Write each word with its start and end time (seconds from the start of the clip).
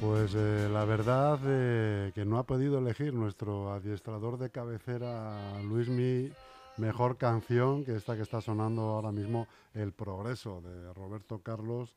Pues 0.00 0.34
eh, 0.34 0.66
la 0.72 0.86
verdad 0.86 1.38
eh, 1.44 2.12
que 2.14 2.24
no 2.24 2.38
ha 2.38 2.44
podido 2.44 2.78
elegir 2.78 3.12
nuestro 3.12 3.70
adiestrador 3.70 4.38
de 4.38 4.48
cabecera, 4.48 5.60
Luismi, 5.62 6.32
mejor 6.78 7.18
canción 7.18 7.84
que 7.84 7.96
esta 7.96 8.16
que 8.16 8.22
está 8.22 8.40
sonando 8.40 8.80
ahora 8.80 9.12
mismo, 9.12 9.46
El 9.74 9.92
Progreso, 9.92 10.62
de 10.62 10.94
Roberto 10.94 11.40
Carlos, 11.40 11.94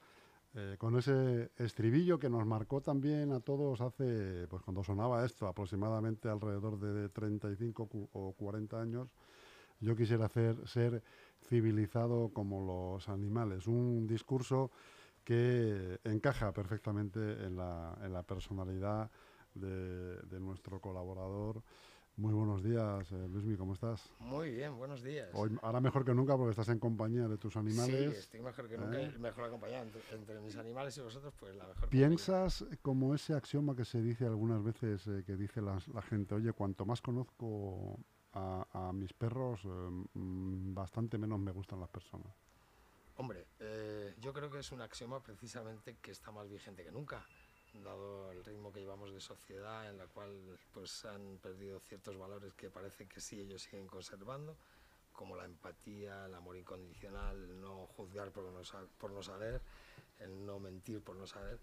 eh, 0.53 0.75
con 0.77 0.97
ese 0.97 1.51
estribillo 1.57 2.19
que 2.19 2.29
nos 2.29 2.45
marcó 2.45 2.81
también 2.81 3.31
a 3.31 3.39
todos 3.39 3.79
hace, 3.79 4.47
pues 4.49 4.61
cuando 4.63 4.83
sonaba 4.83 5.25
esto, 5.25 5.47
aproximadamente 5.47 6.27
alrededor 6.27 6.77
de 6.81 7.07
35 7.07 7.87
o 8.11 8.33
40 8.33 8.81
años. 8.81 9.07
Yo 9.79 9.95
quisiera 9.95 10.25
hacer, 10.25 10.57
ser 10.67 11.01
civilizado 11.47 12.31
como 12.33 12.65
los 12.65 13.07
animales. 13.07 13.65
Un 13.65 14.07
discurso 14.07 14.71
que 15.23 15.99
encaja 16.03 16.51
perfectamente 16.53 17.19
en 17.19 17.55
la, 17.55 17.97
en 18.03 18.13
la 18.13 18.23
personalidad 18.23 19.09
de, 19.53 20.17
de, 20.17 20.39
nuestro 20.39 20.79
colaborador. 20.79 21.63
Muy 22.15 22.33
buenos 22.33 22.63
días, 22.63 23.11
eh, 23.11 23.27
Luismi, 23.27 23.55
¿cómo 23.55 23.73
estás? 23.73 24.07
Muy 24.19 24.51
bien, 24.51 24.77
buenos 24.77 25.01
días. 25.01 25.29
Hoy, 25.33 25.57
ahora 25.63 25.81
mejor 25.81 26.05
que 26.05 26.13
nunca 26.13 26.37
porque 26.37 26.51
estás 26.51 26.69
en 26.69 26.77
compañía 26.77 27.27
de 27.27 27.37
tus 27.37 27.57
animales. 27.57 28.13
Sí, 28.13 28.19
estoy 28.19 28.41
mejor 28.41 28.69
que 28.69 28.77
nunca, 28.77 29.01
¿eh? 29.01 29.11
mejor 29.17 29.45
acompañado 29.45 29.83
entre, 29.83 30.01
entre, 30.11 30.39
mis 30.39 30.55
animales 30.57 30.95
y 30.97 31.01
vosotros, 31.01 31.33
pues 31.39 31.55
la 31.55 31.65
mejor. 31.65 31.89
¿Piensas 31.89 32.59
compañía. 32.59 32.79
como 32.83 33.15
ese 33.15 33.33
axioma 33.33 33.75
que 33.75 33.85
se 33.85 33.99
dice 33.99 34.25
algunas 34.25 34.63
veces, 34.63 35.07
eh, 35.07 35.23
que 35.25 35.35
dice 35.35 35.59
la, 35.61 35.79
la, 35.91 36.01
gente, 36.03 36.35
oye, 36.35 36.53
cuanto 36.53 36.85
más 36.85 37.01
conozco 37.01 37.99
a, 38.33 38.67
a 38.71 38.93
mis 38.93 39.13
perros, 39.13 39.61
eh, 39.65 39.69
bastante 40.13 41.17
menos 41.17 41.39
me 41.39 41.51
gustan 41.51 41.79
las 41.79 41.89
personas? 41.89 42.31
Hombre, 43.15 43.45
eh, 43.59 44.15
yo 44.19 44.33
creo 44.33 44.49
que 44.49 44.59
es 44.59 44.71
un 44.71 44.81
axioma 44.81 45.21
precisamente 45.21 45.97
que 46.01 46.11
está 46.11 46.31
más 46.31 46.49
vigente 46.49 46.83
que 46.83 46.91
nunca, 46.91 47.25
dado 47.81 48.31
el 48.31 48.43
ritmo 48.43 48.71
que 48.71 48.81
llevamos 48.81 49.13
de 49.13 49.21
sociedad 49.21 49.89
en 49.89 49.97
la 49.97 50.07
cual 50.07 50.59
pues 50.71 51.05
han 51.05 51.37
perdido 51.37 51.79
ciertos 51.79 52.17
valores 52.17 52.53
que 52.53 52.69
parece 52.69 53.07
que 53.07 53.19
sí 53.19 53.39
ellos 53.39 53.63
siguen 53.63 53.87
conservando, 53.87 54.57
como 55.11 55.35
la 55.35 55.45
empatía, 55.45 56.25
el 56.25 56.33
amor 56.33 56.57
incondicional, 56.57 57.41
el 57.43 57.61
no 57.61 57.87
juzgar 57.87 58.31
por 58.31 58.45
no, 58.51 59.23
saber, 59.23 59.61
el 60.19 60.45
no 60.45 60.59
mentir 60.59 61.01
por 61.01 61.15
no 61.15 61.27
saber. 61.27 61.59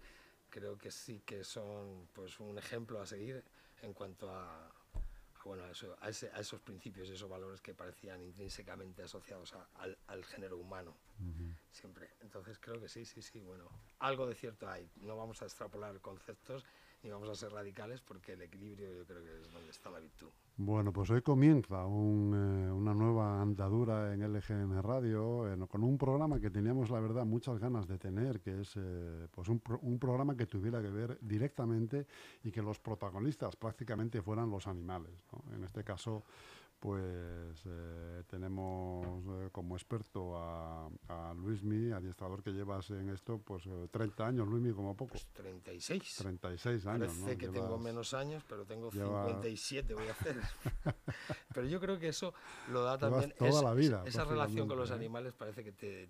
Creo 0.49 0.77
que 0.77 0.91
sí 0.91 1.21
que 1.25 1.43
son 1.43 2.07
pues 2.13 2.39
un 2.39 2.57
ejemplo 2.57 3.01
a 3.01 3.05
seguir 3.05 3.43
en 3.81 3.93
cuanto 3.93 4.29
a, 4.29 4.71
bueno, 5.45 5.63
a, 5.63 5.71
eso, 5.71 5.97
a, 6.01 6.09
esos 6.09 6.59
principios 6.61 7.09
esos 7.09 7.29
valores 7.29 7.61
que 7.61 7.73
parecían 7.73 8.21
intrínsecamente 8.21 9.03
asociados 9.03 9.53
al, 9.75 10.25
género 10.25 10.57
humano, 10.57 10.95
siempre. 11.71 12.09
Entonces 12.21 12.59
creo 12.59 12.79
que 12.79 12.87
sí, 12.87 13.05
sí, 13.05 13.21
sí, 13.21 13.39
bueno, 13.41 13.69
algo 13.99 14.27
de 14.27 14.35
cierto 14.35 14.69
hay. 14.69 14.89
No 14.97 15.17
vamos 15.17 15.41
a 15.41 15.45
extrapolar 15.45 15.99
conceptos 16.01 16.65
ni 17.03 17.09
vamos 17.09 17.29
a 17.29 17.35
ser 17.35 17.51
radicales 17.51 18.01
porque 18.01 18.33
el 18.33 18.41
equilibrio 18.41 18.93
yo 18.93 19.05
creo 19.05 19.23
que 19.23 19.41
es 19.41 19.51
donde 19.51 19.71
está 19.71 19.89
la 19.89 19.99
virtud. 19.99 20.29
Bueno, 20.57 20.93
pues 20.93 21.09
hoy 21.09 21.21
comienza 21.21 21.85
un, 21.85 22.33
eh, 22.35 22.71
una 22.71 22.93
nueva 22.93 23.41
andadura 23.41 24.13
en 24.13 24.21
LGN 24.21 24.83
Radio 24.83 25.51
eh, 25.51 25.57
con 25.67 25.83
un 25.83 25.97
programa 25.97 26.39
que 26.39 26.51
teníamos, 26.51 26.91
la 26.91 26.99
verdad, 26.99 27.25
muchas 27.25 27.57
ganas 27.57 27.87
de 27.87 27.97
tener, 27.97 28.41
que 28.41 28.61
es 28.61 28.73
eh, 28.75 29.27
pues 29.31 29.49
un, 29.49 29.59
pro, 29.59 29.79
un, 29.81 29.97
programa 29.97 30.35
que 30.37 30.45
tuviera 30.45 30.81
que 30.81 30.89
ver 30.89 31.17
directamente 31.21 32.05
y 32.43 32.51
que 32.51 32.61
los 32.61 32.79
protagonistas 32.79 33.55
prácticamente 33.55 34.21
fueran 34.21 34.51
los 34.51 34.67
animales. 34.67 35.13
En 35.55 35.63
este 35.63 35.83
caso, 35.83 36.23
pues 36.81 37.61
eh, 37.67 38.23
tenemos 38.27 39.05
eh, 39.27 39.49
como 39.51 39.75
experto 39.75 40.35
a, 40.35 40.89
a 41.09 41.33
Luismi, 41.35 41.91
adiestrador 41.91 42.41
que 42.41 42.49
llevas 42.49 42.89
en 42.89 43.09
esto, 43.09 43.37
pues 43.37 43.67
eh, 43.67 43.87
30 43.91 44.25
años, 44.25 44.47
Luismi, 44.47 44.73
como 44.73 44.97
poco. 44.97 45.11
Pues 45.11 45.27
36. 45.27 46.15
36 46.17 46.87
años, 46.87 46.99
Parece 47.07 47.21
¿no? 47.21 47.27
que 47.37 47.45
Llevas... 47.45 47.53
tengo 47.53 47.77
menos 47.77 48.15
años, 48.15 48.43
pero 48.49 48.65
tengo 48.65 48.89
Lleva... 48.89 49.27
57 49.27 49.93
voy 49.93 50.07
a 50.07 50.11
hacer. 50.11 50.37
pero 51.53 51.67
yo 51.67 51.79
creo 51.79 51.99
que 51.99 52.07
eso 52.07 52.33
lo 52.71 52.81
da 52.81 52.97
también... 52.97 53.31
toda 53.37 53.51
es, 53.51 53.61
la 53.61 53.73
vida. 53.75 54.03
Esa 54.07 54.25
relación 54.25 54.67
con 54.67 54.79
los 54.79 54.89
animales 54.89 55.33
parece 55.33 55.63
que 55.63 55.71
te... 55.73 56.09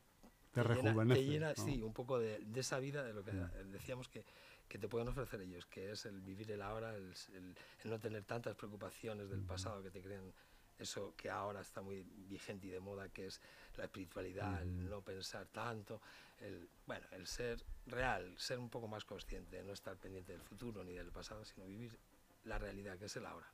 Te, 0.52 0.62
te 0.62 0.64
rejuvenece. 0.64 1.22
Llena, 1.22 1.53
te 1.53 1.53
llena, 1.53 1.53
¿no? 1.58 1.66
sí, 1.66 1.82
un 1.82 1.94
poco 1.94 2.18
de, 2.18 2.40
de, 2.40 2.59
esa 2.62 2.80
vida, 2.80 3.03
de 3.03 3.14
lo 3.14 3.26
que 3.26 3.32
decíamos 3.72 4.08
que, 4.08 4.26
que 4.70 4.78
te 4.78 4.88
pueden 4.88 5.09
ofrecer 5.09 5.42
ellos, 5.42 5.66
que 5.66 5.92
es 5.92 6.06
el 6.06 6.22
vivir 6.22 6.50
el 6.52 6.62
ahora, 6.62 6.96
el, 6.96 7.14
el, 7.34 7.56
el 7.84 7.90
no 7.90 8.00
tener 8.00 8.24
tantas 8.24 8.56
preocupaciones 8.56 9.30
del 9.30 9.42
pasado 9.42 9.84
que 9.84 9.92
te 9.92 10.02
crean 10.02 10.34
eso 10.81 11.14
que 11.16 11.30
ahora 11.30 11.62
está 11.62 11.81
muy 11.81 12.03
vigente 12.28 12.68
y 12.68 12.72
de 12.72 12.80
moda, 12.80 13.09
que 13.09 13.28
es 13.28 13.42
la 13.78 13.86
espiritualidad, 13.86 14.64
mm. 14.66 14.80
el 14.80 14.90
no 14.90 15.02
pensar 15.02 15.47
tanto, 15.47 16.02
el, 16.40 16.69
bueno, 16.86 17.06
el 17.12 17.28
ser 17.28 17.64
real, 17.86 18.34
ser 18.38 18.59
un 18.59 18.69
poco 18.69 18.88
más 18.88 19.06
consciente, 19.06 19.64
no 19.64 19.74
estar 19.74 19.97
pendiente 19.97 20.31
del 20.31 20.41
futuro 20.41 20.84
ni 20.84 20.94
del 20.94 21.12
pasado, 21.12 21.46
sino 21.46 21.66
vivir 21.66 21.97
la 22.46 22.58
realidad, 22.58 22.97
que 22.97 23.06
es 23.06 23.16
el 23.16 23.25
ahora. 23.25 23.47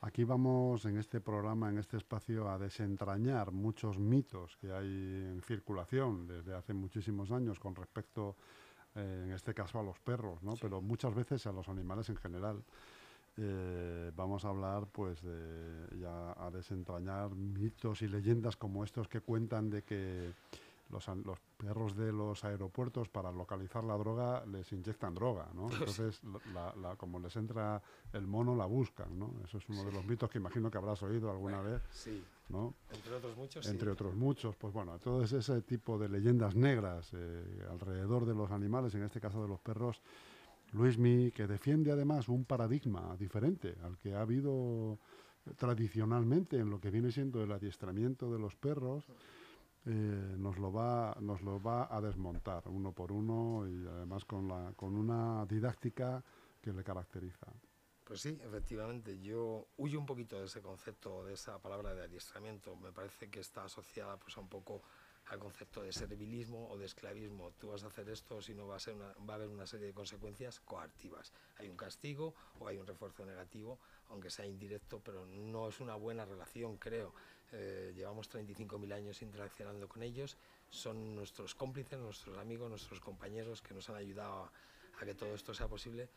Aquí 0.00 0.24
vamos 0.24 0.84
en 0.84 0.98
este 0.98 1.20
programa, 1.20 1.70
en 1.70 1.78
este 1.78 1.96
espacio, 1.96 2.50
a 2.50 2.58
desentrañar 2.58 3.52
muchos 3.52 3.98
mitos 3.98 4.56
que 4.58 4.70
hay 4.70 4.86
en 4.86 5.40
circulación 5.40 6.26
desde 6.26 6.54
hace 6.54 6.74
muchísimos 6.74 7.30
años 7.30 7.58
con 7.58 7.74
respecto, 7.74 8.36
eh, 8.94 9.22
en 9.24 9.32
este 9.32 9.54
caso, 9.54 9.78
a 9.78 9.82
los 9.82 9.98
perros, 10.00 10.42
¿no? 10.42 10.56
Sí. 10.56 10.58
pero 10.60 10.82
muchas 10.82 11.14
veces 11.14 11.46
a 11.46 11.52
los 11.52 11.68
animales 11.68 12.10
en 12.10 12.16
general. 12.16 12.62
Eh, 13.36 14.12
vamos 14.14 14.44
a 14.44 14.48
hablar 14.50 14.86
pues 14.92 15.20
de 15.22 15.98
ya 15.98 16.32
a 16.32 16.50
desentrañar 16.52 17.34
mitos 17.34 18.02
y 18.02 18.08
leyendas 18.08 18.56
como 18.56 18.84
estos 18.84 19.08
que 19.08 19.20
cuentan 19.20 19.70
de 19.70 19.82
que 19.82 20.32
los, 20.90 21.08
los, 21.24 21.38
perros 21.56 21.96
de 21.96 22.12
los 22.12 22.44
aeropuertos 22.44 23.08
para 23.08 23.32
localizar 23.32 23.82
la 23.82 23.96
droga 23.96 24.44
les 24.46 24.70
inyectan 24.72 25.14
droga, 25.14 25.48
¿no? 25.54 25.68
Entonces, 25.72 26.20
la, 26.52 26.72
la, 26.80 26.96
como 26.96 27.18
les 27.18 27.34
entra 27.36 27.82
el 28.12 28.26
mono, 28.26 28.54
la 28.54 28.66
buscan, 28.66 29.18
¿no? 29.18 29.34
Eso 29.44 29.58
es 29.58 29.68
uno 29.68 29.80
sí. 29.80 29.86
de 29.86 29.92
los 29.92 30.06
mitos 30.06 30.30
que 30.30 30.38
imagino 30.38 30.70
que 30.70 30.78
habrás 30.78 31.02
oído 31.02 31.30
alguna 31.30 31.60
bueno, 31.60 31.72
vez, 31.72 31.82
sí. 31.90 32.22
¿no? 32.50 32.74
Entre 32.92 33.14
otros 33.14 33.36
muchos, 33.36 33.66
Entre 33.66 33.86
sí. 33.86 33.92
otros 33.92 34.14
muchos, 34.14 34.54
pues 34.56 34.72
bueno, 34.72 34.98
todo 34.98 35.24
ese 35.24 35.62
tipo 35.62 35.98
de 35.98 36.08
leyendas 36.08 36.54
negras 36.54 37.10
eh, 37.14 37.66
alrededor 37.70 38.26
de 38.26 38.34
los 38.34 38.50
animales, 38.50 38.94
en 38.94 39.02
este 39.02 39.20
caso 39.20 39.42
de 39.42 39.48
los 39.48 39.58
perros, 39.60 40.00
Luismi, 40.74 41.30
que 41.30 41.46
defiende 41.46 41.92
además 41.92 42.28
un 42.28 42.44
paradigma 42.44 43.16
diferente 43.16 43.76
al 43.82 43.96
que 43.96 44.14
ha 44.14 44.20
habido 44.20 44.98
tradicionalmente 45.56 46.58
en 46.58 46.68
lo 46.68 46.80
que 46.80 46.90
viene 46.90 47.12
siendo 47.12 47.42
el 47.42 47.52
adiestramiento 47.52 48.32
de 48.32 48.38
los 48.38 48.56
perros, 48.56 49.04
eh, 49.86 49.90
nos, 50.36 50.58
lo 50.58 50.72
va, 50.72 51.16
nos 51.20 51.42
lo 51.42 51.62
va 51.62 51.94
a 51.94 52.00
desmontar 52.00 52.66
uno 52.68 52.92
por 52.92 53.12
uno 53.12 53.68
y 53.68 53.86
además 53.86 54.24
con, 54.24 54.48
la, 54.48 54.72
con 54.74 54.96
una 54.96 55.46
didáctica 55.46 56.24
que 56.60 56.72
le 56.72 56.82
caracteriza. 56.82 57.46
Pues 58.02 58.20
sí, 58.20 58.38
efectivamente, 58.42 59.18
yo 59.20 59.68
huyo 59.76 59.98
un 59.98 60.06
poquito 60.06 60.38
de 60.38 60.46
ese 60.46 60.60
concepto, 60.60 61.24
de 61.24 61.34
esa 61.34 61.58
palabra 61.58 61.94
de 61.94 62.02
adiestramiento. 62.02 62.76
Me 62.76 62.92
parece 62.92 63.30
que 63.30 63.40
está 63.40 63.64
asociada 63.64 64.18
pues, 64.18 64.36
a 64.36 64.40
un 64.40 64.48
poco 64.48 64.82
al 65.26 65.38
concepto 65.38 65.82
de 65.82 65.92
servilismo 65.92 66.68
o 66.70 66.76
de 66.76 66.86
esclavismo. 66.86 67.52
Tú 67.58 67.68
vas 67.68 67.84
a 67.84 67.88
hacer 67.88 68.08
esto, 68.08 68.42
si 68.42 68.54
no 68.54 68.66
va 68.66 68.76
a, 68.76 69.24
va 69.24 69.34
a 69.34 69.36
haber 69.36 69.48
una 69.48 69.66
serie 69.66 69.86
de 69.86 69.94
consecuencias 69.94 70.60
coactivas. 70.60 71.32
Hay 71.58 71.68
un 71.68 71.76
castigo 71.76 72.34
o 72.58 72.68
hay 72.68 72.78
un 72.78 72.86
refuerzo 72.86 73.24
negativo, 73.24 73.78
aunque 74.10 74.30
sea 74.30 74.46
indirecto, 74.46 75.00
pero 75.02 75.26
no 75.26 75.68
es 75.68 75.80
una 75.80 75.94
buena 75.94 76.24
relación, 76.24 76.76
creo. 76.76 77.14
Eh, 77.52 77.92
llevamos 77.94 78.30
35.000 78.30 78.92
años 78.92 79.22
interaccionando 79.22 79.88
con 79.88 80.02
ellos, 80.02 80.36
son 80.70 81.14
nuestros 81.14 81.54
cómplices, 81.54 81.98
nuestros 81.98 82.36
amigos, 82.38 82.68
nuestros 82.68 83.00
compañeros 83.00 83.62
que 83.62 83.74
nos 83.74 83.88
han 83.90 83.96
ayudado 83.96 84.44
a, 84.44 84.52
a 85.00 85.04
que 85.04 85.14
todo 85.14 85.34
esto 85.34 85.54
sea 85.54 85.68
posible 85.68 86.08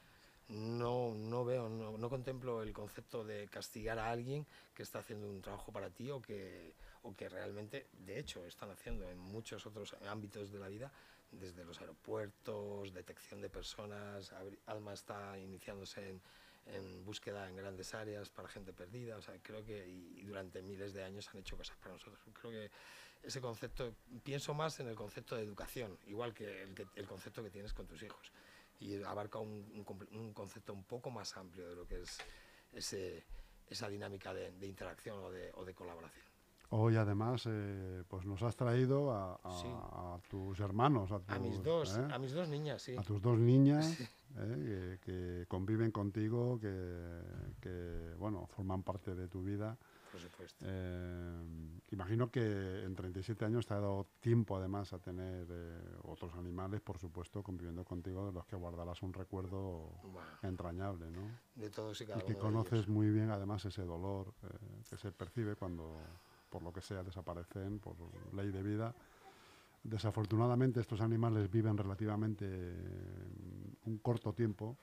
no, 0.49 1.13
no 1.13 1.43
veo, 1.43 1.67
no, 1.67 1.97
no, 1.97 2.09
contemplo 2.09 2.63
el 2.63 2.71
concepto 2.71 3.23
de 3.23 3.47
castigar 3.47 3.99
a 3.99 4.09
alguien 4.09 4.45
que 4.73 4.83
está 4.83 4.99
haciendo 4.99 5.29
un 5.29 5.41
trabajo 5.41 5.71
para 5.71 5.89
ti 5.89 6.09
o 6.09 6.21
que, 6.21 6.73
o 7.07 7.15
que 7.15 7.29
realmente, 7.29 7.87
de 8.05 8.19
hecho, 8.19 8.45
están 8.45 8.69
haciendo 8.69 9.09
en 9.09 9.17
muchos 9.17 9.65
otros 9.65 9.95
ámbitos 10.07 10.51
de 10.51 10.59
la 10.59 10.67
vida, 10.67 10.91
desde 11.31 11.63
los 11.63 11.79
aeropuertos, 11.79 12.93
detección 12.93 13.41
de 13.41 13.49
personas, 13.49 14.33
Alma 14.65 14.93
está 14.93 15.37
iniciándose 15.39 16.19
en, 16.65 17.05
búsqueda 17.05 17.47
en 17.49 17.55
grandes 17.55 17.93
áreas 17.93 18.29
para 18.29 18.49
gente 18.49 18.73
perdida, 18.73 19.15
o 19.15 19.21
sea, 19.21 19.35
creo 19.41 19.63
que 19.63 19.85
durante 20.25 20.61
miles 20.61 20.93
de 20.93 21.03
años 21.03 21.29
han 21.29 21.39
hecho 21.39 21.55
cosas 21.55 21.77
para 21.77 21.93
nosotros. 21.93 22.19
Creo 22.33 22.51
que 22.51 22.71
ese 23.23 23.39
concepto, 23.39 23.95
pienso 24.23 24.53
más 24.53 24.79
en 24.81 24.89
el 24.89 24.95
concepto 24.95 25.37
de 25.37 25.43
educación, 25.43 25.97
igual 26.07 26.33
que 26.33 26.63
el, 26.95 27.07
concepto 27.07 27.41
que 27.41 27.49
tienes 27.49 27.73
con 27.73 27.87
tus 27.87 28.03
hijos, 28.03 28.33
y 28.81 29.01
abarca 29.03 29.39
un, 29.39 29.83
concepto 30.33 30.73
un 30.73 30.83
poco 30.83 31.09
más 31.09 31.37
amplio 31.37 31.69
de 31.69 31.75
lo 31.75 31.87
que 31.87 32.01
es 32.01 32.17
ese, 32.73 33.23
esa 33.69 33.87
dinámica 33.87 34.33
de, 34.33 34.67
interacción 34.67 35.19
o 35.19 35.31
de 35.65 35.73
colaboración. 35.73 36.26
Hoy 36.69 36.97
además 36.97 37.43
eh, 37.45 38.03
pues 38.09 38.25
nos 38.25 38.43
has 38.43 38.55
traído 38.57 39.11
a, 39.11 39.39
a, 39.41 40.19
tus 40.29 40.59
hermanos, 40.59 41.11
a, 41.13 41.21
a 41.27 41.39
mis 41.39 41.63
dos, 41.63 41.97
¿eh? 41.97 42.05
a 42.11 42.19
mis 42.19 42.33
dos 42.33 42.49
niñas, 42.49 42.81
sí. 42.81 42.95
A 42.97 43.03
tus 43.03 43.21
dos 43.21 43.37
niñas 43.39 43.97
¿eh? 44.35 44.99
que, 45.01 45.45
conviven 45.47 45.91
contigo, 45.91 46.59
que, 46.59 47.21
que, 47.61 48.15
bueno 48.19 48.47
forman 48.47 48.83
parte 48.83 49.15
de 49.15 49.29
tu 49.29 49.43
vida. 49.43 49.77
Por 50.11 50.21
supuesto. 50.21 50.65
imagino 51.91 52.31
que 52.31 52.83
en 52.83 52.95
37 52.95 53.45
años 53.45 53.67
te 53.67 53.73
ha 53.73 53.79
dado 53.79 54.07
tiempo 54.19 54.57
además 54.57 54.91
a 54.93 54.99
tener 54.99 55.45
otros 56.03 56.33
animales, 56.35 56.81
por 56.81 56.97
supuesto, 56.97 57.43
conviviendo 57.43 57.83
contigo, 57.83 58.25
de 58.25 58.31
los 58.31 58.45
que 58.45 58.55
guardarás 58.55 59.03
un 59.03 59.13
recuerdo 59.13 59.91
entrañable, 60.41 61.11
¿no? 61.11 61.29
De 61.55 61.69
todos 61.69 62.01
y 62.01 62.05
cada 62.05 62.19
y 62.19 62.23
que 62.23 62.35
conoces 62.35 62.87
muy 62.87 63.09
bien 63.09 63.29
además 63.29 63.65
ese 63.65 63.83
dolor 63.83 64.33
que 64.89 64.97
se 64.97 65.11
percibe 65.11 65.55
cuando 65.55 65.99
por 66.49 66.63
lo 66.63 66.71
que 66.71 66.81
sea, 66.81 67.03
desaparecen 67.03 67.79
por 67.79 67.95
ley 68.33 68.51
de 68.51 68.63
vida. 68.63 68.93
Desafortunadamente 69.83 70.79
estos 70.79 71.01
animales 71.01 71.49
viven 71.49 71.77
relativamente 71.77 72.45
mm, 72.45 73.89
un 73.89 73.97
corto 73.99 74.33
tiempo 74.33 74.77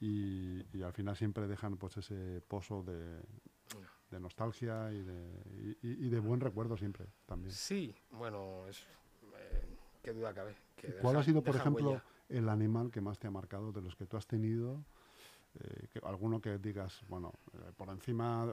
y, 0.00 0.82
al 0.82 0.92
final 0.92 1.16
siempre 1.16 1.46
dejan 1.46 1.76
pues 1.76 1.96
ese 1.98 2.42
pozo 2.46 2.82
de, 2.82 3.20
nostalgia 4.18 4.92
y 4.92 5.02
de, 5.02 5.76
y, 5.82 6.08
de, 6.08 6.18
buen 6.20 6.40
recuerdo 6.40 6.76
siempre 6.76 7.06
también. 7.26 7.52
Sí, 7.52 7.94
bueno, 8.10 8.66
es, 8.66 8.80
eh, 8.80 9.66
qué 10.02 10.12
duda 10.12 10.34
cabe. 10.34 10.56
¿Cuál 11.00 11.16
ha 11.16 11.22
sido, 11.22 11.42
por 11.42 11.56
ejemplo, 11.56 12.00
el 12.28 12.48
animal 12.48 12.90
que 12.90 13.00
más 13.00 13.18
te 13.18 13.28
ha 13.28 13.30
marcado 13.30 13.72
de 13.72 13.82
los 13.82 13.94
que 13.94 14.06
tú 14.06 14.16
has 14.16 14.26
tenido? 14.26 14.82
Eh, 15.58 15.88
que, 15.92 16.00
alguno 16.04 16.40
que 16.40 16.58
digas, 16.58 17.02
bueno, 17.08 17.32
eh, 17.54 17.72
por 17.76 17.88
encima, 17.88 18.46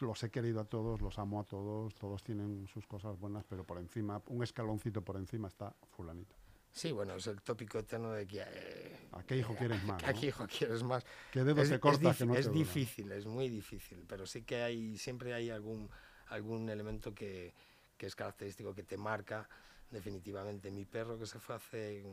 los 0.00 0.22
he 0.22 0.30
querido 0.30 0.60
a 0.60 0.64
todos, 0.64 1.02
los 1.02 1.18
amo 1.18 1.40
a 1.40 1.44
todos, 1.44 1.94
todos 1.94 2.22
tienen 2.24 2.66
sus 2.66 2.86
cosas 2.86 3.18
buenas, 3.18 3.44
pero 3.44 3.64
por 3.64 3.78
encima, 3.78 4.22
un 4.28 4.42
escaloncito 4.42 5.02
por 5.02 5.16
encima 5.16 5.48
está 5.48 5.74
fulanito. 5.90 6.34
Sí, 6.72 6.92
bueno, 6.92 7.16
es 7.16 7.26
el 7.26 7.42
tópico 7.42 7.80
eterno 7.80 8.12
de 8.12 8.26
que... 8.26 8.40
Eh, 8.40 9.08
¿A 9.12 9.22
qué 9.24 9.36
hijo 9.36 9.54
quieres 9.54 9.82
más? 9.84 10.02
¿A 10.04 10.14
qué 10.14 10.28
hijo 10.28 10.46
quieres 10.46 10.82
más? 10.82 11.04
¿Qué 11.30 11.44
dedo 11.44 11.64
se 11.64 11.78
corta 11.78 12.10
es, 12.10 12.16
que 12.16 12.26
no 12.26 12.34
Es 12.34 12.50
difícil, 12.50 13.10
es 13.12 13.26
muy 13.26 13.48
difícil, 13.48 14.04
pero 14.08 14.24
sí 14.24 14.42
que 14.42 14.62
hay, 14.62 14.96
siempre 14.96 15.34
hay 15.34 15.50
algún, 15.50 15.90
algún 16.28 16.70
elemento 16.70 17.12
que, 17.14 17.52
que 17.98 18.06
es 18.06 18.14
característico, 18.14 18.74
que 18.74 18.84
te 18.84 18.96
marca 18.96 19.48
definitivamente. 19.90 20.70
Mi 20.70 20.86
perro 20.86 21.18
que 21.18 21.26
se 21.26 21.38
fue 21.38 21.56
hace 21.56 22.04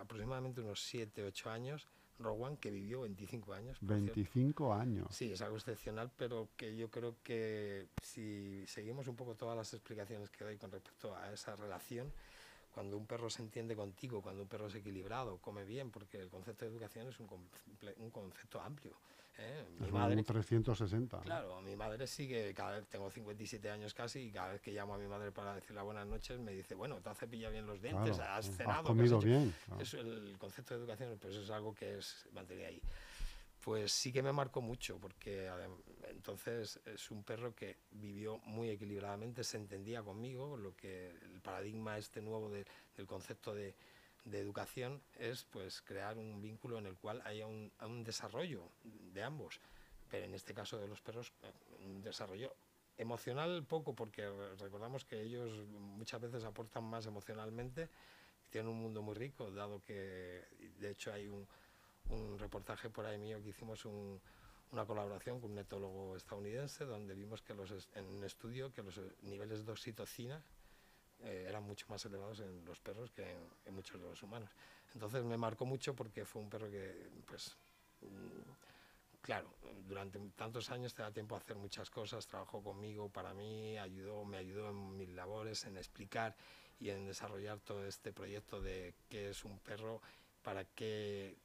aproximadamente 0.00 0.60
unos 0.60 0.82
7, 0.84 1.24
8 1.24 1.50
años, 1.50 1.88
Rowan, 2.22 2.56
que 2.56 2.70
vivió 2.70 3.02
25 3.02 3.54
años. 3.54 3.78
25 3.80 4.72
años. 4.72 5.06
Sí, 5.10 5.32
es 5.32 5.40
algo 5.42 5.56
excepcional, 5.56 6.10
pero 6.16 6.48
que 6.56 6.76
yo 6.76 6.90
creo 6.90 7.16
que 7.22 7.88
si 8.02 8.64
seguimos 8.66 9.08
un 9.08 9.16
poco 9.16 9.34
todas 9.34 9.56
las 9.56 9.72
explicaciones 9.74 10.30
que 10.30 10.44
doy 10.44 10.56
con 10.56 10.70
respecto 10.70 11.16
a 11.16 11.32
esa 11.32 11.56
relación, 11.56 12.12
cuando 12.72 12.96
un 12.96 13.06
perro 13.06 13.28
se 13.28 13.42
entiende 13.42 13.76
contigo, 13.76 14.22
cuando 14.22 14.42
un 14.42 14.48
perro 14.48 14.66
es 14.66 14.74
equilibrado, 14.74 15.38
come 15.38 15.64
bien, 15.64 15.90
porque 15.90 16.18
el 16.18 16.30
concepto 16.30 16.64
de 16.64 16.70
educación 16.70 17.08
es 17.08 17.20
un, 17.20 17.28
un 17.98 18.10
concepto 18.10 18.60
amplio. 18.60 18.96
¿Eh? 19.38 19.64
Mi 19.78 19.90
madre, 19.90 20.16
un 20.16 20.24
360. 20.24 21.20
Claro, 21.20 21.60
mi 21.60 21.76
madre 21.76 22.06
sigue, 22.06 22.52
cada 22.54 22.76
vez 22.76 22.86
tengo 22.88 23.10
57 23.10 23.70
años 23.70 23.94
casi, 23.94 24.20
y 24.20 24.30
cada 24.30 24.52
vez 24.52 24.60
que 24.60 24.72
llamo 24.72 24.94
a 24.94 24.98
mi 24.98 25.06
madre 25.06 25.32
para 25.32 25.54
decirle 25.54 25.82
buenas 25.82 26.06
noches, 26.06 26.38
me 26.38 26.52
dice, 26.52 26.74
bueno, 26.74 27.00
te 27.00 27.10
has 27.10 27.18
cepillado 27.18 27.52
bien 27.52 27.66
los 27.66 27.80
dientes, 27.80 28.18
has 28.18 28.50
cenado. 28.56 28.80
Has 28.80 28.86
comido 28.86 29.20
bien. 29.20 29.54
Eso, 29.78 30.00
el 30.00 30.36
concepto 30.38 30.74
de 30.74 30.80
educación, 30.80 31.18
pues 31.20 31.36
es 31.36 31.50
algo 31.50 31.74
que 31.74 31.98
es 31.98 32.26
mantener 32.32 32.66
ahí. 32.66 32.82
Pues 33.60 33.92
sí 33.92 34.12
que 34.12 34.22
me 34.22 34.32
marcó 34.32 34.60
mucho, 34.60 34.98
porque 34.98 35.48
entonces 36.10 36.80
es 36.84 37.10
un 37.12 37.22
perro 37.22 37.54
que 37.54 37.76
vivió 37.92 38.38
muy 38.38 38.70
equilibradamente, 38.70 39.44
se 39.44 39.56
entendía 39.56 40.02
conmigo, 40.02 40.56
lo 40.56 40.74
que 40.74 41.10
el 41.10 41.40
paradigma 41.40 41.96
este 41.96 42.20
nuevo 42.20 42.50
de, 42.50 42.66
del 42.96 43.06
concepto 43.06 43.54
de, 43.54 43.76
de 44.24 44.38
educación 44.38 45.02
es 45.18 45.44
pues 45.44 45.82
crear 45.82 46.18
un 46.18 46.40
vínculo 46.40 46.78
en 46.78 46.86
el 46.86 46.96
cual 46.96 47.22
haya 47.24 47.46
un, 47.46 47.72
un, 47.80 48.04
desarrollo 48.04 48.70
de 48.84 49.22
ambos, 49.22 49.60
pero 50.10 50.26
en 50.26 50.34
este 50.34 50.54
caso 50.54 50.78
de 50.78 50.86
los 50.86 51.00
perros 51.00 51.32
un 51.84 52.02
desarrollo 52.02 52.54
emocional 52.96 53.64
poco 53.64 53.94
porque 53.94 54.28
recordamos 54.58 55.04
que 55.04 55.20
ellos 55.20 55.66
muchas 55.68 56.20
veces 56.20 56.44
aportan 56.44 56.84
más 56.84 57.06
emocionalmente, 57.06 57.88
tienen 58.50 58.70
un 58.70 58.80
mundo 58.80 59.02
muy 59.02 59.14
rico, 59.14 59.50
dado 59.50 59.80
que 59.80 60.44
de 60.78 60.90
hecho 60.90 61.12
hay 61.12 61.26
un, 61.26 61.46
un 62.10 62.38
reportaje 62.38 62.90
por 62.90 63.06
ahí 63.06 63.18
mío 63.18 63.42
que 63.42 63.48
hicimos 63.48 63.84
un, 63.84 64.20
una 64.72 64.86
colaboración 64.86 65.40
con 65.40 65.52
un 65.52 65.58
etólogo 65.58 66.16
estadounidense 66.16 66.84
donde 66.84 67.14
vimos 67.14 67.42
que 67.42 67.54
los, 67.54 67.88
en 67.94 68.06
un 68.06 68.24
estudio 68.24 68.72
que 68.72 68.82
los 68.82 69.00
niveles 69.22 69.64
de 69.64 69.72
oxitocina 69.72 70.42
eh, 71.24 71.46
eran 71.48 71.62
mucho 71.62 71.86
más 71.88 72.04
elevados 72.04 72.40
en 72.40 72.64
los 72.64 72.80
perros 72.80 73.10
que 73.10 73.24
en, 73.64 73.74
muchos 73.74 74.00
de 74.00 74.08
los 74.08 74.22
humanos. 74.22 74.50
Entonces 74.94 75.24
me 75.24 75.36
marcó 75.36 75.64
mucho 75.64 75.94
porque 75.94 76.24
fue 76.24 76.42
un 76.42 76.50
perro 76.50 76.70
que, 76.70 77.08
pues, 77.26 77.56
mm, 78.00 79.20
claro, 79.20 79.54
durante 79.86 80.18
tantos 80.36 80.70
años 80.70 80.94
te 80.94 81.02
da 81.02 81.12
tiempo 81.12 81.34
a 81.34 81.38
hacer 81.38 81.56
muchas 81.56 81.90
cosas, 81.90 82.26
trabajó 82.26 82.62
conmigo, 82.62 83.08
para 83.08 83.34
mí, 83.34 83.78
ayudó, 83.78 84.24
me 84.24 84.38
ayudó 84.38 84.70
en 84.70 84.96
mis 84.96 85.08
labores, 85.10 85.64
en 85.64 85.76
explicar 85.76 86.36
y 86.78 86.90
en 86.90 87.06
desarrollar 87.06 87.60
todo 87.60 87.86
este 87.86 88.12
proyecto 88.12 88.60
de 88.60 88.94
qué 89.08 89.30
es 89.30 89.44
un 89.44 89.58
perro, 89.60 90.02
para 90.42 90.64
qué 90.64 91.36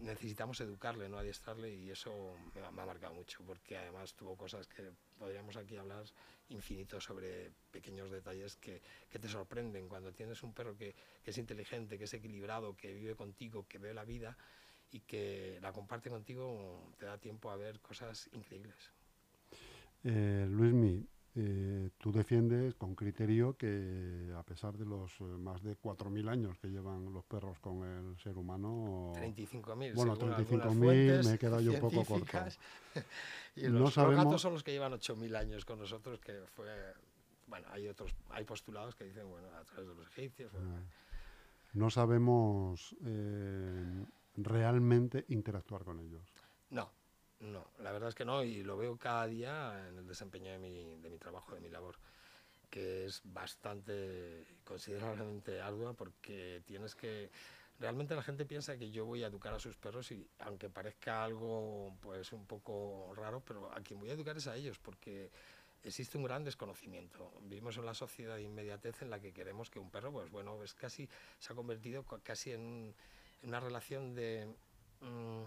necesitamos 0.00 0.60
educarle, 0.60 1.08
no 1.08 1.18
adiestrarle 1.18 1.74
y 1.74 1.90
eso 1.90 2.36
me 2.54 2.60
ha, 2.60 2.70
marcado 2.70 3.14
mucho 3.14 3.42
porque 3.46 3.76
además 3.76 4.14
tuvo 4.14 4.36
cosas 4.36 4.66
que 4.66 4.90
podríamos 5.18 5.56
aquí 5.56 5.76
hablar 5.76 6.04
infinito 6.48 7.00
sobre 7.00 7.50
pequeños 7.70 8.10
detalles 8.10 8.56
que, 8.56 8.80
que 9.10 9.18
te 9.18 9.28
sorprenden 9.28 9.88
cuando 9.88 10.12
tienes 10.12 10.42
un 10.42 10.52
perro 10.52 10.76
que, 10.76 10.94
es 11.24 11.38
inteligente, 11.38 11.98
que 11.98 12.04
es 12.04 12.14
equilibrado, 12.14 12.76
que 12.76 12.92
vive 12.92 13.16
contigo, 13.16 13.66
que 13.68 13.78
ve 13.78 13.94
la 13.94 14.04
vida 14.04 14.36
y 14.92 15.00
que 15.00 15.58
la 15.60 15.72
comparte 15.72 16.10
contigo, 16.10 16.92
te 16.98 17.06
da 17.06 17.18
tiempo 17.18 17.50
a 17.50 17.56
ver 17.56 17.80
cosas 17.80 18.28
increíbles. 18.32 18.92
Eh, 20.04 20.46
Luismi, 20.48 21.04
eh, 21.38 21.90
tú 21.98 22.12
defiendes 22.12 22.74
con 22.76 22.94
criterio 22.94 23.56
que 23.58 24.32
a 24.34 24.42
pesar 24.42 24.76
de 24.78 24.86
los 24.86 25.12
eh, 25.20 25.24
más 25.24 25.62
de 25.62 25.76
4.000 25.76 26.30
años 26.30 26.58
que 26.58 26.68
llevan 26.68 27.12
los 27.12 27.24
perros 27.24 27.58
con 27.60 27.84
el 27.84 28.18
ser 28.18 28.38
humano... 28.38 29.12
35.000. 29.16 29.94
Bueno, 29.94 30.16
35.000, 30.16 31.24
me 31.24 31.34
he 31.34 31.38
quedado 31.38 31.60
yo 31.60 31.72
un 31.74 31.80
poco 31.80 32.04
corto. 32.06 32.38
y 33.56 33.68
los, 33.68 33.94
gatos 33.94 34.40
son 34.40 34.54
los 34.54 34.62
que 34.62 34.72
llevan 34.72 34.92
8.000 34.92 35.36
años 35.36 35.64
con 35.66 35.78
nosotros, 35.78 36.20
que 36.20 36.40
fue... 36.54 36.70
Bueno, 37.46 37.66
hay 37.70 37.86
otros, 37.86 38.16
hay 38.30 38.44
postulados 38.44 38.96
que 38.96 39.04
dicen, 39.04 39.28
bueno, 39.28 39.48
a 39.48 39.64
través 39.64 39.88
de 39.88 39.94
los 39.94 40.06
egipcios... 40.08 40.50
Ah. 40.54 40.80
No 41.74 41.90
sabemos 41.90 42.96
eh, 43.04 44.06
realmente 44.36 45.26
interactuar 45.28 45.84
con 45.84 46.00
ellos. 46.00 46.22
No, 46.70 46.90
no, 47.40 47.66
la 47.78 47.92
verdad 47.92 48.08
es 48.08 48.14
que 48.14 48.24
no, 48.24 48.42
y 48.42 48.62
lo 48.62 48.76
veo 48.76 48.96
cada 48.96 49.26
día 49.26 49.88
en 49.88 49.98
el 49.98 50.06
desempeño 50.06 50.52
de 50.52 50.58
mi, 50.58 50.96
de 50.96 51.10
mi 51.10 51.18
trabajo, 51.18 51.54
de 51.54 51.60
mi 51.60 51.68
labor, 51.68 51.96
que 52.70 53.06
es 53.06 53.20
bastante, 53.24 54.46
considerablemente 54.64 55.60
ardua 55.62 55.94
porque 55.94 56.62
tienes 56.66 56.94
que... 56.94 57.30
Realmente 57.78 58.14
la 58.14 58.22
gente 58.22 58.46
piensa 58.46 58.78
que 58.78 58.90
yo 58.90 59.04
voy 59.04 59.22
a 59.22 59.26
educar 59.26 59.52
a 59.52 59.58
sus 59.58 59.76
perros 59.76 60.10
y 60.10 60.26
aunque 60.38 60.70
parezca 60.70 61.22
algo 61.22 61.94
pues 62.00 62.32
un 62.32 62.46
poco 62.46 63.12
raro, 63.14 63.42
pero 63.44 63.70
a 63.70 63.82
quien 63.82 64.00
voy 64.00 64.08
a 64.08 64.14
educar 64.14 64.34
es 64.38 64.46
a 64.46 64.56
ellos 64.56 64.78
porque 64.78 65.30
existe 65.82 66.16
un 66.16 66.24
gran 66.24 66.42
desconocimiento. 66.42 67.32
Vivimos 67.42 67.76
en 67.76 67.82
una 67.82 67.92
sociedad 67.92 68.36
de 68.36 68.42
inmediatez 68.42 69.02
en 69.02 69.10
la 69.10 69.20
que 69.20 69.32
queremos 69.32 69.68
que 69.68 69.78
un 69.78 69.90
perro, 69.90 70.10
pues 70.10 70.30
bueno, 70.30 70.62
es 70.62 70.72
casi, 70.72 71.08
se 71.38 71.52
ha 71.52 71.56
convertido 71.56 72.04
casi 72.22 72.52
en, 72.52 72.94
una 73.42 73.60
relación 73.60 74.14
de... 74.14 74.46
Mm, 75.00 75.44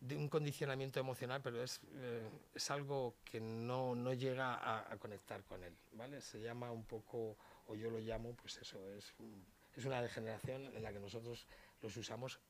de 0.00 0.16
un 0.16 0.28
condicionamiento 0.28 1.00
emocional, 1.00 1.40
pero 1.42 1.62
es, 1.62 1.80
eh, 1.94 2.28
es 2.54 2.70
algo 2.70 3.16
que 3.24 3.40
no, 3.40 3.94
no 3.94 4.12
llega 4.12 4.54
a, 4.54 4.92
a, 4.92 4.96
conectar 4.98 5.42
con 5.44 5.62
él, 5.64 5.74
¿vale? 5.92 6.20
Se 6.20 6.40
llama 6.40 6.70
un 6.70 6.84
poco, 6.84 7.36
o 7.66 7.74
yo 7.74 7.90
lo 7.90 7.98
llamo, 7.98 8.34
pues 8.34 8.58
eso, 8.58 8.78
es, 8.92 9.14
es 9.74 9.84
una 9.84 10.02
degeneración 10.02 10.66
en 10.76 10.82
la 10.82 10.92
que 10.92 11.00
nosotros 11.00 11.46
los 11.80 11.96
usamos 11.96 12.40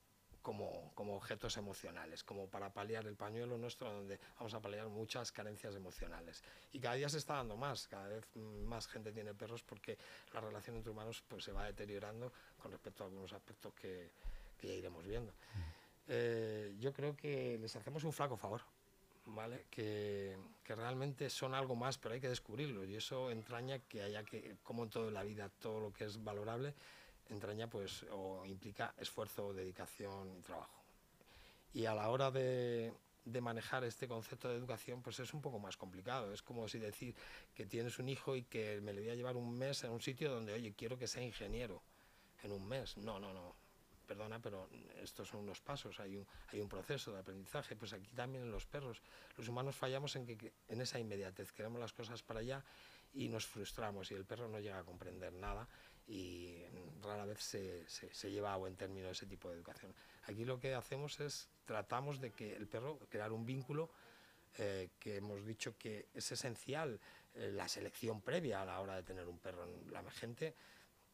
como, 0.47 0.93
como 0.95 1.17
objetos 1.17 1.57
emocionales, 1.57 2.23
como 2.23 2.49
para 2.49 2.73
paliar 2.73 3.05
el 3.07 3.17
pañuelo 3.17 3.59
nuestro, 3.59 3.93
donde 3.93 4.21
vamos 4.39 4.55
a 4.55 4.61
paliar 4.61 4.87
muchas 4.87 5.33
carencias 5.33 5.75
emocionales. 5.75 6.45
Y 6.71 6.79
cada 6.79 6.95
día 6.95 7.09
se 7.09 7.19
está 7.19 7.35
dando 7.35 7.57
más, 7.57 7.89
cada 7.89 8.07
vez 8.07 8.25
más 8.37 8.87
gente 8.87 9.11
tiene 9.11 9.35
perros 9.35 9.65
porque 9.65 9.99
la 10.33 10.41
relación 10.41 10.77
entre 10.77 10.93
humanos 10.93 11.25
pues, 11.27 11.43
se 11.43 11.51
va 11.51 11.65
deteriorando 11.65 12.33
con 12.63 12.71
respecto 12.71 13.03
a 13.03 13.07
algunos 13.09 13.33
aspectos 13.33 13.75
que, 13.75 14.13
que 14.57 14.69
ya 14.69 14.75
iremos 14.75 15.05
viendo. 15.05 15.33
Eh, 16.09 16.75
yo 16.79 16.93
creo 16.93 17.17
que 17.17 17.59
les 17.59 17.75
hacemos 17.75 18.05
un 18.05 18.13
flaco 18.13 18.37
favor, 18.37 18.63
¿vale? 19.27 19.67
Que, 19.71 20.37
que, 20.63 20.75
realmente 20.75 21.29
son 21.31 21.55
algo 21.55 21.75
más, 21.75 21.99
pero 21.99 22.15
hay 22.15 22.21
que 22.21 22.29
descubrirlo 22.29 22.85
y 22.85 22.95
eso 22.95 23.31
entraña 23.31 23.81
que 23.81 24.03
haya 24.03 24.23
que, 24.23 24.57
como 24.63 24.85
en 24.85 24.91
toda 24.91 25.11
la 25.11 25.25
vida, 25.25 25.49
todo 25.61 25.81
lo 25.81 25.93
que 25.93 26.05
es 26.05 26.23
valorable, 26.23 26.75
entraña 27.29 27.69
pues 27.69 28.05
o 28.13 28.45
implica 28.47 28.95
esfuerzo, 28.99 29.53
dedicación 29.53 30.33
y 30.39 30.41
trabajo. 30.43 30.83
Y 31.75 31.87
a 31.87 31.95
la 31.95 32.09
hora 32.09 32.31
de, 32.31 32.93
de, 33.25 33.41
manejar 33.41 33.85
este 33.85 34.09
concepto 34.09 34.49
de 34.49 34.57
educación 34.57 35.03
pues 35.03 35.19
es 35.21 35.35
un 35.35 35.43
poco 35.43 35.59
más 35.59 35.77
complicado. 35.77 36.33
Es 36.33 36.43
como 36.43 36.69
si 36.69 36.79
decir 36.79 37.15
que 37.55 37.67
tienes 37.67 37.99
un 37.99 38.09
hijo 38.09 38.37
y 38.37 38.45
que 38.45 38.81
me 38.81 38.93
le 38.93 39.01
voy 39.03 39.11
a 39.11 39.15
llevar 39.15 39.37
un 39.37 39.59
mes 39.59 39.85
en 39.85 39.91
un 39.91 40.01
sitio 40.01 40.31
donde, 40.31 40.53
oye, 40.53 40.73
quiero 40.75 40.97
que 40.97 41.07
sea 41.07 41.23
ingeniero 41.23 41.83
en 42.43 42.53
un 42.53 42.67
mes. 42.67 42.97
No, 42.97 43.19
no, 43.19 43.35
no. 43.35 43.66
Perdona, 44.07 44.41
pero 44.41 44.69
estos 45.03 45.29
son 45.29 45.41
unos 45.41 45.61
pasos, 45.61 45.99
hay 45.99 46.17
un, 46.17 46.69
proceso 46.69 47.13
de 47.13 47.21
aprendizaje. 47.21 47.75
Pues 47.75 47.93
aquí 47.93 48.09
también 48.15 48.45
en 48.45 48.51
los 48.51 48.65
perros, 48.67 49.03
los 49.37 49.49
humanos 49.49 49.75
fallamos 49.75 50.15
en 50.17 50.27
que, 50.27 50.53
en 50.69 50.81
esa 50.81 50.99
inmediatez 50.99 51.53
queremos 51.53 51.81
las 51.81 51.93
cosas 51.93 52.23
para 52.23 52.41
allá 52.41 52.65
y 53.15 53.29
nos 53.29 53.47
frustramos 53.47 54.11
y 54.11 54.15
el 54.15 54.25
perro 54.25 54.49
no 54.49 54.61
llega 54.61 54.79
a 54.79 54.85
comprender 54.85 55.33
nada 55.33 55.67
y 56.07 56.63
rara 57.03 57.25
vez 57.25 57.41
se, 57.41 58.31
lleva 58.31 58.55
a 58.55 58.57
buen 58.57 58.77
término 58.77 59.09
ese 59.09 59.27
tipo 59.27 59.49
de 59.49 59.57
educación. 59.57 59.93
Aquí 60.25 60.45
lo 60.45 60.61
que 60.61 60.75
hacemos 60.75 61.19
es 61.21 61.49
tratamos 61.65 62.21
de 62.21 62.31
que 62.31 62.55
el 62.55 62.69
perro, 62.69 62.99
crear 63.09 63.33
un 63.33 63.45
vínculo 63.45 63.91
eh, 64.59 64.91
que 65.01 65.17
hemos 65.17 65.45
dicho 65.45 65.77
que 65.77 66.07
es 66.15 66.31
esencial 66.31 67.01
eh, 67.35 67.51
la 67.53 67.69
selección 67.69 68.21
previa 68.21 68.63
a 68.63 68.67
la 68.67 68.81
hora 68.81 68.95
de 68.95 69.03
tener 69.03 69.27
un 69.27 69.39
perro. 69.39 69.67
La 69.91 70.09
gente 70.11 70.55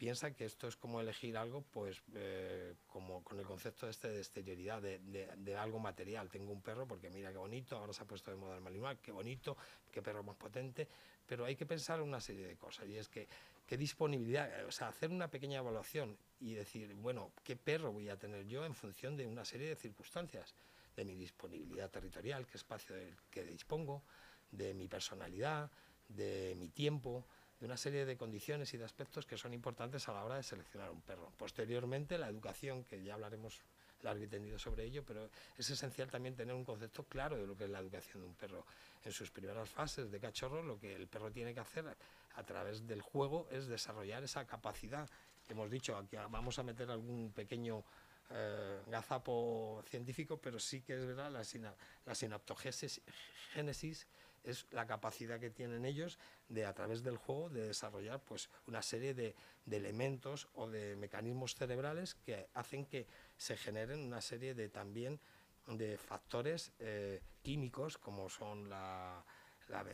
piensa 0.02 0.32
que 0.34 0.44
esto 0.44 0.66
es 0.66 0.74
como 0.74 1.00
elegir 1.00 1.36
algo, 1.36 1.62
pues 1.62 2.02
eh, 2.16 2.74
como 2.88 3.22
con 3.22 3.38
el 3.38 3.46
concepto 3.46 3.88
este 3.88 4.08
de 4.08 4.18
exterioridad, 4.18 4.82
de, 4.82 4.98
de, 4.98 5.56
algo 5.56 5.78
material. 5.78 6.28
Tengo 6.28 6.50
un 6.50 6.60
perro 6.60 6.88
porque 6.88 7.08
mira 7.08 7.30
qué 7.30 7.38
bonito, 7.38 7.76
ahora 7.76 7.92
se 7.92 8.02
ha 8.02 8.04
puesto 8.04 8.32
de 8.32 8.36
moda 8.36 8.56
el 8.56 8.62
Malinois, 8.62 8.98
qué 9.00 9.12
bonito, 9.12 9.56
qué 9.92 10.02
perro 10.02 10.24
más 10.24 10.34
potente, 10.34 10.88
pero 11.24 11.44
hay 11.44 11.54
que 11.54 11.66
pensar 11.66 12.02
una 12.02 12.20
serie 12.20 12.48
de 12.48 12.56
cosas 12.56 12.88
y 12.88 12.96
es 12.96 13.08
que 13.08 13.28
qué 13.64 13.76
disponibilidad, 13.76 14.66
o 14.66 14.72
sea, 14.72 14.88
hacer 14.88 15.08
una 15.08 15.28
pequeña 15.28 15.58
evaluación 15.58 16.18
y 16.40 16.54
decir, 16.54 16.92
bueno, 16.94 17.30
qué 17.44 17.54
perro 17.54 17.92
voy 17.92 18.08
a 18.08 18.18
tener 18.18 18.44
yo 18.48 18.66
en 18.66 18.74
función 18.74 19.16
de 19.16 19.28
una 19.28 19.44
serie 19.44 19.68
de 19.68 19.76
circunstancias, 19.76 20.52
de 20.96 21.04
mi 21.04 21.14
disponibilidad 21.14 21.88
territorial, 21.92 22.44
qué 22.48 22.56
espacio 22.56 22.96
que 23.30 23.44
dispongo, 23.44 24.02
de 24.50 24.74
mi 24.74 24.88
personalidad, 24.88 25.70
de 26.08 26.56
mi 26.58 26.70
tiempo, 26.70 27.24
de 27.62 27.66
una 27.66 27.76
serie 27.76 28.04
de 28.04 28.16
condiciones 28.16 28.74
y 28.74 28.76
de 28.76 28.84
aspectos 28.84 29.24
que 29.24 29.36
son 29.38 29.54
importantes 29.54 30.08
a 30.08 30.12
la 30.12 30.24
hora 30.24 30.34
de 30.34 30.42
seleccionar 30.42 30.90
un 30.90 31.00
perro. 31.00 31.30
Posteriormente, 31.38 32.18
la 32.18 32.28
educación, 32.28 32.82
que 32.82 33.00
ya 33.04 33.14
hablaremos 33.14 33.62
largo 34.02 34.24
y 34.24 34.26
tendido 34.26 34.58
sobre 34.58 34.82
ello, 34.82 35.04
pero 35.06 35.30
es 35.56 35.70
esencial 35.70 36.10
también 36.10 36.34
tener 36.34 36.56
un 36.56 36.64
concepto 36.64 37.04
claro 37.04 37.36
de 37.36 37.46
lo 37.46 37.56
que 37.56 37.62
es 37.62 37.70
la 37.70 37.78
educación 37.78 38.20
de 38.20 38.28
un 38.30 38.34
perro. 38.34 38.66
En 39.04 39.12
sus 39.12 39.30
primeras 39.30 39.70
fases 39.70 40.10
de 40.10 40.18
cachorro, 40.18 40.60
lo 40.60 40.76
que 40.80 40.92
el 40.92 41.06
perro 41.06 41.30
tiene 41.30 41.54
que 41.54 41.60
hacer 41.60 41.86
a 42.34 42.42
través 42.42 42.84
del 42.84 43.00
juego 43.00 43.46
es 43.52 43.68
desarrollar 43.68 44.24
esa 44.24 44.44
capacidad. 44.44 45.08
Hemos 45.48 45.70
dicho, 45.70 45.96
aquí 45.96 46.16
vamos 46.16 46.58
a 46.58 46.64
meter 46.64 46.90
algún 46.90 47.30
pequeño 47.30 47.84
eh, 48.30 48.80
gazapo 48.88 49.84
científico, 49.88 50.36
pero 50.36 50.58
sí 50.58 50.80
que 50.80 50.94
es 50.94 51.06
verdad, 51.06 51.30
la, 51.30 51.44
sina, 51.44 51.72
la 52.06 52.16
sinaptogénesis 52.16 54.08
es 54.44 54.66
la 54.72 54.86
capacidad 54.86 55.38
que 55.38 55.50
tienen 55.50 55.84
ellos 55.84 56.18
de 56.48 56.66
a 56.66 56.72
través 56.72 57.02
del 57.02 57.16
juego 57.16 57.48
de 57.48 57.68
desarrollar 57.68 58.20
pues 58.20 58.50
una 58.66 58.82
serie 58.82 59.14
de, 59.14 59.34
elementos 59.70 60.48
o 60.54 60.68
de 60.68 60.96
mecanismos 60.96 61.54
cerebrales 61.54 62.14
que 62.14 62.48
hacen 62.54 62.84
que 62.86 63.06
se 63.36 63.56
generen 63.56 64.00
una 64.00 64.20
serie 64.20 64.54
de 64.54 64.68
también 64.68 65.20
de 65.66 65.96
factores 65.96 66.72
eh, 66.80 67.20
químicos 67.42 67.98
como 67.98 68.28
son 68.28 68.68
la, 68.68 69.24
la, 69.68 69.84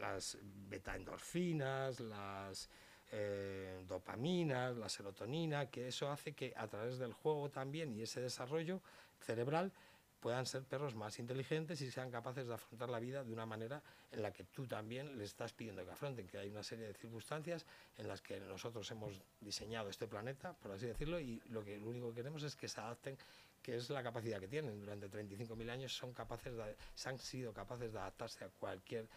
las 0.00 0.38
betaendorfinas, 0.42 2.00
las 2.00 2.70
eh, 3.10 3.84
dopaminas, 3.86 4.76
la 4.76 4.88
serotonina, 4.88 5.70
que 5.70 5.88
eso 5.88 6.10
hace 6.10 6.32
que 6.32 6.52
a 6.56 6.66
través 6.66 6.98
del 6.98 7.12
juego 7.12 7.50
también 7.50 7.94
y 7.94 8.02
ese 8.02 8.20
desarrollo 8.20 8.82
cerebral 9.20 9.72
puedan 10.20 10.46
ser 10.46 10.64
perros 10.64 10.94
más 10.94 11.18
inteligentes 11.18 11.80
y 11.80 11.90
sean 11.90 12.10
capaces 12.10 12.46
de 12.46 12.54
afrontar 12.54 12.88
la 12.88 12.98
vida 12.98 13.24
de 13.24 13.32
una 13.32 13.46
manera 13.46 13.82
en 14.10 14.22
la 14.22 14.32
que 14.32 14.44
tú 14.44 14.66
también 14.66 15.16
les 15.16 15.30
estás 15.30 15.52
pidiendo 15.52 15.84
que 15.84 15.90
afronten, 15.90 16.26
que 16.26 16.38
hay 16.38 16.50
una 16.50 16.62
serie 16.62 16.86
de 16.86 16.94
circunstancias 16.94 17.66
en 17.96 18.08
las 18.08 18.20
que 18.20 18.40
nosotros 18.40 18.90
hemos 18.90 19.20
diseñado 19.40 19.88
este 19.88 20.06
planeta, 20.06 20.54
por 20.54 20.72
así 20.72 20.86
decirlo, 20.86 21.20
y 21.20 21.40
lo 21.46 21.62
que 21.62 21.78
lo 21.78 21.90
único 21.90 22.08
que 22.10 22.16
queremos 22.16 22.42
es 22.42 22.56
que 22.56 22.68
se 22.68 22.80
adapten, 22.80 23.16
que 23.62 23.76
es 23.76 23.90
la 23.90 24.02
capacidad 24.02 24.40
que 24.40 24.48
tienen. 24.48 24.80
Durante 24.80 25.10
35.000 25.10 25.70
años 25.70 25.96
son 25.96 26.12
capaces 26.12 26.56
de, 26.56 26.76
se 26.94 27.08
han 27.08 27.18
sido 27.18 27.52
capaces 27.52 27.92
de 27.92 27.98
adaptarse 27.98 28.44
a 28.44 28.48
cualquier 28.48 29.08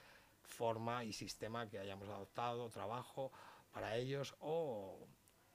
forma 0.44 1.04
y 1.04 1.14
sistema 1.14 1.68
que 1.68 1.80
hayamos 1.80 2.10
adoptado, 2.10 2.70
trabajo 2.70 3.32
para 3.72 3.96
ellos 3.96 4.36
o 4.40 5.08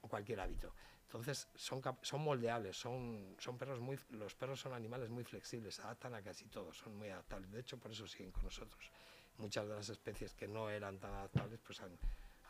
cualquier 0.09 0.41
hábito. 0.41 0.73
Entonces 1.07 1.49
son, 1.55 1.81
son 2.03 2.25
moldeables, 2.25 2.77
son, 2.77 3.37
son 3.39 3.57
perros 3.57 3.81
muy, 3.81 3.97
los 4.11 4.35
perros 4.35 4.61
son 4.61 4.73
animales 4.73 5.09
muy 5.09 5.23
flexibles, 5.23 5.77
se 5.77 5.83
adaptan 5.83 6.15
a 6.15 6.23
casi 6.23 6.47
todo, 6.47 6.73
son 6.73 6.97
muy 6.97 7.09
adaptables. 7.09 7.51
De 7.53 7.61
hecho, 7.61 7.79
por 7.79 7.93
eso 7.93 8.07
siguen 8.09 8.33
con 8.33 8.43
nosotros. 8.43 8.91
Muchas 9.39 9.69
de 9.69 9.75
las 9.75 9.89
especies 9.89 10.35
que 10.35 10.49
no 10.49 10.69
eran 10.69 10.99
tan 10.99 11.15
adaptables 11.15 11.61
pues 11.65 11.81
han, 11.81 11.93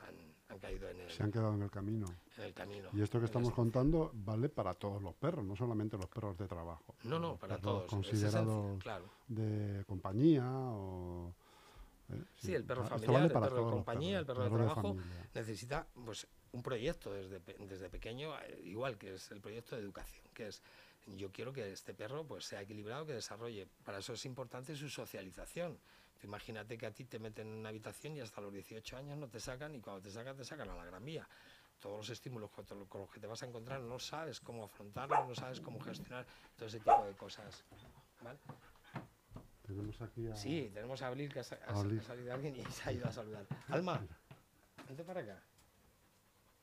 han, 0.07 0.35
han 0.49 0.59
caído 0.59 0.89
en 0.89 1.01
el... 1.01 1.11
Se 1.11 1.23
han 1.23 1.31
quedado 1.31 1.55
en 1.55 1.63
el 1.63 1.71
camino. 1.71 2.07
En 2.39 2.45
el 2.45 2.55
camino. 2.55 2.89
Y 2.95 3.03
esto 3.03 3.19
que 3.19 3.27
estamos 3.27 3.53
contando 3.53 4.11
vale 4.15 4.49
para 4.49 4.73
todos 4.73 5.03
los 5.03 5.15
perros, 5.15 5.45
no 5.45 5.55
solamente 5.55 5.99
los 5.99 6.07
perros 6.07 6.39
de 6.39 6.49
trabajo. 6.49 6.95
No, 7.05 7.19
no, 7.19 7.37
para 7.37 7.59
todos. 7.59 7.85
Considerados 7.91 8.83
claro. 8.83 9.05
de 9.29 9.85
compañía 9.85 10.45
o... 10.51 11.35
Eh, 12.13 12.23
sí, 12.37 12.47
sí, 12.47 12.55
el 12.55 12.65
perro 12.65 12.85
familiar, 12.85 13.13
vale 13.15 13.27
el 13.27 13.33
perro 13.33 13.65
de 13.65 13.71
compañía, 13.71 14.25
perros, 14.25 14.45
el 14.45 14.51
perro, 14.51 14.59
de 14.59 14.65
trabajo, 14.65 14.95
de 14.95 15.41
necesita 15.41 15.87
pues, 16.05 16.27
un 16.53 16.63
proyecto 16.63 17.13
desde, 17.13 17.41
desde 17.41 17.89
pequeño, 17.89 18.39
eh, 18.41 18.61
igual 18.65 18.97
que 18.97 19.15
es 19.15 19.31
el 19.31 19.41
proyecto 19.41 19.77
de 19.77 19.83
educación, 19.83 20.25
que 20.33 20.49
es 20.49 20.63
yo 21.15 21.31
quiero 21.31 21.53
que 21.53 21.71
este 21.73 21.95
perro 21.95 22.25
pues, 22.25 22.45
sea 22.45 22.61
equilibrado, 22.63 23.07
que 23.07 23.13
desarrolle. 23.13 23.69
Para 23.85 23.99
eso 23.99 24.13
es 24.15 24.25
importante 24.27 24.75
su 24.75 24.89
socialización. 24.89 25.79
Imagínate 26.23 26.77
que 26.77 26.87
a 26.87 26.91
ti 26.91 27.05
te 27.05 27.19
meten 27.19 27.47
en 27.47 27.55
una 27.59 27.69
habitación 27.69 28.17
y 28.17 28.21
hasta 28.21 28.41
los 28.41 28.53
18 28.53 28.97
años 28.97 29.19
no 29.19 29.29
te 29.29 29.39
sacan 29.39 29.75
y 29.75 29.81
cuando 29.81 30.03
te 30.03 30.11
sacan 30.11 30.37
te 30.37 30.45
sacan 30.45 30.69
a 30.69 30.75
la 30.75 30.85
gran 30.85 31.05
vía. 31.05 31.29
Todos 31.79 31.99
los 31.99 32.11
estímulos 32.11 32.51
con, 32.51 32.65
con 32.87 33.03
los 33.03 33.11
que 33.11 33.21
te 33.21 33.27
vas 33.27 33.43
a 33.43 33.47
encontrar 33.47 33.81
no 33.81 33.99
sabes 33.99 34.41
cómo 34.41 34.65
afrontarlos, 34.65 35.29
no 35.29 35.35
sabes 35.35 35.61
cómo 35.61 35.79
gestionar 35.79 36.27
todo 36.57 36.67
ese 36.67 36.79
tipo 36.79 37.05
de 37.05 37.15
cosas. 37.15 37.65
¿vale? 38.23 38.39
Tenemos 39.67 40.01
aquí 40.01 40.29
a... 40.29 40.37
Sí, 40.37 40.71
tenemos 40.73 41.03
a 41.03 41.09
Abril, 41.09 41.33
que 41.33 41.41
ha, 41.41 41.43
ha, 41.43 41.73
ha 41.73 42.03
salido 42.03 42.33
alguien 42.33 42.57
y 42.57 42.65
se 42.71 42.89
ha 42.89 42.93
ido 42.93 43.07
a 43.07 43.13
saludar. 43.13 43.47
Alma, 43.69 44.01
vente 44.87 45.03
para 45.03 45.21
acá. 45.21 45.43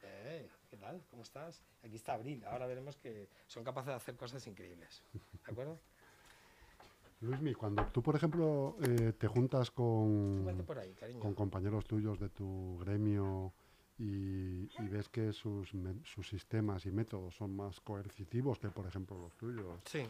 Eh, 0.04 0.50
¿Qué 0.70 0.78
tal? 0.78 1.04
¿Cómo 1.10 1.24
estás? 1.24 1.62
Aquí 1.84 1.96
está 1.96 2.14
Abril. 2.14 2.44
Ahora 2.46 2.66
veremos 2.66 2.96
que 2.98 3.30
son 3.48 3.64
capaces 3.64 3.88
de 3.88 3.94
hacer 3.94 4.16
cosas 4.16 4.46
increíbles. 4.48 5.04
¿De 5.14 5.52
acuerdo? 5.52 5.80
Luismi, 7.22 7.54
cuando 7.54 7.86
tú, 7.88 8.02
por 8.02 8.16
ejemplo, 8.16 8.76
eh, 8.82 9.14
te 9.18 9.28
juntas 9.28 9.72
con, 9.72 10.46
ahí, 10.78 10.94
con 11.20 11.34
compañeros 11.34 11.86
tuyos 11.86 12.20
de 12.20 12.30
tu 12.30 12.78
gremio 12.80 13.54
y, 13.98 14.70
y 14.82 14.88
ves 14.90 15.08
que 15.08 15.32
sus, 15.32 15.72
sus 16.04 16.28
sistemas 16.28 16.86
y 16.86 16.92
métodos 16.92 17.36
son 17.36 17.56
más 17.56 17.80
coercitivos 17.80 18.60
que, 18.60 18.70
por 18.70 18.88
ejemplo, 18.88 19.18
los 19.18 19.34
tuyos. 19.36 19.80
Sí. 19.86 20.06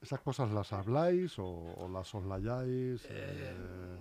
¿Esas 0.00 0.20
cosas 0.20 0.50
las 0.52 0.72
habláis 0.72 1.38
o, 1.38 1.46
o 1.46 1.88
las 1.88 2.08
soslayáis? 2.08 3.04
Eh... 3.04 3.08
Eh, 3.10 3.96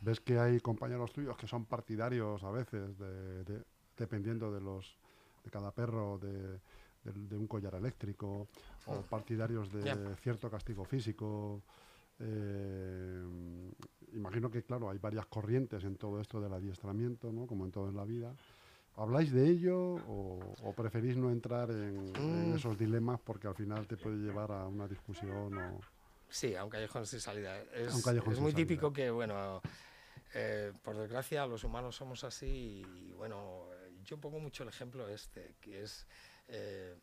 ¿Ves 0.00 0.20
que 0.20 0.38
hay 0.38 0.60
compañeros 0.60 1.12
tuyos 1.12 1.34
que 1.36 1.46
son 1.46 1.64
partidarios 1.64 2.42
a 2.44 2.50
veces, 2.50 2.98
de, 2.98 3.44
de, 3.44 3.62
dependiendo 3.96 4.52
de 4.52 4.60
los 4.60 4.98
de 5.42 5.50
cada 5.50 5.70
perro, 5.72 6.18
de, 6.18 6.60
de, 7.04 7.12
de 7.12 7.36
un 7.38 7.46
collar 7.46 7.74
eléctrico, 7.74 8.48
o 8.86 9.00
partidarios 9.02 9.72
de 9.72 9.82
Yeah. 9.82 10.16
cierto 10.16 10.50
castigo 10.50 10.84
físico? 10.84 11.62
Eh, 12.18 13.24
imagino 14.12 14.50
que, 14.50 14.62
claro, 14.62 14.90
hay 14.90 14.98
varias 14.98 15.24
corrientes 15.26 15.84
en 15.84 15.96
todo 15.96 16.20
esto 16.20 16.38
del 16.38 16.52
adiestramiento, 16.52 17.32
¿no? 17.32 17.46
como 17.46 17.64
en 17.64 17.72
todo 17.72 17.88
en 17.88 17.96
la 17.96 18.04
vida. 18.04 18.34
¿Habláis 18.96 19.32
de 19.32 19.48
ello 19.48 19.76
o, 19.94 20.54
o 20.62 20.72
preferís 20.72 21.16
no 21.16 21.30
entrar 21.30 21.70
en, 21.70 22.12
en, 22.16 22.52
Mm. 22.52 22.56
esos 22.56 22.78
dilemas 22.78 23.18
porque 23.20 23.48
al 23.48 23.54
final 23.54 23.86
te 23.86 23.96
puede 23.96 24.16
llevar 24.18 24.52
a 24.52 24.66
una 24.66 24.86
discusión 24.86 25.56
o... 25.58 25.80
Sí, 26.28 26.54
a 26.54 26.64
un 26.64 26.70
callejón 26.70 27.04
sin 27.06 27.20
salida. 27.20 27.60
Es, 27.74 27.92
A 27.92 27.96
un 27.96 28.02
callejón 28.02 28.30
es 28.32 28.36
sin 28.36 28.42
muy 28.44 28.52
salida. 28.52 28.66
típico 28.68 28.92
que, 28.92 29.10
bueno, 29.10 29.60
eh, 30.34 30.72
por 30.82 30.96
desgracia 30.96 31.46
los 31.46 31.64
humanos 31.64 31.96
somos 31.96 32.22
así 32.24 32.82
y, 32.86 33.12
bueno, 33.14 33.66
yo 34.04 34.18
pongo 34.18 34.38
mucho 34.40 34.62
el 34.62 34.68
ejemplo 34.68 35.08
este, 35.08 35.54
que 35.60 35.82
es... 35.82 36.06
Eh, 36.48 36.94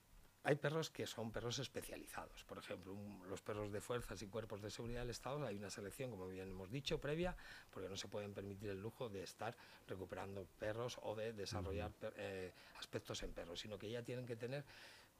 hay 0.43 0.55
perros 0.55 0.89
que 0.89 1.05
son 1.05 1.31
perros 1.31 1.59
especializados. 1.59 2.43
Por 2.45 2.57
ejemplo, 2.57 2.95
los 3.29 3.41
perros 3.41 3.71
de 3.71 3.79
fuerzas 3.79 4.21
y 4.21 4.27
cuerpos 4.27 4.61
de 4.61 4.71
seguridad 4.71 5.01
del 5.01 5.11
Estado, 5.11 5.45
hay 5.45 5.57
una 5.57 5.69
selección, 5.69 6.09
como 6.09 6.27
bien 6.27 6.49
hemos 6.49 6.71
dicho, 6.71 6.99
previa, 6.99 7.35
porque 7.69 7.89
no 7.89 7.95
se 7.95 8.07
pueden 8.07 8.33
permitir 8.33 8.69
el 8.69 8.81
lujo 8.81 9.09
de 9.09 9.23
estar 9.23 9.55
recuperando 9.87 10.47
perros 10.57 10.97
o 11.03 11.15
de 11.15 11.33
desarrollar 11.33 11.91
eh, 12.15 12.51
aspectos 12.77 13.21
en 13.23 13.31
perros, 13.33 13.59
sino 13.59 13.77
que 13.77 13.89
ya 13.89 14.01
tienen 14.03 14.25
que 14.25 14.35
tener, 14.35 14.65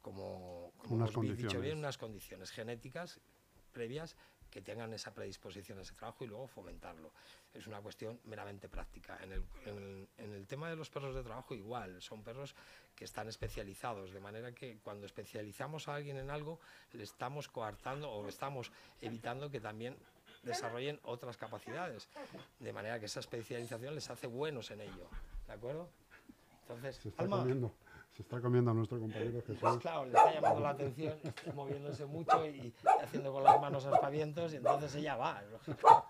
como, 0.01 0.73
como 0.77 1.07
hemos 1.07 1.37
dicho 1.37 1.61
bien, 1.61 1.77
unas 1.77 1.97
condiciones 1.97 2.49
genéticas 2.49 3.19
previas 3.71 4.17
que 4.51 4.61
tengan 4.61 4.93
esa 4.93 5.13
predisposición 5.13 5.79
a 5.79 5.81
ese 5.81 5.95
trabajo 5.95 6.25
y 6.25 6.27
luego 6.27 6.45
fomentarlo. 6.45 7.11
Es 7.53 7.65
una 7.67 7.81
cuestión 7.81 8.19
meramente 8.25 8.67
práctica. 8.67 9.17
En 9.23 9.31
el, 9.31 9.43
en, 10.17 10.33
el, 10.33 10.45
tema 10.45 10.69
de 10.69 10.75
los 10.75 10.89
perros 10.89 11.15
de 11.15 11.23
trabajo 11.23 11.55
igual, 11.55 12.01
son 12.01 12.21
perros 12.21 12.53
que 12.95 13.05
están 13.05 13.29
especializados, 13.29 14.11
de 14.11 14.19
manera 14.19 14.51
que 14.51 14.77
cuando 14.83 15.05
especializamos 15.05 15.87
a 15.87 15.95
alguien 15.95 16.17
en 16.17 16.29
algo, 16.29 16.59
le 16.91 17.03
estamos 17.03 17.47
coartando 17.47 18.11
o 18.11 18.27
estamos 18.27 18.71
evitando 19.01 19.49
que 19.49 19.61
también 19.61 19.97
desarrollen 20.43 20.99
otras 21.03 21.37
capacidades, 21.37 22.09
de 22.59 22.73
manera 22.73 22.99
que 22.99 23.05
esa 23.05 23.21
especialización 23.21 23.95
les 23.95 24.09
hace 24.09 24.27
buenos 24.27 24.69
en 24.71 24.81
ello. 24.81 25.09
¿De 25.47 25.53
acuerdo? 25.53 25.89
Entonces, 26.63 26.99
se 28.13 28.23
está 28.23 28.41
comiendo 28.41 28.71
a 28.71 28.73
nuestro 28.73 28.99
compañero 28.99 29.41
Jesús. 29.41 29.79
Claro, 29.79 30.05
le 30.05 30.11
está 30.11 30.33
llamando 30.33 30.59
la 30.59 30.69
atención, 30.69 31.17
moviéndose 31.55 32.05
mucho 32.05 32.45
y 32.45 32.73
haciendo 33.01 33.31
con 33.31 33.43
las 33.43 33.59
manos 33.61 33.85
aspavientos 33.85 34.53
y 34.53 34.57
entonces 34.57 34.95
ella 34.95 35.15
va, 35.15 35.41
lógico. 35.43 36.05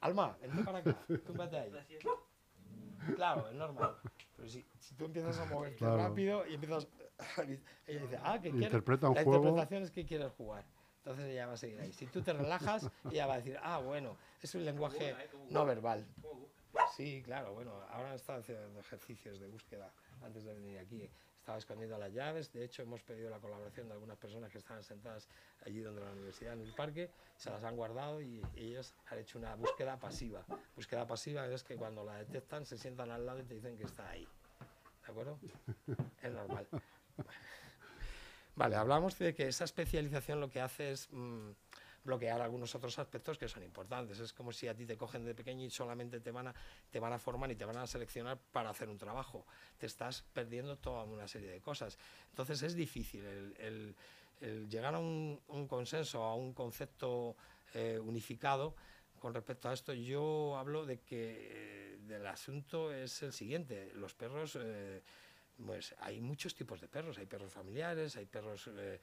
Alma, 0.00 0.36
vente 0.40 0.64
para 0.64 0.78
acá, 0.78 0.96
túmbate 1.24 1.58
ahí. 1.58 1.72
Claro, 3.14 3.48
es 3.48 3.54
normal. 3.54 3.96
Pero 4.36 4.48
si, 4.48 4.64
si 4.78 4.94
tú 4.94 5.04
empiezas 5.06 5.38
a 5.38 5.44
moverte 5.46 5.84
rápido 5.84 6.46
y 6.46 6.54
empiezas... 6.54 6.86
Ella 7.86 8.00
dice, 8.00 8.18
ah, 8.24 8.34
que 8.40 8.50
quieres... 8.50 8.66
Interpreta 8.66 9.08
un 9.08 9.14
la 9.14 9.22
juego. 9.22 9.38
interpretación 9.38 9.82
es 9.84 9.90
que 9.92 10.04
quieres 10.04 10.32
jugar. 10.32 10.64
Entonces 10.98 11.26
ella 11.26 11.46
va 11.46 11.52
a 11.52 11.56
seguir 11.56 11.80
ahí. 11.80 11.92
Si 11.92 12.06
tú 12.06 12.22
te 12.22 12.32
relajas, 12.32 12.90
ella 13.10 13.26
va 13.26 13.34
a 13.34 13.36
decir, 13.36 13.58
ah, 13.62 13.78
bueno, 13.78 14.16
es 14.40 14.54
un 14.54 14.64
lenguaje 14.64 15.14
no 15.50 15.64
verbal. 15.64 16.06
Sí, 16.96 17.22
claro, 17.24 17.54
bueno, 17.54 17.72
ahora 17.90 18.14
está 18.14 18.36
haciendo 18.36 18.80
ejercicios 18.80 19.38
de 19.38 19.46
búsqueda 19.46 19.92
antes 20.22 20.44
de 20.44 20.54
venir 20.54 20.78
aquí. 20.78 21.10
Estaba 21.38 21.58
escondiendo 21.58 21.98
las 21.98 22.12
llaves, 22.12 22.52
de 22.52 22.64
hecho 22.64 22.82
hemos 22.82 23.02
pedido 23.02 23.28
la 23.28 23.40
colaboración 23.40 23.88
de 23.88 23.94
algunas 23.94 24.16
personas 24.16 24.52
que 24.52 24.58
estaban 24.58 24.84
sentadas 24.84 25.28
allí 25.66 25.80
donde 25.80 26.00
la 26.00 26.12
universidad, 26.12 26.52
en 26.52 26.60
el 26.60 26.72
parque, 26.72 27.10
se 27.36 27.50
las 27.50 27.64
han 27.64 27.74
guardado 27.74 28.22
y 28.22 28.40
ellos 28.54 28.94
han 29.06 29.18
hecho 29.18 29.40
una 29.40 29.56
búsqueda 29.56 29.98
pasiva. 29.98 30.44
Búsqueda 30.76 31.04
pasiva 31.04 31.46
es 31.46 31.64
que 31.64 31.74
cuando 31.74 32.04
la 32.04 32.18
detectan 32.18 32.64
se 32.64 32.78
sientan 32.78 33.10
al 33.10 33.26
lado 33.26 33.40
y 33.40 33.42
te 33.42 33.54
dicen 33.54 33.76
que 33.76 33.84
está 33.84 34.08
ahí. 34.08 34.28
¿De 35.04 35.10
acuerdo? 35.10 35.38
Es 36.22 36.32
normal. 36.32 36.68
Vale, 38.54 38.76
hablamos 38.76 39.18
de 39.18 39.34
que 39.34 39.48
esa 39.48 39.64
especialización 39.64 40.40
lo 40.40 40.48
que 40.48 40.60
hace 40.60 40.92
es... 40.92 41.08
Mm, 41.10 41.50
bloquear 42.04 42.40
algunos 42.40 42.74
otros 42.74 42.98
aspectos 42.98 43.38
que 43.38 43.48
son 43.48 43.62
importantes. 43.62 44.18
Es 44.18 44.32
como 44.32 44.52
si 44.52 44.68
a 44.68 44.74
ti 44.74 44.86
te 44.86 44.96
cogen 44.96 45.24
de 45.24 45.34
pequeño 45.34 45.64
y 45.64 45.70
solamente 45.70 46.20
te 46.20 46.30
van 46.30 46.48
a, 46.48 46.54
te 46.90 46.98
van 46.98 47.12
a 47.12 47.18
formar 47.18 47.50
y 47.50 47.56
te 47.56 47.64
van 47.64 47.76
a 47.76 47.86
seleccionar 47.86 48.38
para 48.52 48.70
hacer 48.70 48.88
un 48.88 48.98
trabajo. 48.98 49.46
Te 49.78 49.86
estás 49.86 50.24
perdiendo 50.32 50.76
toda 50.76 51.04
una 51.04 51.28
serie 51.28 51.50
de 51.50 51.60
cosas. 51.60 51.98
Entonces 52.30 52.62
es 52.62 52.74
difícil 52.74 53.24
el, 53.58 53.94
llegar 54.68 54.94
a 54.94 54.98
un, 54.98 55.40
consenso, 55.68 56.22
a 56.24 56.34
un 56.34 56.52
concepto 56.52 57.36
eh, 57.74 58.00
unificado 58.02 58.74
con 59.20 59.34
respecto 59.34 59.68
a 59.68 59.72
esto. 59.72 59.92
Yo 59.92 60.56
hablo 60.56 60.84
de 60.84 60.98
que 61.00 61.98
del 62.08 62.26
asunto 62.26 62.92
es 62.92 63.22
el 63.22 63.32
siguiente. 63.32 63.92
Los 63.94 64.14
perros... 64.14 64.58
Eh, 64.60 65.02
pues 65.64 65.94
hay 65.98 66.20
muchos 66.20 66.54
tipos 66.54 66.80
de 66.80 66.88
perros, 66.88 67.18
hay 67.18 67.26
perros 67.26 67.52
familiares, 67.52 68.16
hay 68.16 68.26
perros 68.26 68.68
eh, 68.74 69.00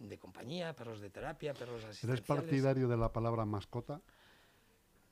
de 0.00 0.18
compañía, 0.18 0.74
perros 0.74 1.00
de 1.00 1.10
terapia, 1.10 1.54
perros 1.54 1.84
asistenciales. 1.84 2.20
¿Eres 2.20 2.26
partidario 2.26 2.88
de 2.88 2.96
la 2.96 3.12
palabra 3.12 3.44
mascota? 3.44 4.00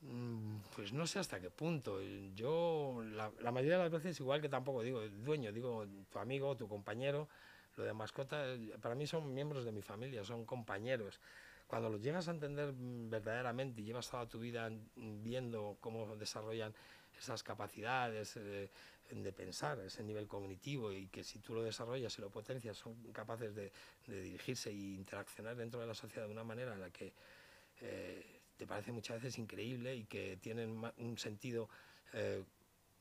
Mm, 0.01 0.59
pues 0.75 0.93
no 0.93 1.07
sé 1.07 1.19
hasta 1.19 1.41
qué 1.41 1.51
punto. 1.51 2.01
Yo, 2.35 3.03
la, 3.05 3.53
mayoría 3.53 3.77
de 3.77 3.85
las 3.85 3.93
veces, 3.93 4.19
igual 4.21 4.41
que 4.41 4.49
tampoco 4.49 4.83
digo 4.83 5.01
dueño, 5.09 5.53
digo 5.53 5.87
tu 6.11 6.19
amigo, 6.19 6.57
tu 6.57 6.69
compañero. 6.69 7.29
Lo 7.77 7.85
de 7.85 7.93
mascota, 7.93 8.45
para 8.81 8.95
mí 8.95 9.07
son 9.07 9.33
miembros 9.33 9.65
de 9.65 9.71
mi 9.73 9.83
familia, 9.83 10.25
son 10.25 10.45
compañeros. 10.45 11.21
Cuando 11.69 11.91
los 11.91 12.01
llegas 12.01 12.27
a 12.29 12.31
entender 12.33 12.73
verdaderamente 12.75 13.83
y 13.83 13.85
llevas 13.85 14.09
toda 14.09 14.27
tu 14.27 14.41
vida 14.41 14.71
viendo 14.97 15.77
cómo 15.81 16.17
desarrollan 16.17 16.75
esas 17.17 17.43
capacidades, 17.43 18.37
eh, 18.37 18.71
de 19.11 19.33
pensar, 19.33 19.79
ese 19.81 20.03
nivel 20.03 20.27
cognitivo 20.27 20.93
y 20.93 21.09
que 21.09 21.25
si 21.25 21.39
tú 21.39 21.55
lo 21.55 21.63
desarrollas 21.63 22.17
y 22.19 22.21
lo 22.21 22.31
potencias 22.31 22.77
son 22.77 22.95
capaces 23.13 23.55
de, 23.55 23.73
dirigirse 24.07 24.71
e 24.71 24.75
interaccionar 24.75 25.57
dentro 25.57 25.81
de 25.81 25.87
la 25.87 25.95
sociedad 25.95 26.27
de 26.27 26.33
una 26.33 26.45
manera 26.45 26.75
en 26.75 26.81
la 26.81 26.91
que 26.91 27.15
eh, 27.81 28.41
te 28.57 28.67
parece 28.67 28.93
muchas 28.93 29.23
veces 29.23 29.39
increíble 29.39 29.95
y 29.95 30.05
que 30.05 30.37
tienen 30.37 30.83
un 30.99 31.19
sentido, 31.19 31.69
eh, 32.13 32.45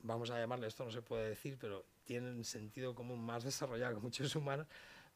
vamos 0.00 0.30
a 0.30 0.38
llamarle, 0.38 0.66
esto 0.66 0.84
no 0.84 0.90
se 0.90 1.02
puede 1.02 1.28
decir, 1.28 1.58
pero 1.60 1.84
tienen 2.04 2.44
sentido 2.44 2.94
común 2.94 3.20
más 3.20 3.44
desarrollado 3.44 3.96
que 3.96 4.00
muchos 4.00 4.34
humanos, 4.34 4.66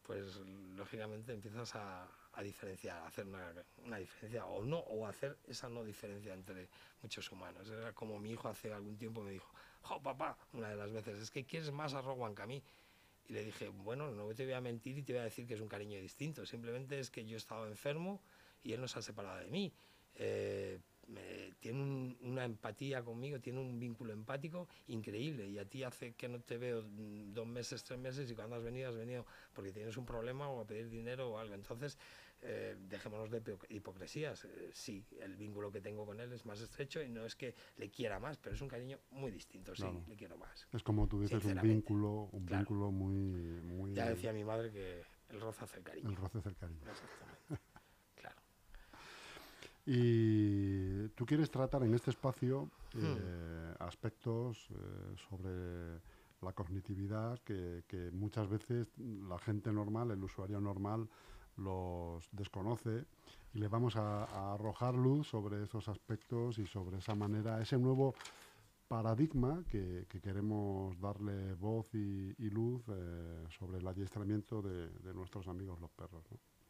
pues 0.02 0.36
lógicamente 0.76 1.32
empiezas 1.32 1.74
a, 1.74 2.08
diferenciar, 2.42 2.98
a 2.98 3.06
hacer 3.06 3.26
una, 3.26 3.52
una, 3.84 3.98
diferencia 3.98 4.44
o 4.46 4.64
no, 4.64 4.78
o 4.78 5.06
hacer 5.06 5.38
esa 5.46 5.68
no 5.68 5.84
diferencia 5.84 6.34
entre 6.34 6.68
muchos 7.02 7.30
humanos. 7.30 7.70
Era 7.70 7.92
como 7.92 8.18
mi 8.18 8.32
hijo 8.32 8.48
hace 8.48 8.72
algún 8.72 8.98
tiempo 8.98 9.22
me 9.22 9.30
dijo, 9.30 9.54
jo 9.82 10.02
papá, 10.02 10.36
una 10.52 10.70
de 10.70 10.76
las 10.76 10.92
veces, 10.92 11.20
es 11.20 11.30
que 11.30 11.44
quieres 11.44 11.70
más 11.72 11.94
a 11.94 12.00
Rowan 12.02 12.34
que 12.34 12.42
a 12.42 12.46
mí. 12.46 12.62
Y 13.28 13.32
le 13.32 13.44
dije, 13.44 13.68
bueno, 13.68 14.10
no 14.10 14.34
te 14.34 14.44
voy 14.44 14.54
a 14.54 14.60
mentir 14.60 14.98
y 14.98 15.02
te 15.02 15.12
voy 15.12 15.20
a 15.20 15.24
decir 15.24 15.46
que 15.46 15.54
es 15.54 15.60
un 15.60 15.68
cariño 15.68 15.98
distinto, 16.00 16.44
simplemente 16.44 16.98
es 16.98 17.10
que 17.10 17.24
yo 17.24 17.34
he 17.34 17.38
estado 17.38 17.66
enfermo 17.66 18.20
y 18.62 18.72
él 18.72 18.80
no 18.80 18.88
se 18.88 18.98
ha 18.98 19.02
separado 19.02 19.38
de 19.38 19.48
mí. 19.48 19.72
Eh, 20.16 20.78
tiene 21.60 22.16
una 22.22 22.44
empatía 22.44 23.02
conmigo, 23.02 23.40
tiene 23.40 23.60
un 23.60 23.78
vínculo 23.78 24.12
empático 24.12 24.68
increíble 24.88 25.48
y 25.48 25.58
a 25.58 25.64
ti 25.64 25.82
hace 25.82 26.12
que 26.14 26.28
no 26.28 26.40
te 26.40 26.58
veo 26.58 26.82
dos 26.82 27.46
meses, 27.46 27.82
tres 27.84 27.98
meses 27.98 28.30
y 28.30 28.34
cuando 28.34 28.56
has 28.56 28.62
venido 28.62 28.88
has 28.88 28.96
venido 28.96 29.26
porque 29.52 29.72
tienes 29.72 29.96
un 29.96 30.06
problema 30.06 30.48
o 30.48 30.60
a 30.60 30.66
pedir 30.66 30.88
dinero 30.88 31.30
o 31.30 31.38
algo. 31.38 31.54
Entonces, 31.54 31.98
eh, 32.44 32.76
dejémonos 32.88 33.30
de 33.30 33.40
hipocresías. 33.68 34.44
Eh, 34.44 34.70
sí, 34.72 35.06
el 35.20 35.36
vínculo 35.36 35.70
que 35.70 35.80
tengo 35.80 36.04
con 36.04 36.18
él 36.18 36.32
es 36.32 36.44
más 36.44 36.60
estrecho 36.60 37.00
y 37.00 37.08
no 37.08 37.24
es 37.24 37.36
que 37.36 37.54
le 37.76 37.88
quiera 37.88 38.18
más, 38.18 38.36
pero 38.36 38.56
es 38.56 38.60
un 38.60 38.68
cariño 38.68 38.98
muy 39.10 39.30
distinto, 39.30 39.74
sí, 39.76 39.86
le 40.08 40.16
quiero 40.16 40.36
más. 40.36 40.66
Es 40.72 40.82
como 40.82 41.06
tú 41.06 41.20
dices, 41.20 41.44
un 41.44 41.60
vínculo, 41.62 42.28
un 42.32 42.44
vínculo 42.44 42.90
muy, 42.90 43.16
muy... 43.62 43.94
Ya 43.94 44.08
decía 44.08 44.32
mi 44.32 44.44
madre 44.44 44.72
que 44.72 45.02
el 45.28 45.40
roce 45.40 45.64
hace 45.64 45.78
el 45.78 45.84
cariño. 45.84 46.08
El 46.10 46.16
roce 46.16 46.38
hace 46.38 46.48
el 46.48 46.56
cariño. 46.56 46.80
Exactamente, 46.90 47.60
claro. 48.16 48.40
Y 49.86 51.08
tú 51.10 51.24
quieres 51.24 51.48
tratar 51.48 51.84
en 51.84 51.94
este 51.94 52.10
espacio 52.10 52.70
eh, 52.94 52.98
hmm. 52.98 53.82
aspectos 53.82 54.68
eh, 54.70 55.16
sobre 55.28 56.00
la 56.40 56.52
cognitividad 56.52 57.38
que, 57.40 57.84
que 57.86 58.10
muchas 58.10 58.48
veces 58.48 58.88
la 58.98 59.38
gente 59.38 59.72
normal, 59.72 60.10
el 60.10 60.24
usuario 60.24 60.60
normal, 60.60 61.08
los 61.56 62.28
desconoce 62.32 63.04
y 63.54 63.58
le 63.58 63.68
vamos 63.68 63.96
a, 63.96 64.54
arrojar 64.54 64.94
luz 64.94 65.28
sobre 65.28 65.62
esos 65.62 65.88
aspectos 65.88 66.58
y 66.58 66.66
sobre 66.66 66.98
esa 66.98 67.14
manera, 67.14 67.60
ese 67.60 67.78
nuevo 67.78 68.14
paradigma 68.88 69.64
que, 69.70 70.06
queremos 70.22 70.98
darle 71.00 71.54
voz 71.54 71.86
y, 71.94 72.34
luz 72.50 72.82
eh, 72.88 73.44
sobre 73.58 73.78
el 73.78 73.86
adiestramiento 73.86 74.62
de, 74.62 75.14
nuestros 75.14 75.48
amigos 75.48 75.80
los 75.80 75.90
perros. 75.90 76.24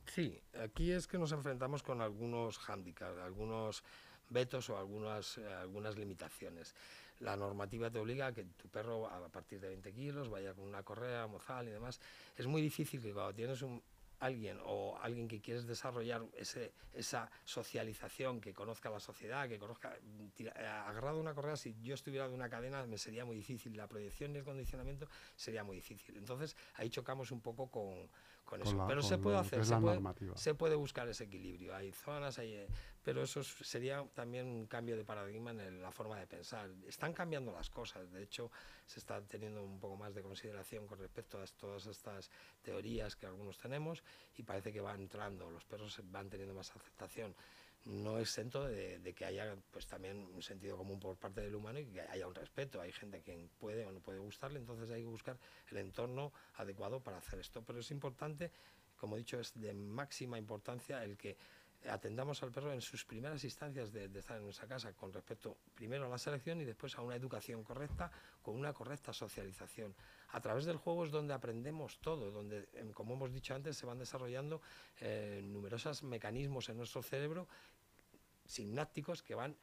Sí, 0.07 0.41
aquí 0.61 0.91
es 0.91 1.07
que 1.07 1.19
nos 1.19 1.33
enfrentamos 1.33 1.83
con 1.83 2.01
algunos 2.01 2.59
hándicaps, 2.59 3.19
algunos 3.19 3.85
vetos 4.29 4.69
o 4.71 4.79
algunas, 4.79 5.39
eh, 5.39 5.47
algunas 5.53 5.97
limitaciones. 5.97 6.75
La 7.21 7.37
normativa 7.37 7.91
te 7.91 8.01
obliga 8.01 8.27
a 8.27 8.33
que 8.33 8.45
tu 8.45 8.69
perro 8.69 9.07
a 9.07 9.29
partir 9.29 9.61
de 9.61 9.69
20 9.69 9.93
kilos 9.93 10.29
vaya 10.29 10.55
con 10.55 10.65
una 10.65 10.83
correa, 10.83 11.27
mozal 11.29 11.69
y 11.69 11.71
demás. 11.71 12.01
Es 12.37 12.47
muy 12.47 12.61
difícil 12.61 13.01
que 13.01 13.13
cuando 13.13 13.33
tienes 13.33 13.63
un, 13.63 13.81
alguien 14.23 14.59
o 14.65 14.97
alguien 15.03 15.27
que 15.27 15.41
quieres 15.41 15.67
desarrollar 15.67 16.23
ese, 16.35 16.73
esa 16.95 17.29
socialización, 17.45 18.41
que 18.41 18.55
conozca 18.55 18.89
la 18.89 19.01
sociedad, 19.01 19.49
que 19.49 19.59
conozca, 19.59 19.99
agarrado 20.87 21.19
una 21.21 21.35
correa, 21.35 21.57
si 21.57 21.75
yo 21.83 21.95
estuviera 21.95 22.29
de 22.29 22.35
una 22.35 22.49
cadena 22.49 22.87
me 22.87 22.99
sería 22.99 23.25
muy 23.25 23.37
difícil, 23.37 23.77
la 23.77 23.89
proyección 23.89 24.35
y 24.35 24.39
el 24.39 24.45
condicionamiento 24.45 25.09
sería 25.35 25.65
muy 25.65 25.77
difícil. 25.77 26.17
Entonces 26.17 26.57
ahí 26.75 26.89
chocamos 26.89 27.33
un 27.33 27.41
poco 27.41 27.69
con, 27.69 28.09
eso. 28.61 28.85
pero 28.87 29.03
se 29.03 29.19
puede 29.19 29.39
hacer, 29.39 29.65
se 29.65 29.77
puede, 29.77 30.01
se 30.37 30.55
puede, 30.55 30.75
buscar 30.75 31.09
ese 31.09 31.25
equilibrio. 31.25 31.75
Hay 31.75 31.93
zonas, 31.93 32.39
hay, 32.39 32.53
eh, 32.53 32.69
pero 33.03 33.23
eso 33.23 33.43
sería 33.43 34.05
también 34.15 34.47
un 34.47 34.67
cambio 34.67 34.97
de 34.97 35.05
paradigma 35.05 35.51
en 35.51 35.81
la 35.81 35.91
forma 35.91 36.19
de 36.19 36.27
pensar. 36.27 36.71
Están 36.87 37.13
cambiando 37.13 37.53
las 37.53 37.71
cosas, 37.71 38.11
de 38.13 38.23
hecho 38.23 38.51
se 38.87 39.01
está 39.01 39.21
teniendo 39.23 39.63
un 39.63 39.81
poco 39.81 39.97
más 39.97 40.15
de 40.15 40.23
consideración 40.23 40.87
con 40.87 40.99
respecto 40.99 41.41
a 41.41 41.45
todas 41.59 41.87
estas 41.87 42.31
teorías 42.63 43.17
que 43.17 43.27
algunos 43.27 43.59
tenemos 43.59 44.03
y 44.37 44.43
parece 44.43 44.73
que 44.73 44.81
va 44.81 44.95
entrando, 44.95 45.51
los 45.51 45.65
perros 45.65 46.01
van 46.05 46.29
teniendo 46.29 46.55
más 46.55 46.71
aceptación. 46.71 47.35
No 47.85 48.19
exento 48.19 48.65
de, 48.65 48.99
de, 49.01 49.13
que 49.13 49.25
haya 49.25 49.57
pues 49.71 49.87
también 49.87 50.29
un 50.33 50.43
sentido 50.43 50.77
común 50.77 51.01
por 51.01 51.17
parte 51.17 51.41
del 51.41 51.55
humano 51.55 51.81
y 51.81 51.87
que 51.87 52.01
haya 52.03 52.27
un 52.27 52.35
respeto. 52.35 52.81
Hay 52.81 52.93
gente 52.93 53.23
que 53.23 53.49
puede 53.59 53.85
o 53.85 53.93
no 53.93 54.01
puede 54.01 54.19
gustarle, 54.19 54.59
entonces 54.59 54.89
hay 54.91 55.03
que 55.03 55.09
buscar 55.09 55.39
el 55.71 55.79
entorno 55.79 56.33
adecuado 56.55 57.01
para 57.01 57.19
hacer 57.19 57.41
esto. 57.41 57.63
Pero 57.63 57.81
es 57.81 57.91
importante, 57.91 58.53
como 58.97 59.17
he 59.17 59.21
dicho, 59.21 59.41
es 59.41 59.53
de 59.55 59.75
máxima 59.75 60.39
importancia 60.39 61.03
el 61.03 61.17
que 61.17 61.37
atendamos 61.91 62.43
al 62.43 62.53
perro 62.53 62.73
en 62.73 62.81
sus 62.81 63.05
primeras 63.05 63.43
instancias 63.45 63.93
de, 63.93 64.05
estar 64.19 64.37
en 64.37 64.45
nuestra 64.45 64.69
casa 64.69 64.93
con 64.93 65.13
respecto 65.13 65.57
primero 65.75 66.07
a 66.07 66.09
la 66.09 66.19
selección 66.19 66.61
y 66.61 66.65
después 66.65 66.97
a 66.97 67.03
una 67.03 67.17
educación 67.17 67.65
correcta 67.65 68.11
con 68.41 68.57
una 68.57 68.73
correcta 68.73 69.13
socialización. 69.13 69.95
A 70.29 70.41
través 70.41 70.65
del 70.65 70.77
juego 70.77 71.05
es 71.05 71.11
donde 71.11 71.35
aprendemos 71.35 71.99
todo, 72.01 72.31
donde, 72.31 72.69
em, 72.75 72.93
como 72.93 73.15
hemos 73.15 73.33
dicho 73.33 73.55
antes, 73.55 73.77
se 73.77 73.87
van 73.87 73.99
desarrollando 73.99 74.61
eh, 75.01 75.41
numerosos 75.45 76.03
mecanismos 76.03 76.69
en 76.69 76.77
nuestro 76.77 77.03
cerebro 77.03 77.49
sinápticos 78.47 79.23
que 79.23 79.35
van 79.35 79.57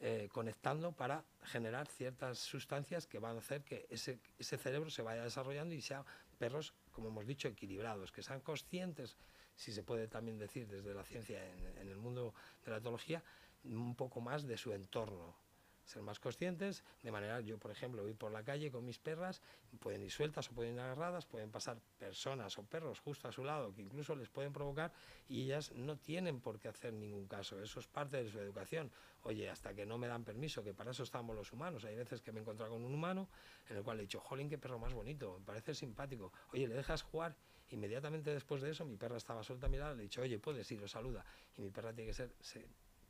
eh, 0.00 0.28
conectando 0.32 0.92
para 0.92 1.24
generar 1.44 1.86
ciertas 1.86 2.38
sustancias 2.38 3.06
que 3.06 3.18
van 3.18 3.36
a 3.36 3.38
hacer 3.38 3.62
que 3.62 3.86
ese, 3.90 4.18
ese 4.38 4.58
cerebro 4.58 4.90
se 4.90 5.02
vaya 5.02 5.22
desarrollando 5.22 5.74
y 5.74 5.80
sean 5.80 6.04
perros, 6.38 6.74
como 6.92 7.08
hemos 7.08 7.26
dicho, 7.26 7.48
equilibrados, 7.48 8.12
que 8.12 8.22
sean 8.22 8.40
conscientes 8.40 9.16
si 9.56 9.72
se 9.72 9.82
puede 9.82 10.08
también 10.08 10.38
decir 10.38 10.66
desde 10.66 10.94
la 10.94 11.04
ciencia 11.04 11.40
en, 11.78 11.88
el 11.88 11.96
mundo 11.96 12.34
de 12.64 12.72
la 12.72 12.78
etología, 12.78 13.22
un 13.64 13.94
poco 13.94 14.20
más 14.20 14.46
de 14.46 14.56
su 14.56 14.72
entorno, 14.72 15.36
ser 15.84 16.02
más 16.02 16.18
conscientes, 16.18 16.84
de 17.02 17.12
manera, 17.12 17.40
yo 17.40 17.58
por 17.58 17.70
ejemplo 17.70 18.02
voy 18.02 18.14
por 18.14 18.32
la 18.32 18.42
calle 18.42 18.70
con 18.70 18.84
mis 18.84 18.98
perras, 18.98 19.42
pueden 19.80 20.02
ir 20.02 20.10
sueltas 20.10 20.50
o 20.50 20.54
pueden 20.54 20.74
ir 20.74 20.80
agarradas, 20.80 21.26
pueden 21.26 21.50
pasar 21.50 21.78
personas 21.98 22.56
o 22.58 22.64
perros 22.64 23.00
justo 23.00 23.28
a 23.28 23.32
su 23.32 23.44
lado 23.44 23.74
que 23.74 23.82
incluso 23.82 24.14
les 24.14 24.28
pueden 24.28 24.52
provocar 24.52 24.92
y 25.28 25.42
ellas 25.42 25.72
no 25.72 25.96
tienen 25.96 26.40
por 26.40 26.58
qué 26.58 26.68
hacer 26.68 26.92
ningún 26.92 27.26
caso, 27.26 27.60
eso 27.60 27.80
es 27.80 27.86
parte 27.86 28.22
de 28.22 28.30
su 28.30 28.38
educación. 28.38 28.90
Oye, 29.22 29.48
hasta 29.48 29.74
que 29.74 29.86
no 29.86 29.96
me 29.96 30.06
dan 30.06 30.24
permiso, 30.24 30.62
que 30.62 30.74
para 30.74 30.90
eso 30.90 31.02
estamos 31.02 31.34
los 31.34 31.52
humanos, 31.52 31.84
hay 31.84 31.96
veces 31.96 32.20
que 32.20 32.32
me 32.32 32.40
he 32.40 32.42
encontrado 32.42 32.72
con 32.72 32.84
un 32.84 32.92
humano 32.92 33.28
en 33.68 33.76
el 33.76 33.82
cual 33.82 33.98
he 33.98 34.02
dicho, 34.02 34.20
jolín, 34.20 34.48
qué 34.48 34.58
perro 34.58 34.78
más 34.78 34.92
bonito, 34.92 35.38
me 35.38 35.44
parece 35.44 35.74
simpático, 35.74 36.32
oye, 36.52 36.68
le 36.68 36.74
dejas 36.74 37.02
jugar 37.02 37.34
Inmediatamente 37.70 38.30
después 38.30 38.62
de 38.62 38.70
eso, 38.70 38.84
mi 38.84 38.96
perra 38.96 39.16
estaba 39.16 39.42
suelta 39.42 39.66
a 39.66 39.70
mirar, 39.70 39.96
le 39.96 40.02
he 40.02 40.02
dicho, 40.04 40.20
oye, 40.20 40.38
puedes 40.38 40.70
ir, 40.70 40.80
lo 40.80 40.88
saluda. 40.88 41.24
Y 41.56 41.62
mi 41.62 41.70
perra 41.70 41.92
tiene 41.92 42.10
que 42.10 42.14
ser 42.14 42.30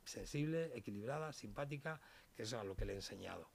sensible, 0.05 0.71
equilibrada, 0.75 1.33
simpática, 1.33 1.99
que 2.35 2.43
es 2.43 2.53
a 2.53 2.63
lo 2.63 2.75
que 2.75 2.85
le 2.85 2.93
he 2.93 2.95
enseñado. 2.95 3.49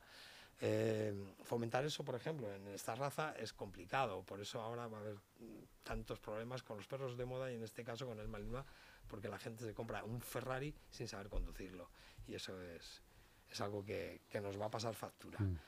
Eh, 0.62 1.14
fomentar 1.42 1.84
eso, 1.84 2.04
por 2.04 2.14
ejemplo, 2.14 2.52
en 2.54 2.68
esta 2.68 2.94
raza 2.94 3.34
es 3.38 3.54
complicado, 3.54 4.22
por 4.22 4.40
eso 4.40 4.60
ahora 4.60 4.86
va 4.88 4.98
a 4.98 5.00
haber 5.00 5.16
tantos 5.82 6.18
problemas 6.18 6.62
con 6.62 6.76
los 6.76 6.86
perros 6.86 7.16
de 7.16 7.24
moda 7.24 7.50
y 7.50 7.54
en 7.54 7.62
este 7.62 7.82
caso 7.82 8.06
con 8.06 8.20
el 8.20 8.28
Malinois, 8.28 8.66
porque 9.08 9.28
la 9.28 9.38
gente 9.38 9.64
se 9.64 9.72
compra 9.72 10.04
un 10.04 10.20
Ferrari 10.20 10.74
sin 10.90 11.08
saber 11.08 11.30
conducirlo 11.30 11.90
y 12.26 12.34
eso 12.34 12.60
es, 12.60 13.02
es 13.48 13.60
algo 13.60 13.82
que, 13.84 14.20
que, 14.28 14.40
nos 14.40 14.60
va 14.60 14.66
a 14.66 14.70
pasar 14.70 14.94
factura. 14.94 15.38
Mm. 15.40 15.58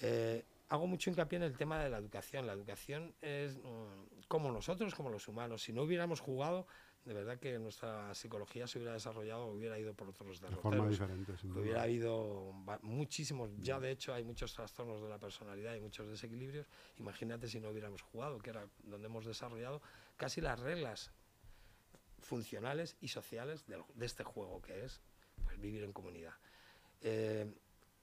Eh, 0.00 0.44
hago 0.68 0.86
mucho 0.86 1.10
hincapié 1.10 1.36
en 1.36 1.42
el 1.44 1.56
tema 1.56 1.82
de 1.82 1.90
la 1.90 1.98
educación. 1.98 2.46
La 2.46 2.52
educación 2.52 3.14
es 3.20 3.56
mm, 3.56 4.26
como 4.28 4.50
nosotros, 4.50 4.94
como 4.94 5.10
los 5.10 5.28
humanos. 5.28 5.62
Si 5.62 5.72
no 5.72 5.82
hubiéramos 5.82 6.20
jugado, 6.20 6.66
de 7.08 7.14
verdad 7.14 7.38
que 7.38 7.58
nuestra 7.58 8.14
psicología 8.14 8.66
se 8.66 8.78
hubiera 8.78 8.92
desarrollado, 8.92 9.46
hubiera 9.46 9.78
ido 9.78 9.94
por 9.94 10.10
otros 10.10 10.42
derroteros. 10.42 10.62
De 10.62 10.76
forma 10.76 10.90
diferente, 10.90 11.32
Hubiera 11.58 11.82
habido 11.82 12.52
muchísimos, 12.82 13.50
ya 13.56 13.80
de 13.80 13.92
hecho 13.92 14.12
hay 14.12 14.24
muchos 14.24 14.52
trastornos 14.52 15.00
de 15.00 15.08
la 15.08 15.18
personalidad 15.18 15.74
y 15.74 15.80
muchos 15.80 16.06
desequilibrios. 16.06 16.66
Imagínate 16.98 17.48
si 17.48 17.60
no 17.60 17.70
hubiéramos 17.70 18.02
jugado, 18.02 18.38
que 18.38 18.50
era 18.50 18.68
donde 18.84 19.06
hemos 19.06 19.24
desarrollado 19.24 19.80
casi 20.18 20.42
las 20.42 20.60
reglas 20.60 21.10
funcionales 22.18 22.94
y 23.00 23.08
sociales 23.08 23.64
de, 23.66 23.82
este 24.04 24.22
juego, 24.22 24.60
que 24.60 24.84
es 24.84 25.00
pues, 25.42 25.58
vivir 25.58 25.84
en 25.84 25.94
comunidad. 25.94 26.34
Eh, 27.00 27.50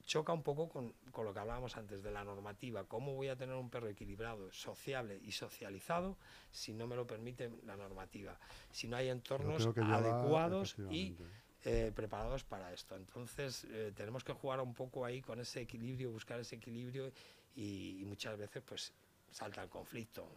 choca 0.06 0.32
un 0.32 0.42
poco 0.42 0.68
con, 0.68 0.94
lo 1.16 1.34
que 1.34 1.38
hablábamos 1.38 1.76
antes 1.76 2.02
de 2.02 2.10
la 2.12 2.24
normativa. 2.24 2.84
¿Cómo 2.84 3.14
voy 3.14 3.28
a 3.28 3.36
tener 3.36 3.56
un 3.56 3.68
perro 3.68 3.88
equilibrado, 3.88 4.50
sociable 4.52 5.20
y 5.22 5.32
socializado 5.32 6.16
si 6.50 6.72
no 6.72 6.86
me 6.86 6.96
lo 6.96 7.06
permite 7.06 7.50
la 7.64 7.76
normativa? 7.76 8.38
Si 8.70 8.86
no 8.86 8.96
hay 8.96 9.08
entornos 9.08 9.66
adecuados 9.66 10.76
y 10.90 11.16
eh, 11.64 11.92
preparados 11.94 12.44
para 12.44 12.72
esto. 12.72 12.94
Entonces 12.94 13.66
eh, 13.70 13.92
tenemos 13.94 14.22
que 14.22 14.32
jugar 14.32 14.60
un 14.60 14.72
poco 14.72 15.04
ahí 15.04 15.20
con 15.20 15.40
ese 15.40 15.62
equilibrio, 15.62 16.12
buscar 16.12 16.38
ese 16.38 16.54
equilibrio 16.54 17.12
y, 17.56 18.04
muchas 18.06 18.38
veces 18.38 18.62
pues 18.64 18.92
salta 19.32 19.62
el 19.62 19.68
conflicto. 19.68 20.28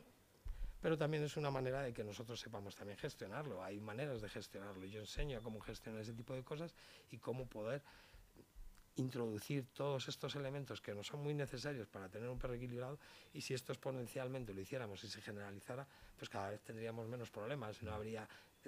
Pero 0.82 0.98
también 0.98 1.24
es 1.24 1.38
una 1.38 1.52
manera 1.52 1.84
de 1.84 1.94
que 1.94 2.04
nosotros 2.04 2.40
sepamos 2.40 2.76
también 2.76 2.98
gestionarlo. 2.98 3.62
Hay 3.64 3.80
maneras 3.80 4.22
de 4.22 4.30
gestionarlo. 4.30 4.86
Yo 4.86 5.02
enseño 5.02 5.44
cómo 5.44 5.60
gestionar 5.60 6.02
ese 6.02 6.14
tipo 6.14 6.34
de 6.34 6.44
cosas 6.44 6.74
y 7.12 7.18
cómo 7.18 7.46
poder 7.46 7.84
introducir 9.00 9.66
todos 9.74 10.08
estos 10.08 10.36
elementos 10.36 10.82
que 10.82 10.94
no 10.94 11.04
son 11.04 11.24
muy 11.24 11.34
necesarios 11.34 11.88
para 11.88 12.10
tener 12.10 12.30
un 12.30 12.38
perro 12.38 12.54
equilibrado 12.54 13.00
y 13.34 13.42
si 13.42 13.54
esto 13.54 13.72
exponencialmente 13.72 14.54
lo 14.54 14.62
hiciéramos 14.62 15.04
y 15.04 15.08
se 15.08 15.22
generalizara, 15.22 15.88
pues 16.18 16.30
cada 16.30 16.50
vez 16.50 16.62
tendríamos 16.62 17.08
menos 17.08 17.30
problemas, 17.30 17.82
no 17.82 17.94
habría 17.94 18.28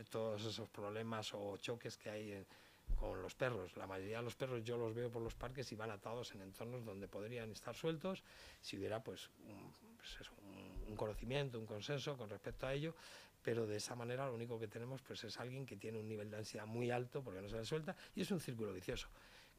todos 0.10 0.44
esos 0.46 0.70
problemas 0.70 1.34
o 1.34 1.58
choques 1.58 1.98
que 1.98 2.10
hay 2.10 2.46
con 2.96 3.22
los 3.22 3.36
perros. 3.36 3.76
La 3.78 3.88
mayoría 3.88 4.18
de 4.18 4.24
los 4.24 4.36
perros 4.36 4.64
yo 4.64 4.78
los 4.78 4.94
veo 4.94 5.12
por 5.12 5.22
los 5.22 5.36
parques 5.36 5.72
y 5.72 5.76
van 5.76 5.92
atados 5.92 6.34
en 6.34 6.42
entornos 6.42 6.84
donde 6.84 7.08
podrían 7.08 7.52
estar 7.52 7.76
sueltos 7.76 8.24
si 8.62 8.78
hubiera 8.78 9.04
pues, 9.04 9.30
un, 9.48 9.74
pues 9.98 10.32
un, 10.88 10.96
conocimiento, 10.96 11.60
un 11.60 11.66
consenso 11.66 12.18
con 12.18 12.30
respecto 12.30 12.68
a 12.68 12.74
ello, 12.74 12.96
pero 13.42 13.66
de 13.66 13.78
esa 13.78 13.96
manera 13.96 14.28
lo 14.28 14.36
único 14.36 14.60
que 14.60 14.68
tenemos 14.68 15.02
pues 15.02 15.24
es 15.24 15.40
alguien 15.40 15.66
que 15.66 15.78
tiene 15.78 16.00
un 16.00 16.08
nivel 16.08 16.30
de 16.30 16.38
ansiedad 16.38 16.66
muy 16.66 16.92
alto 16.92 17.24
porque 17.24 17.42
no 17.42 17.50
se 17.50 17.58
le 17.58 17.66
suelta 17.66 17.96
y 18.16 18.22
es 18.22 18.32
un 18.32 18.40
círculo 18.40 18.74
vicioso 18.74 19.08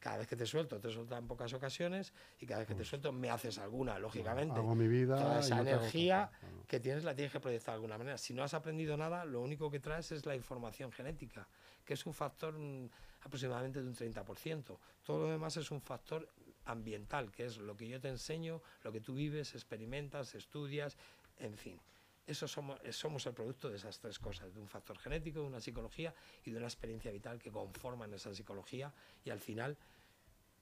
cada 0.02 0.18
vez 0.18 0.26
que 0.26 0.34
te 0.34 0.46
suelto, 0.46 0.80
te 0.80 0.90
suelto 0.90 1.16
en 1.16 1.28
pocas 1.28 1.52
ocasiones 1.52 2.12
y 2.40 2.44
cada 2.44 2.58
vez 2.58 2.68
que 2.68 2.74
te 2.74 2.84
suelto 2.84 3.12
me 3.12 3.30
haces 3.30 3.58
alguna, 3.58 4.00
lógicamente. 4.00 4.58
Hago 4.58 4.74
mi 4.74 4.88
vida. 4.88 5.16
Toda 5.16 5.38
esa 5.38 5.60
energía 5.60 6.28
que 6.66 6.80
tienes 6.80 7.04
la 7.04 7.14
tienes 7.14 7.30
que 7.30 7.38
proyectar 7.38 7.74
de 7.74 7.76
alguna 7.76 7.98
manera. 7.98 8.18
Si 8.18 8.34
no 8.34 8.42
has 8.42 8.52
aprendido 8.52 8.96
nada, 8.96 9.24
lo 9.24 9.40
único 9.40 9.70
que 9.70 9.78
traes 9.78 10.10
es 10.10 10.26
la 10.26 10.34
información 10.34 10.90
genética, 10.90 11.46
que 11.84 11.94
es 11.94 12.04
un 12.04 12.14
factor 12.14 12.58
mm, 12.58 12.90
aproximadamente 13.22 13.80
de 13.80 13.86
un 13.86 13.94
30%. 13.94 14.76
Todo 15.04 15.18
lo 15.20 15.30
demás 15.30 15.56
es 15.56 15.70
un 15.70 15.80
factor 15.80 16.28
ambiental, 16.64 17.30
que 17.30 17.44
es 17.44 17.58
lo 17.58 17.76
que 17.76 17.86
yo 17.86 18.00
te 18.00 18.08
enseño, 18.08 18.60
lo 18.82 18.90
que 18.90 19.00
tú 19.00 19.14
vives, 19.14 19.54
experimentas, 19.54 20.34
estudias, 20.34 20.96
en 21.38 21.56
fin. 21.56 21.80
Eso 22.26 22.46
somos, 22.46 22.80
somos 22.90 23.26
el 23.26 23.34
producto 23.34 23.68
de 23.68 23.76
esas 23.76 23.98
tres 23.98 24.18
cosas, 24.18 24.54
de 24.54 24.60
un 24.60 24.68
factor 24.68 24.98
genético, 24.98 25.40
de 25.40 25.46
una 25.46 25.60
psicología 25.60 26.14
y 26.44 26.50
de 26.50 26.58
una 26.58 26.66
experiencia 26.66 27.10
vital 27.10 27.38
que 27.38 27.50
conforman 27.50 28.14
esa 28.14 28.32
psicología 28.34 28.92
y 29.24 29.30
al 29.30 29.40
final 29.40 29.76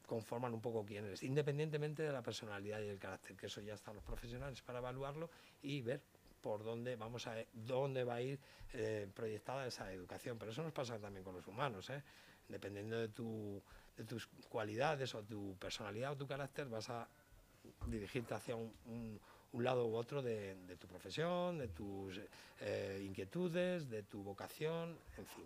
conforman 0.07 0.53
un 0.53 0.61
poco 0.61 0.85
quién 0.85 1.05
eres, 1.05 1.23
independientemente 1.23 2.03
de 2.03 2.13
la 2.13 2.21
personalidad 2.21 2.81
y 2.81 2.89
el 2.89 2.99
carácter, 2.99 3.37
que 3.37 3.47
eso 3.47 3.61
ya 3.61 3.75
están 3.75 3.95
los 3.95 4.03
profesionales 4.03 4.61
para 4.61 4.81
evaluarlo 4.81 5.31
y 5.63 5.83
ver 5.83 6.03
por 6.41 6.65
dónde 6.65 6.97
vamos 6.97 7.27
a 7.27 7.37
dónde 7.53 8.03
va 8.03 8.15
a 8.15 8.21
ir 8.21 8.41
eh, 8.73 9.09
proyectada 9.15 9.67
esa 9.67 9.93
educación. 9.93 10.39
Pero 10.39 10.51
eso 10.51 10.63
nos 10.63 10.73
pasa 10.73 10.99
también 10.99 11.23
con 11.23 11.35
los 11.35 11.47
humanos, 11.47 11.91
¿eh? 11.91 12.03
dependiendo 12.49 12.99
de, 12.99 13.09
tu, 13.09 13.63
de 13.97 14.05
tus 14.05 14.27
cualidades 14.49 15.15
o 15.15 15.23
tu 15.23 15.57
personalidad 15.59 16.13
o 16.13 16.17
tu 16.17 16.27
carácter, 16.27 16.69
vas 16.69 16.91
a 16.91 17.09
dirigirte 17.87 18.35
hacia 18.35 18.57
un, 18.57 18.75
un, 18.87 19.21
lado 19.55 19.87
u 19.87 19.95
otro 19.97 20.23
de, 20.23 20.57
tu 20.79 20.87
profesión, 20.87 21.59
de 21.59 21.69
tus 21.69 22.21
eh, 22.61 23.03
inquietudes, 23.05 23.89
de 23.91 24.03
tu 24.03 24.23
vocación, 24.23 24.97
en 25.17 25.27
fin, 25.27 25.45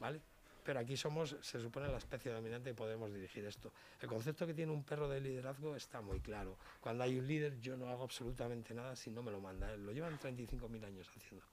¿vale? 0.00 0.20
pero 0.66 0.80
aquí 0.80 0.96
somos, 0.96 1.36
se 1.40 1.60
supone, 1.60 1.86
la 1.86 1.98
especie 1.98 2.32
dominante 2.32 2.70
y 2.70 2.72
podemos 2.72 3.14
dirigir 3.14 3.44
esto. 3.44 3.72
El 4.00 4.08
concepto 4.08 4.48
que 4.48 4.52
tiene 4.52 4.72
un 4.72 4.82
perro 4.82 5.08
de 5.08 5.20
liderazgo 5.20 5.76
está 5.76 6.00
muy 6.00 6.18
claro. 6.18 6.58
Cuando 6.80 7.04
hay 7.04 7.16
un 7.16 7.24
líder, 7.24 7.60
yo 7.60 7.76
no 7.76 7.88
hago 7.88 8.02
absolutamente 8.02 8.74
nada 8.74 8.96
si 8.96 9.10
no 9.10 9.22
me 9.22 9.30
lo 9.30 9.40
manda. 9.40 9.76
Lo 9.76 9.92
llevan 9.92 10.18
35.000 10.18 10.84
años 10.84 11.08
haciendo. 11.16 11.46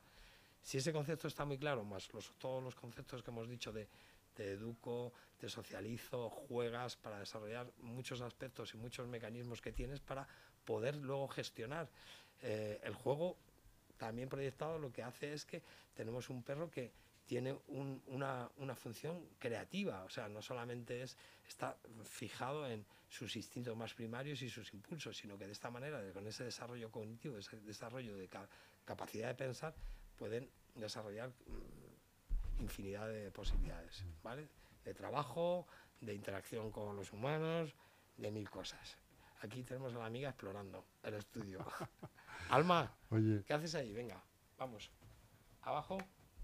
Si 0.63 0.79
ese 0.79 0.91
concepto 0.91 1.27
está 1.27 1.45
muy 1.45 1.60
claro, 1.60 1.84
más 1.84 2.10
todos 2.39 2.63
los 2.63 2.73
conceptos 2.73 3.21
que 3.21 3.29
hemos 3.29 3.47
dicho 3.47 3.71
de 3.71 3.88
te 4.34 4.53
educo, 4.53 5.13
te 5.38 5.47
socializo, 5.47 6.32
juegas 6.32 6.95
para 6.95 7.19
desarrollar 7.19 7.71
muchos 7.82 8.21
aspectos 8.21 8.73
y 8.73 8.77
muchos 8.77 9.08
mecanismos 9.08 9.62
que 9.62 9.71
tienes 9.71 9.99
para 9.99 10.27
poder 10.65 10.95
luego 10.95 11.28
gestionar. 11.28 11.89
Eh, 12.41 12.80
el 12.84 12.93
juego 12.93 13.38
también 13.97 14.30
proyectado 14.30 14.80
lo 14.80 14.91
que 14.91 15.04
hace 15.04 15.34
es 15.34 15.45
que 15.45 15.62
tenemos 15.93 16.30
un 16.30 16.43
perro 16.43 16.69
que 16.69 16.91
tiene 17.26 17.58
una, 17.67 18.49
una, 18.58 18.76
función 18.76 19.26
creativa, 19.39 20.04
o 20.04 20.10
sea, 20.10 20.28
no 20.28 20.41
solamente 20.41 21.04
es, 21.04 21.17
está 21.47 21.78
fijado 22.04 22.67
en 22.67 22.86
sus 23.08 23.36
instintos 23.38 23.78
más 23.78 23.93
primarios 23.93 24.41
y 24.41 24.49
sus 24.49 24.73
impulsos, 24.73 25.15
sino 25.15 25.38
que 25.38 25.45
de 25.45 25.54
esta 25.54 25.69
manera, 25.69 26.02
con 26.12 26.28
ese 26.28 26.43
desarrollo 26.43 26.91
cognitivo, 26.91 27.38
ese 27.38 27.58
desarrollo 27.62 28.17
de 28.17 28.30
capacidad 28.84 29.30
de 29.30 29.36
pensar, 29.36 29.73
pueden 30.17 30.49
desarrollar 30.76 31.30
mm, 31.30 32.62
infinidad 32.63 33.08
de 33.08 33.32
posibilidades, 33.32 34.04
¿vale? 34.21 34.49
De 34.84 34.93
trabajo, 34.93 35.65
de 36.02 36.13
interacción 36.13 36.71
con 36.71 36.95
los 36.95 37.13
humanos, 37.13 37.73
de 38.17 38.32
mil 38.32 38.49
cosas. 38.49 38.97
Aquí 39.43 39.62
tenemos 39.63 39.93
a 39.93 39.97
la 39.99 40.06
amiga 40.06 40.29
explorando 40.29 40.86
el 41.03 41.15
estudio. 41.15 41.60
Alma, 42.49 42.89
¿qué 43.45 43.53
haces 43.53 43.75
ahí? 43.75 43.91
Venga, 43.91 44.23
vamos. 44.58 44.89
Abajo. 45.63 45.97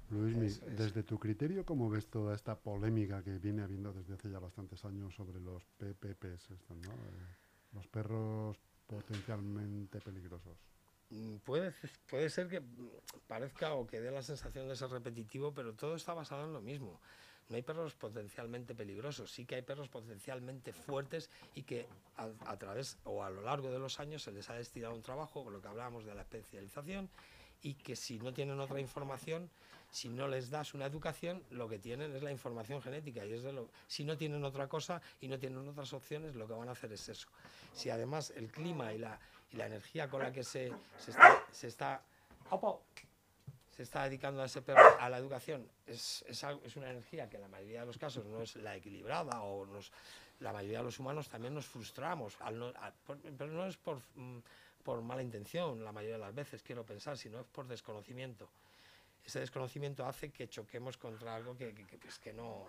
Luis, 0.09 0.59
desde 0.65 1.03
tu 1.03 1.17
criterio, 1.17 1.65
¿cómo 1.65 1.89
ves 1.89 2.09
toda 2.09 2.35
esta 2.35 2.59
polémica 2.59 3.23
que 3.23 3.37
viene 3.37 3.61
habiendo 3.61 3.93
desde 3.93 4.15
hace 4.15 4.29
ya 4.29 4.39
bastantes 4.39 4.83
años 4.83 5.15
sobre 5.15 5.39
los 5.39 5.63
PPPs, 5.77 6.49
¿no? 6.69 6.91
Eh, 6.91 7.35
los 7.71 7.87
perros 7.87 8.57
potencialmente 8.85 10.01
peligrosos? 10.01 10.57
Mm, 11.09 11.37
puede, 11.37 11.73
puede 12.09 12.29
ser 12.29 12.49
que 12.49 12.61
parezca 13.27 13.75
o 13.75 13.87
que 13.87 14.01
dé 14.01 14.11
la 14.11 14.23
sensación 14.23 14.67
de 14.67 14.75
ser 14.75 14.89
repetitivo, 14.89 15.53
pero 15.53 15.73
todo 15.73 15.95
está 15.95 16.13
basado 16.13 16.45
en 16.45 16.53
lo 16.53 16.61
mismo. 16.61 16.99
No 17.49 17.55
hay 17.55 17.63
perros 17.63 17.95
potencialmente 17.95 18.75
peligrosos, 18.75 19.31
sí 19.31 19.45
que 19.45 19.55
hay 19.55 19.63
perros 19.63 19.89
potencialmente 19.89 20.71
fuertes 20.71 21.31
y 21.55 21.63
que 21.63 21.87
a, 22.15 22.57
través 22.57 22.97
o 23.05 23.23
a 23.23 23.29
lo 23.31 23.41
largo 23.41 23.71
de 23.71 23.79
los 23.79 23.99
años 23.99 24.21
se 24.21 24.31
les 24.31 24.49
ha 24.51 24.53
destinado 24.53 24.93
un 24.93 25.01
trabajo, 25.01 25.43
con 25.43 25.53
lo 25.53 25.61
que 25.61 25.67
hablábamos 25.67 26.05
de 26.05 26.13
la 26.13 26.21
especialización, 26.21 27.09
y 27.61 27.73
que 27.73 27.95
si 27.95 28.19
no 28.19 28.33
tienen 28.33 28.59
otra 28.59 28.79
información, 28.79 29.49
si 29.91 30.09
no 30.09 30.27
les 30.27 30.51
das 30.51 30.75
una 30.75 30.85
educación, 30.85 31.43
lo 31.49 31.67
que 31.67 31.79
tienen 31.79 32.15
es 32.15 32.21
la 32.21 32.31
información 32.31 32.81
genética 32.83 33.25
y 33.25 33.33
es 33.33 33.43
si 33.87 34.03
no 34.03 34.15
tienen 34.15 34.43
otra 34.43 34.67
cosa 34.67 35.01
y 35.19 35.27
no 35.27 35.39
tienen 35.39 35.67
otras 35.67 35.91
opciones, 35.93 36.35
lo 36.35 36.47
que 36.47 36.53
van 36.53 36.69
a 36.69 36.73
hacer 36.73 36.93
es 36.93 37.09
eso. 37.09 37.27
Si 37.73 37.89
además 37.89 38.31
el 38.35 38.51
clima 38.51 38.93
y 38.93 38.99
la, 38.99 39.19
y 39.51 39.57
la 39.57 39.65
energía 39.65 40.07
con 40.07 40.21
la 40.21 40.31
que 40.31 40.43
se, 40.43 40.71
se 41.51 41.67
está 41.67 42.03
se 43.79 43.83
está 43.83 44.03
dedicando 44.03 44.41
a 44.41 44.45
ese 44.45 44.61
perro 44.61 44.99
a 44.99 45.07
la 45.07 45.17
educación 45.17 45.65
es, 45.87 46.25
es, 46.27 46.43
es, 46.65 46.75
una 46.75 46.89
energía 46.89 47.29
que 47.29 47.37
en 47.37 47.43
la 47.43 47.47
mayoría 47.47 47.79
de 47.79 47.85
los 47.85 47.97
casos 47.97 48.25
no 48.25 48.41
es 48.41 48.57
la 48.57 48.75
equilibrada 48.75 49.41
o 49.41 49.65
nos, 49.65 49.93
la 50.41 50.51
mayoría 50.51 50.79
de 50.79 50.83
los 50.83 50.99
humanos 50.99 51.29
también 51.29 51.53
nos 51.53 51.65
frustramos, 51.65 52.37
pero 53.37 53.53
no 53.53 53.65
es 53.65 53.77
por, 53.77 54.01
mm, 54.15 54.39
por 54.83 55.01
mala 55.01 55.23
intención 55.23 55.81
la 55.81 55.93
mayoría 55.93 56.17
de 56.17 56.21
las 56.25 56.35
veces, 56.35 56.61
quiero 56.61 56.83
pensar, 56.83 57.17
sino 57.17 57.39
es 57.39 57.45
por 57.45 57.69
desconocimiento. 57.69 58.49
Ese 59.25 59.39
desconocimiento 59.39 60.05
hace 60.05 60.29
que 60.29 60.49
choquemos 60.49 60.97
contra 60.97 61.33
algo 61.33 61.55
que, 61.55 61.73
que, 61.73 61.97
pues 61.97 62.19
que 62.19 62.33
no, 62.33 62.67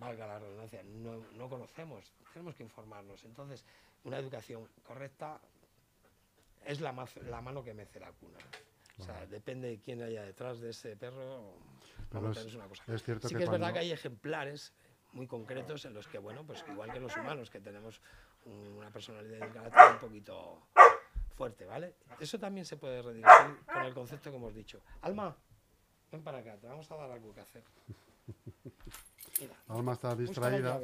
valga 0.00 0.26
la 0.26 0.40
redundancia, 0.40 0.82
no, 0.82 1.24
no 1.34 1.48
conocemos, 1.48 2.10
tenemos 2.32 2.56
que 2.56 2.64
informarnos. 2.64 3.22
Entonces, 3.22 3.64
una 4.02 4.18
educación 4.18 4.68
correcta 4.84 5.38
es 6.64 6.80
la, 6.80 6.92
la 7.28 7.40
mano 7.40 7.62
que 7.62 7.72
mece 7.72 8.00
la 8.00 8.10
cuna. 8.10 8.38
O 8.98 9.02
sea, 9.02 9.26
depende 9.26 9.68
de 9.68 9.80
quién 9.80 10.02
haya 10.02 10.22
detrás 10.22 10.60
de 10.60 10.70
ese 10.70 10.96
perro. 10.96 11.54
es, 12.32 12.54
una 12.54 12.66
cosa. 12.66 12.82
es 12.86 13.02
cierto 13.02 13.28
sí 13.28 13.34
que, 13.34 13.44
es 13.44 13.50
verdad 13.50 13.72
que 13.72 13.80
hay 13.80 13.92
ejemplares 13.92 14.72
muy 15.12 15.26
concretos 15.26 15.84
en 15.84 15.94
los 15.94 16.08
que, 16.08 16.18
bueno, 16.18 16.46
pues 16.46 16.64
igual 16.68 16.92
que 16.92 17.00
los 17.00 17.16
humanos, 17.16 17.50
que 17.50 17.60
tenemos 17.60 18.00
una 18.44 18.90
personalidad 18.90 19.38
y 19.38 19.42
un 19.42 19.52
carácter 19.52 19.92
un 19.92 19.98
poquito 19.98 20.62
fuerte, 21.34 21.66
¿vale? 21.66 21.96
Eso 22.20 22.38
también 22.38 22.64
se 22.64 22.76
puede 22.76 23.02
redirigir 23.02 23.58
con 23.72 23.84
el 23.84 23.94
concepto 23.94 24.30
que 24.30 24.36
hemos 24.36 24.54
dicho. 24.54 24.80
Alma, 25.02 25.36
ven 26.10 26.22
para 26.22 26.38
acá, 26.38 26.56
te 26.56 26.66
vamos 26.66 26.90
a 26.90 26.96
dar 26.96 27.10
algo 27.10 27.34
que 27.34 27.40
hacer. 27.40 27.64
Alma 29.68 29.92
está 29.92 30.14
distraída 30.16 30.80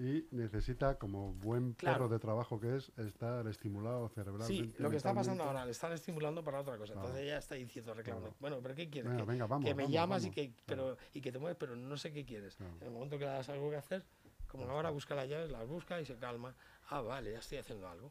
y 0.00 0.26
necesita, 0.30 0.94
como 0.94 1.34
buen 1.34 1.74
perro 1.74 2.08
de 2.08 2.18
trabajo 2.18 2.58
que 2.58 2.76
es, 2.76 2.90
estar 2.96 3.46
estimulado 3.46 4.08
cerebralmente. 4.08 4.70
Sí, 4.70 4.82
lo 4.82 4.88
que 4.88 4.96
está 4.96 5.12
pasando 5.12 5.44
ahora, 5.44 5.66
le 5.66 5.72
están 5.72 5.92
estimulando 5.92 6.42
para 6.42 6.60
otra 6.60 6.78
cosa. 6.78 6.94
Entonces 6.94 7.20
ella 7.20 7.36
está 7.36 7.56
diciendo, 7.56 7.92
reclamando, 7.92 8.34
bueno, 8.40 8.60
pero 8.62 8.74
¿qué 8.74 8.88
quieres? 8.88 9.12
que, 9.14 9.74
me 9.74 9.90
llamas 9.90 10.24
Y, 10.24 10.30
que, 10.30 10.54
pero, 10.64 10.96
y 11.12 11.20
que 11.20 11.30
te 11.30 11.38
mueves, 11.38 11.58
pero 11.60 11.76
no 11.76 11.98
sé 11.98 12.14
qué 12.14 12.24
quieres. 12.24 12.56
En 12.80 12.86
el 12.86 12.90
momento 12.90 13.18
que 13.18 13.26
le 13.26 13.30
das 13.30 13.50
algo 13.50 13.68
que 13.68 13.76
hacer, 13.76 14.02
como 14.46 14.70
ahora 14.70 14.88
busca 14.88 15.14
las 15.14 15.28
llaves, 15.28 15.50
las 15.50 15.66
busca 15.68 16.00
y 16.00 16.06
se 16.06 16.16
calma. 16.16 16.54
Ah, 16.88 17.02
vale, 17.02 17.32
ya 17.32 17.40
estoy 17.40 17.58
haciendo 17.58 17.86
algo. 17.86 18.10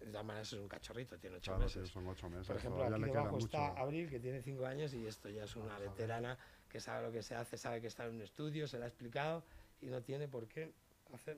De 0.00 0.06
todas 0.06 0.26
maneras 0.26 0.52
es 0.52 0.58
un 0.58 0.66
cachorrito, 0.66 1.16
tiene 1.16 1.36
ocho 1.36 1.56
meses. 1.56 1.88
son 1.90 2.08
ocho 2.08 2.28
meses. 2.28 2.48
Por 2.48 2.56
ejemplo, 2.56 2.84
aquí 2.84 3.04
debajo 3.04 3.38
está 3.38 3.68
Abril, 3.68 4.10
que 4.10 4.18
tiene 4.18 4.42
cinco 4.42 4.66
años 4.66 4.92
y 4.92 5.06
esto 5.06 5.28
ya 5.28 5.44
es 5.44 5.54
una 5.54 5.78
veterana 5.78 6.36
que 6.68 6.80
sabe 6.80 7.06
lo 7.06 7.12
que 7.12 7.22
se 7.22 7.36
hace, 7.36 7.56
sabe 7.56 7.80
que 7.80 7.86
está 7.86 8.04
en 8.04 8.16
un 8.16 8.22
estudio, 8.22 8.66
se 8.66 8.78
le 8.78 8.84
ha 8.86 8.88
explicado 8.88 9.44
y 9.80 9.86
no 9.86 10.02
tiene 10.02 10.26
por 10.26 10.48
qué 10.48 10.72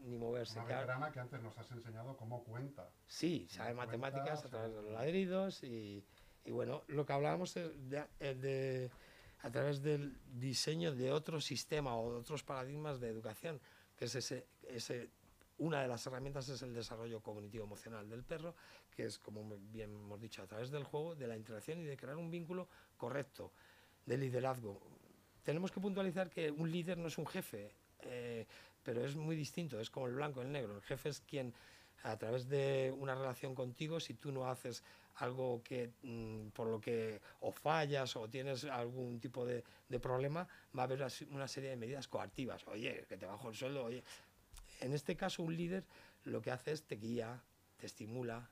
ni 0.02 0.18
moverse. 0.18 0.58
Una 0.58 0.68
veterana 0.68 1.12
que 1.12 1.20
antes 1.20 1.40
nos 1.42 1.56
has 1.58 1.70
enseñado 1.70 2.16
cómo 2.16 2.42
cuenta. 2.44 2.90
Sí, 3.06 3.46
sabe 3.50 3.74
matemáticas 3.74 4.44
a 4.44 4.48
través 4.48 4.74
de 4.74 4.82
los 4.82 4.92
ladridos 4.92 5.62
y, 5.62 6.04
y 6.44 6.50
bueno, 6.50 6.82
lo 6.88 7.04
que 7.04 7.12
hablábamos 7.12 7.56
es 7.56 7.72
de, 7.90 8.90
a 9.40 9.50
través 9.50 9.82
del 9.82 10.18
diseño 10.32 10.94
de 10.94 11.12
otro 11.12 11.40
sistema 11.40 11.96
o 11.96 12.12
de 12.12 12.18
otros 12.18 12.42
paradigmas 12.42 13.00
de 13.00 13.08
educación, 13.08 13.60
que 13.96 14.06
es 14.06 14.14
ese, 14.14 14.46
ese 14.68 15.10
una 15.58 15.80
de 15.80 15.88
las 15.88 16.06
herramientas 16.06 16.48
es 16.48 16.62
el 16.62 16.74
desarrollo 16.74 17.20
cognitivo 17.20 17.64
emocional 17.64 18.08
del 18.08 18.22
perro, 18.24 18.54
que 18.94 19.06
es, 19.06 19.18
como 19.18 19.44
bien 19.72 19.94
hemos 19.94 20.20
dicho, 20.20 20.42
a 20.42 20.46
través 20.46 20.70
del 20.70 20.84
juego, 20.84 21.14
de 21.14 21.26
la 21.26 21.36
interacción 21.36 21.78
y 21.80 21.84
de 21.84 21.96
crear 21.96 22.16
un 22.16 22.30
vínculo 22.30 22.68
correcto, 22.96 23.52
de 24.04 24.18
liderazgo. 24.18 24.80
Tenemos 25.42 25.70
que 25.70 25.80
puntualizar 25.80 26.28
que 26.28 26.50
un 26.50 26.70
líder 26.70 26.98
no 26.98 27.08
es 27.08 27.18
un 27.18 27.26
jefe, 27.26 27.74
eh, 28.00 28.46
pero 28.86 29.04
es 29.04 29.16
muy 29.16 29.34
distinto, 29.34 29.80
es 29.80 29.90
como 29.90 30.06
el 30.06 30.14
blanco 30.14 30.40
y 30.40 30.46
el 30.46 30.52
negro. 30.52 30.76
El 30.76 30.82
jefe 30.82 31.08
es 31.08 31.20
quien, 31.20 31.52
a 32.04 32.16
través 32.16 32.48
de 32.48 32.94
una 32.96 33.16
relación 33.16 33.52
contigo, 33.52 33.98
si 33.98 34.14
tú 34.14 34.30
no 34.30 34.48
haces 34.48 34.84
algo 35.16 35.60
que 35.64 35.90
mm, 36.02 36.50
por 36.50 36.68
lo 36.68 36.80
que 36.80 37.20
o 37.40 37.50
fallas 37.50 38.14
o 38.14 38.28
tienes 38.28 38.64
algún 38.64 39.18
tipo 39.18 39.44
de, 39.44 39.64
de, 39.88 39.98
problema, 39.98 40.46
va 40.76 40.82
a 40.82 40.84
haber 40.84 41.04
una 41.30 41.48
serie 41.48 41.70
de 41.70 41.76
medidas 41.76 42.06
coactivas. 42.06 42.64
Oye, 42.68 43.04
que 43.08 43.16
te 43.16 43.26
bajo 43.26 43.48
el 43.48 43.56
sueldo, 43.56 43.84
oye. 43.84 44.04
En 44.80 44.92
este 44.92 45.16
caso, 45.16 45.42
un 45.42 45.56
líder 45.56 45.82
lo 46.22 46.40
que 46.40 46.52
hace 46.52 46.70
es 46.70 46.84
te 46.84 46.94
guía, 46.94 47.42
te 47.78 47.86
estimula, 47.86 48.48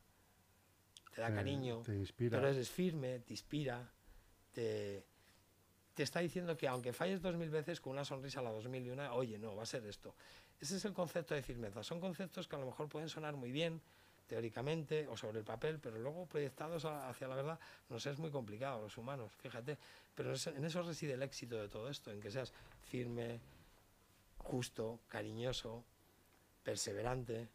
te 1.15 1.21
da 1.21 1.33
cariño, 1.33 1.83
te 1.83 1.95
inspira. 1.95 2.39
pero 2.39 2.49
eres 2.49 2.71
firme, 2.71 3.21
te 3.21 3.35
inspira, 3.35 3.89
te, 4.53 5.05
te 5.95 6.03
está 6.03 6.21
diciendo 6.21 6.57
que 6.57 6.69
aunque 6.69 6.93
falles 6.93 7.23
dos 7.23 7.37
mil 7.37 7.51
veces 7.51 7.81
con 7.81 7.93
una 7.93 8.05
sonrisa 8.05 8.41
a 8.41 8.43
la 8.43 8.51
dos 8.51 8.69
mil 8.69 8.85
y 8.85 8.91
una, 8.91 9.15
oye, 9.15 9.39
no, 9.39 9.55
va 9.55 9.63
a 9.63 9.67
ser 9.67 9.87
esto. 9.87 10.15
Ese 10.61 10.77
es 10.77 10.85
el 10.85 10.93
concepto 10.93 11.35
de 11.35 11.43
firmeza. 11.43 11.83
Son 11.83 12.01
conceptos 12.01 12.49
que 12.49 12.57
a 12.57 12.59
lo 12.59 12.67
mejor 12.67 12.89
pueden 12.89 13.09
sonar 13.09 13.37
muy 13.37 13.53
bien 13.53 13.81
teóricamente 14.27 15.07
o 15.07 15.17
sobre 15.17 15.39
el 15.39 15.45
papel, 15.45 15.79
pero 15.79 15.99
luego 15.99 16.27
proyectados 16.27 16.85
hacia 16.85 17.29
la 17.29 17.37
verdad 17.37 17.61
nos 17.91 18.07
es 18.07 18.19
muy 18.19 18.31
complicado 18.31 18.81
los 18.81 18.97
humanos, 18.97 19.33
fíjate. 19.37 19.79
Pero 20.15 20.35
en 20.35 20.65
eso 20.65 20.83
reside 20.83 21.15
el 21.15 21.23
éxito 21.23 21.61
de 21.61 21.69
todo 21.69 21.89
esto, 21.89 22.11
en 22.11 22.21
que 22.21 22.31
seas 22.31 22.53
firme, 22.81 23.41
justo, 24.39 25.01
cariñoso, 25.09 25.85
perseverante, 26.63 27.49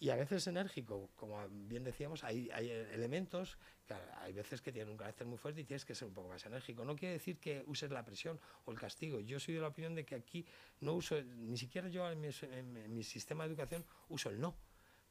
y 0.00 0.10
a 0.10 0.16
veces 0.16 0.46
enérgico, 0.46 1.10
como 1.16 1.46
bien 1.48 1.84
decíamos, 1.84 2.24
hay, 2.24 2.50
hay 2.50 2.70
elementos 2.70 3.56
que 3.86 3.94
hay 3.94 4.32
veces 4.32 4.60
que 4.60 4.72
tienen 4.72 4.90
un 4.90 4.96
carácter 4.96 5.26
muy 5.26 5.38
fuerte 5.38 5.60
y 5.60 5.64
tienes 5.64 5.84
que 5.84 5.94
ser 5.94 6.08
un 6.08 6.14
poco 6.14 6.28
más 6.28 6.44
enérgico. 6.44 6.84
No 6.84 6.96
quiere 6.96 7.14
decir 7.14 7.38
que 7.38 7.62
uses 7.66 7.90
la 7.90 8.04
presión 8.04 8.40
o 8.64 8.72
el 8.72 8.78
castigo. 8.78 9.20
Yo 9.20 9.38
soy 9.38 9.54
de 9.54 9.60
la 9.60 9.68
opinión 9.68 9.94
de 9.94 10.04
que 10.04 10.14
aquí 10.14 10.44
no 10.80 10.94
uso, 10.94 11.22
ni 11.22 11.56
siquiera 11.56 11.88
yo 11.88 12.10
en 12.10 12.20
mi, 12.20 12.28
en 12.42 12.94
mi 12.94 13.02
sistema 13.02 13.44
de 13.44 13.50
educación 13.50 13.84
uso 14.08 14.30
el 14.30 14.40
no, 14.40 14.56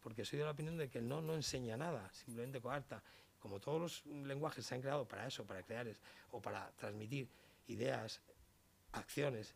porque 0.01 0.25
soy 0.25 0.39
de 0.39 0.45
la 0.45 0.51
opinión 0.51 0.77
de 0.77 0.89
que 0.89 0.99
el 0.99 1.07
no 1.07 1.21
no 1.21 1.33
enseña 1.33 1.77
nada, 1.77 2.11
simplemente 2.13 2.59
coarta. 2.59 3.01
Como 3.39 3.59
todos 3.59 3.81
los 4.05 4.05
lenguajes 4.05 4.65
se 4.65 4.75
han 4.75 4.81
creado 4.81 5.07
para 5.07 5.27
eso, 5.27 5.45
para 5.45 5.63
crear 5.63 5.87
o 6.31 6.41
para 6.41 6.71
transmitir 6.77 7.27
ideas, 7.67 8.21
acciones 8.91 9.55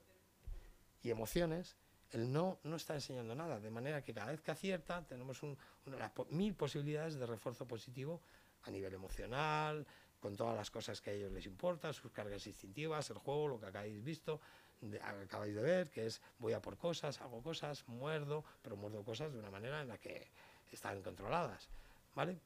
y 1.04 1.10
emociones, 1.10 1.78
el 2.12 2.32
no 2.32 2.60
no 2.64 2.76
está 2.76 2.94
enseñando 2.94 3.36
nada, 3.36 3.60
de 3.60 3.70
manera 3.70 4.04
que 4.04 4.14
cada 4.14 4.32
vez 4.32 4.42
que 4.42 4.52
acierta 4.52 5.06
tenemos 5.06 5.42
mil 6.30 6.54
posibilidades 6.56 7.16
de 7.16 7.26
refuerzo 7.26 7.68
positivo 7.68 8.22
a 8.64 8.72
nivel 8.72 8.94
emocional, 8.94 9.86
con 10.20 10.36
todas 10.36 10.56
las 10.56 10.72
cosas 10.72 11.02
que 11.02 11.12
a 11.12 11.14
ellos 11.14 11.32
les 11.32 11.46
importan, 11.46 11.94
sus 11.94 12.12
cargas 12.12 12.48
instintivas, 12.48 13.10
el 13.10 13.18
juego, 13.18 13.48
lo 13.48 13.60
que 13.60 13.68
acabáis 13.68 14.04
visto, 14.04 14.42
acabáis 15.02 15.56
de 15.56 15.62
ver, 15.62 15.90
que 15.90 16.06
es 16.06 16.22
voy 16.40 16.54
a 16.54 16.62
por 16.62 16.78
cosas, 16.78 17.22
hago 17.22 17.42
cosas, 17.42 17.88
muerdo, 17.88 18.44
pero 18.62 18.76
muerdo 18.76 19.04
cosas 19.04 19.32
de 19.32 19.40
una 19.40 19.52
manera 19.52 19.82
en 19.82 19.88
la 19.88 19.98
que 19.98 20.32
están 20.72 21.02
controladas, 21.02 21.70
¿vale? 22.16 22.40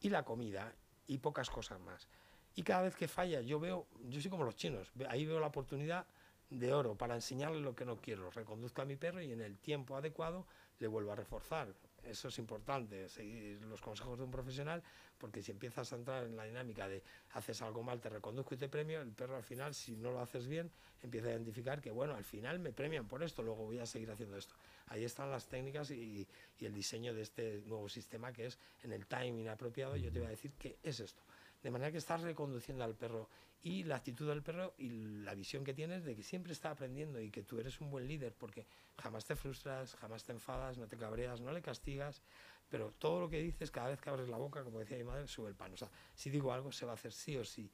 Y 0.00 0.08
la 0.08 0.24
comida 0.24 0.72
y 1.06 1.18
pocas 1.18 1.50
cosas 1.50 1.80
más. 1.80 2.08
Y 2.54 2.62
cada 2.62 2.82
vez 2.82 2.96
que 2.96 3.08
falla, 3.08 3.40
yo 3.40 3.60
veo, 3.60 3.86
yo 4.04 4.20
soy 4.20 4.30
como 4.30 4.44
los 4.44 4.56
chinos, 4.56 4.90
ahí 5.08 5.26
veo 5.26 5.40
la 5.40 5.48
oportunidad 5.48 6.06
de 6.50 6.72
oro 6.72 6.96
para 6.96 7.14
enseñarle 7.14 7.60
lo 7.60 7.74
que 7.74 7.84
no 7.84 7.96
quiero. 7.96 8.30
Reconduzco 8.30 8.82
a 8.82 8.84
mi 8.84 8.96
perro 8.96 9.20
y 9.20 9.32
en 9.32 9.40
el 9.40 9.58
tiempo 9.58 9.96
adecuado 9.96 10.46
le 10.78 10.86
vuelvo 10.86 11.12
a 11.12 11.16
reforzar. 11.16 11.74
Eso 12.04 12.28
es 12.28 12.38
importante, 12.38 13.08
seguir 13.08 13.60
los 13.64 13.80
consejos 13.80 14.16
de 14.16 14.24
un 14.24 14.30
profesional, 14.30 14.80
porque 15.18 15.42
si 15.42 15.50
empiezas 15.50 15.92
a 15.92 15.96
entrar 15.96 16.24
en 16.24 16.36
la 16.36 16.44
dinámica 16.44 16.86
de 16.86 17.02
haces 17.32 17.62
algo 17.62 17.82
mal, 17.82 18.00
te 18.00 18.08
reconduzco 18.08 18.54
y 18.54 18.58
te 18.58 18.68
premio, 18.68 19.00
el 19.00 19.10
perro 19.10 19.36
al 19.36 19.42
final, 19.42 19.74
si 19.74 19.96
no 19.96 20.12
lo 20.12 20.20
haces 20.20 20.46
bien, 20.46 20.70
empieza 21.02 21.28
a 21.28 21.32
identificar 21.32 21.80
que, 21.80 21.90
bueno, 21.90 22.14
al 22.14 22.22
final 22.22 22.60
me 22.60 22.72
premian 22.72 23.08
por 23.08 23.24
esto, 23.24 23.42
luego 23.42 23.64
voy 23.64 23.80
a 23.80 23.86
seguir 23.86 24.10
haciendo 24.12 24.36
esto. 24.36 24.54
Ahí 24.86 25.04
están 25.04 25.32
las 25.32 25.48
técnicas 25.48 25.90
y, 25.90 26.28
el 26.60 26.72
diseño 26.72 27.12
de 27.12 27.22
este 27.22 27.62
nuevo 27.66 27.88
sistema 27.88 28.32
que 28.32 28.46
es 28.46 28.58
en 28.84 28.92
el 28.92 29.06
timing 29.06 29.48
apropiado, 29.48 29.96
yo 29.96 30.12
te 30.12 30.20
voy 30.20 30.28
a 30.28 30.30
decir 30.30 30.52
que 30.52 30.78
es 30.84 31.00
esto. 31.00 31.22
De 31.62 31.70
manera 31.70 31.90
que 31.90 31.98
estás 31.98 32.20
reconduciendo 32.22 32.84
al 32.84 32.94
perro 32.94 33.28
y 33.62 33.82
la 33.82 33.96
actitud 33.96 34.28
del 34.28 34.42
perro 34.42 34.74
y 34.78 34.90
la 35.24 35.34
visión 35.34 35.64
que 35.64 35.74
tienes 35.74 36.04
de 36.04 36.14
que 36.14 36.22
siempre 36.22 36.52
está 36.52 36.70
aprendiendo 36.70 37.20
y 37.20 37.30
que 37.30 37.42
tú 37.42 37.58
eres 37.58 37.80
un 37.80 37.90
buen 37.90 38.06
líder 38.06 38.32
porque 38.32 38.64
jamás 38.96 39.24
te 39.24 39.34
frustras, 39.34 39.96
jamás 39.96 40.22
te 40.22 40.32
enfadas, 40.32 40.78
no 40.78 40.86
te 40.86 40.96
cabreas, 40.96 41.40
no 41.40 41.50
le 41.50 41.62
castigas, 41.62 42.22
pero 42.68 42.92
todo 42.92 43.20
lo 43.20 43.28
que 43.28 43.40
dices 43.40 43.70
cada 43.70 43.88
vez 43.88 44.00
que 44.00 44.08
abres 44.08 44.28
la 44.28 44.36
boca, 44.36 44.62
como 44.62 44.78
decía 44.78 44.96
mi 44.98 45.04
madre, 45.04 45.26
sube 45.26 45.48
el 45.48 45.56
pan. 45.56 45.72
O 45.72 45.76
sea, 45.76 45.90
si 46.14 46.30
digo 46.30 46.52
algo 46.52 46.70
se 46.70 46.86
va 46.86 46.92
a 46.92 46.94
hacer 46.94 47.12
sí 47.12 47.36
o 47.36 47.44
sí. 47.44 47.70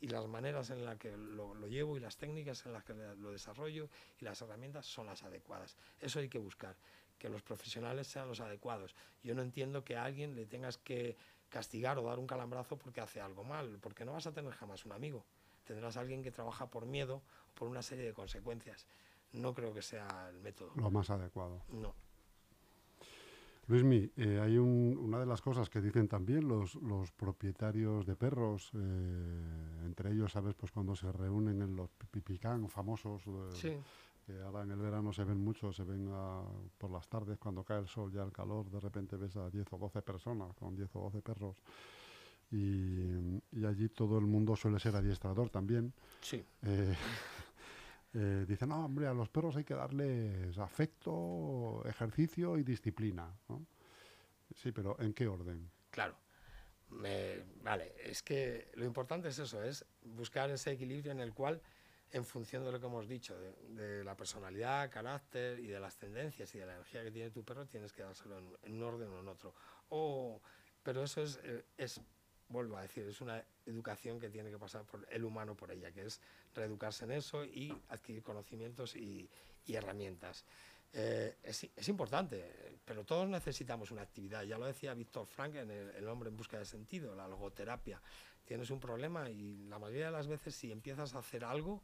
y 0.00 0.08
las 0.08 0.26
maneras 0.26 0.70
en 0.70 0.84
las 0.84 0.98
que 0.98 1.16
lo, 1.16 1.54
lo, 1.54 1.68
llevo 1.68 1.96
y 1.96 2.00
las 2.00 2.16
técnicas 2.16 2.66
en 2.66 2.72
las 2.72 2.84
que 2.84 2.92
lo 2.94 3.30
desarrollo 3.30 3.88
y 4.20 4.24
las 4.24 4.42
herramientas 4.42 4.84
son 4.86 5.06
las 5.06 5.22
adecuadas. 5.22 5.76
Eso 6.00 6.18
hay 6.18 6.28
que 6.28 6.38
buscar, 6.38 6.76
que 7.18 7.28
los 7.28 7.42
profesionales 7.42 8.06
sean 8.06 8.28
los 8.28 8.40
adecuados. 8.40 8.94
Yo 9.22 9.34
no 9.34 9.42
entiendo 9.42 9.84
que 9.84 9.96
a 9.96 10.04
alguien 10.04 10.34
le 10.34 10.44
tengas 10.44 10.76
que 10.76 11.16
castigar 11.48 11.98
o 11.98 12.02
dar 12.02 12.18
un 12.18 12.26
calambrazo 12.26 12.76
porque 12.76 13.00
hace 13.00 13.20
algo 13.20 13.44
mal, 13.44 13.78
porque 13.80 14.04
no 14.04 14.12
vas 14.12 14.26
a 14.26 14.32
tener 14.32 14.52
jamás 14.52 14.84
un 14.84 14.92
amigo. 14.92 15.24
Tendrás 15.64 15.96
a 15.96 16.00
alguien 16.00 16.22
que 16.22 16.30
trabaja 16.30 16.66
por 16.70 16.86
miedo 16.86 17.16
o 17.16 17.54
por 17.54 17.68
una 17.68 17.82
serie 17.82 18.04
de 18.04 18.12
consecuencias. 18.12 18.86
No 19.32 19.54
creo 19.54 19.72
que 19.74 19.82
sea 19.82 20.28
el 20.30 20.40
método. 20.40 20.72
Lo 20.76 20.90
más 20.90 21.10
adecuado. 21.10 21.62
No. 21.68 21.94
Luismi, 23.68 24.08
eh, 24.16 24.38
hay 24.40 24.58
un, 24.58 24.96
una 24.96 25.18
de 25.18 25.26
las 25.26 25.42
cosas 25.42 25.68
que 25.68 25.80
dicen 25.80 26.06
también 26.06 26.46
los, 26.46 26.76
los 26.76 27.10
propietarios 27.10 28.06
de 28.06 28.14
perros, 28.14 28.70
eh, 28.74 29.82
entre 29.84 30.12
ellos, 30.12 30.30
¿sabes? 30.30 30.54
Pues 30.54 30.70
cuando 30.70 30.94
se 30.94 31.10
reúnen 31.10 31.60
en 31.62 31.74
los 31.74 31.90
pipicán 32.12 32.68
famosos, 32.68 33.26
eh, 33.26 33.50
Sí. 33.52 33.76
Que 34.26 34.40
ahora 34.42 34.62
en 34.64 34.72
el 34.72 34.78
verano 34.78 35.12
se 35.12 35.22
ven 35.22 35.38
mucho, 35.38 35.72
se 35.72 35.84
ven 35.84 36.08
a- 36.12 36.42
por 36.78 36.90
las 36.90 37.06
tardes 37.08 37.38
cuando 37.38 37.62
cae 37.62 37.78
el 37.78 37.86
sol, 37.86 38.10
ya 38.12 38.22
el 38.24 38.32
calor, 38.32 38.68
de 38.68 38.80
repente 38.80 39.16
ves 39.16 39.36
a 39.36 39.48
10 39.48 39.72
o 39.72 39.78
12 39.78 40.02
personas 40.02 40.52
con 40.56 40.74
10 40.74 40.90
o 40.94 41.00
12 41.02 41.22
perros. 41.22 41.56
Y, 42.50 43.36
y 43.52 43.64
allí 43.64 43.88
todo 43.88 44.18
el 44.18 44.26
mundo 44.26 44.56
suele 44.56 44.78
ser 44.80 44.96
adiestrador 44.96 45.48
también. 45.50 45.92
Sí. 46.20 46.44
Eh, 46.62 46.94
eh, 48.14 48.44
dicen, 48.48 48.68
no, 48.68 48.84
hombre, 48.84 49.06
a 49.06 49.14
los 49.14 49.28
perros 49.28 49.56
hay 49.56 49.64
que 49.64 49.74
darles 49.74 50.58
afecto, 50.58 51.82
ejercicio 51.86 52.58
y 52.58 52.64
disciplina. 52.64 53.32
¿no? 53.48 53.64
Sí, 54.56 54.72
pero 54.72 54.96
¿en 55.00 55.12
qué 55.14 55.28
orden? 55.28 55.70
Claro. 55.90 56.16
Me- 56.90 57.42
vale, 57.62 57.94
es 58.04 58.22
que 58.22 58.70
lo 58.74 58.84
importante 58.84 59.28
es 59.28 59.38
eso, 59.40 59.62
es 59.62 59.84
buscar 60.02 60.50
ese 60.50 60.70
equilibrio 60.72 61.10
en 61.10 61.18
el 61.20 61.34
cual, 61.34 61.60
en 62.12 62.24
función 62.24 62.64
de 62.64 62.72
lo 62.72 62.80
que 62.80 62.86
hemos 62.86 63.08
dicho, 63.08 63.38
de, 63.38 63.52
de 63.68 64.04
la 64.04 64.16
personalidad, 64.16 64.90
carácter 64.90 65.58
y 65.58 65.66
de 65.66 65.80
las 65.80 65.96
tendencias 65.96 66.54
y 66.54 66.58
de 66.58 66.66
la 66.66 66.74
energía 66.74 67.02
que 67.02 67.10
tiene 67.10 67.30
tu 67.30 67.44
perro, 67.44 67.66
tienes 67.66 67.92
que 67.92 68.02
dárselo 68.02 68.38
en, 68.38 68.56
en 68.62 68.74
un 68.74 68.82
orden 68.82 69.08
o 69.08 69.20
en 69.20 69.28
otro. 69.28 69.54
O, 69.90 70.40
pero 70.82 71.02
eso 71.02 71.22
es, 71.22 71.40
eh, 71.42 71.64
es, 71.76 72.00
vuelvo 72.48 72.76
a 72.76 72.82
decir, 72.82 73.06
es 73.06 73.20
una 73.20 73.44
educación 73.66 74.20
que 74.20 74.30
tiene 74.30 74.50
que 74.50 74.58
pasar 74.58 74.84
por 74.84 75.06
el 75.10 75.24
humano 75.24 75.56
por 75.56 75.70
ella, 75.70 75.90
que 75.92 76.06
es 76.06 76.20
reeducarse 76.54 77.04
en 77.04 77.12
eso 77.12 77.44
y 77.44 77.76
adquirir 77.88 78.22
conocimientos 78.22 78.94
y, 78.94 79.28
y 79.66 79.74
herramientas. 79.74 80.44
Eh, 80.92 81.36
es, 81.42 81.68
es 81.76 81.88
importante, 81.88 82.80
pero 82.84 83.04
todos 83.04 83.28
necesitamos 83.28 83.90
una 83.90 84.02
actividad. 84.02 84.44
Ya 84.44 84.56
lo 84.56 84.66
decía 84.66 84.94
Víctor 84.94 85.26
Frank 85.26 85.56
en 85.56 85.70
el, 85.70 85.90
el 85.90 86.08
hombre 86.08 86.30
en 86.30 86.36
busca 86.36 86.58
de 86.58 86.64
sentido, 86.64 87.14
la 87.14 87.26
logoterapia. 87.26 88.00
Tienes 88.44 88.70
un 88.70 88.78
problema 88.78 89.28
y 89.28 89.64
la 89.66 89.80
mayoría 89.80 90.06
de 90.06 90.12
las 90.12 90.28
veces 90.28 90.54
si 90.54 90.70
empiezas 90.70 91.14
a 91.14 91.18
hacer 91.18 91.44
algo, 91.44 91.82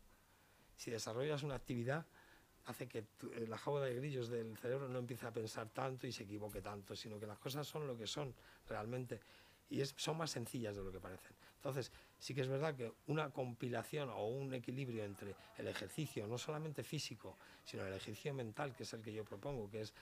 si 0.83 0.91
desarrollas 0.91 1.45
una 1.45 1.55
actividad, 1.55 2.05
hace 2.65 2.89
que 2.89 2.99
eh, 2.99 3.47
la 3.47 3.57
jaula 3.57 3.85
de 3.85 3.95
grillos 3.95 4.29
del 4.29 4.57
cerebro 4.59 4.89
no 4.89 4.99
empiece 4.99 5.25
a 5.25 5.33
pensar 5.33 5.69
tanto 5.69 6.09
y 6.09 6.13
se 6.13 6.25
equivoque 6.25 6.61
tanto, 6.61 6.97
sino 6.97 7.21
que 7.21 7.27
las 7.27 7.39
cosas 7.39 7.69
son 7.69 7.87
lo 7.87 7.97
que 7.97 8.09
son 8.09 8.35
realmente 8.69 9.21
y 9.71 9.81
son 9.85 10.19
más 10.19 10.33
sencillas 10.33 10.75
de 10.75 10.83
lo 10.83 10.91
que 10.91 10.99
parecen. 10.99 11.37
Entonces, 11.55 11.93
sí 12.19 12.35
que 12.35 12.41
es 12.41 12.49
verdad 12.49 12.75
que 12.75 12.93
una 13.07 13.31
compilación 13.31 14.11
o 14.11 14.27
un 14.27 14.53
equilibrio 14.55 15.05
entre 15.05 15.37
el 15.57 15.69
ejercicio, 15.69 16.27
no 16.27 16.37
solamente 16.37 16.83
físico, 16.83 17.39
sino 17.65 17.87
el 17.87 17.95
ejercicio 17.95 18.35
mental, 18.35 18.75
que 18.75 18.83
es 18.83 18.93
el 18.93 19.03
que 19.03 19.13
yo 19.13 19.25
propongo, 19.25 19.71
que 19.71 19.83
es 19.83 19.95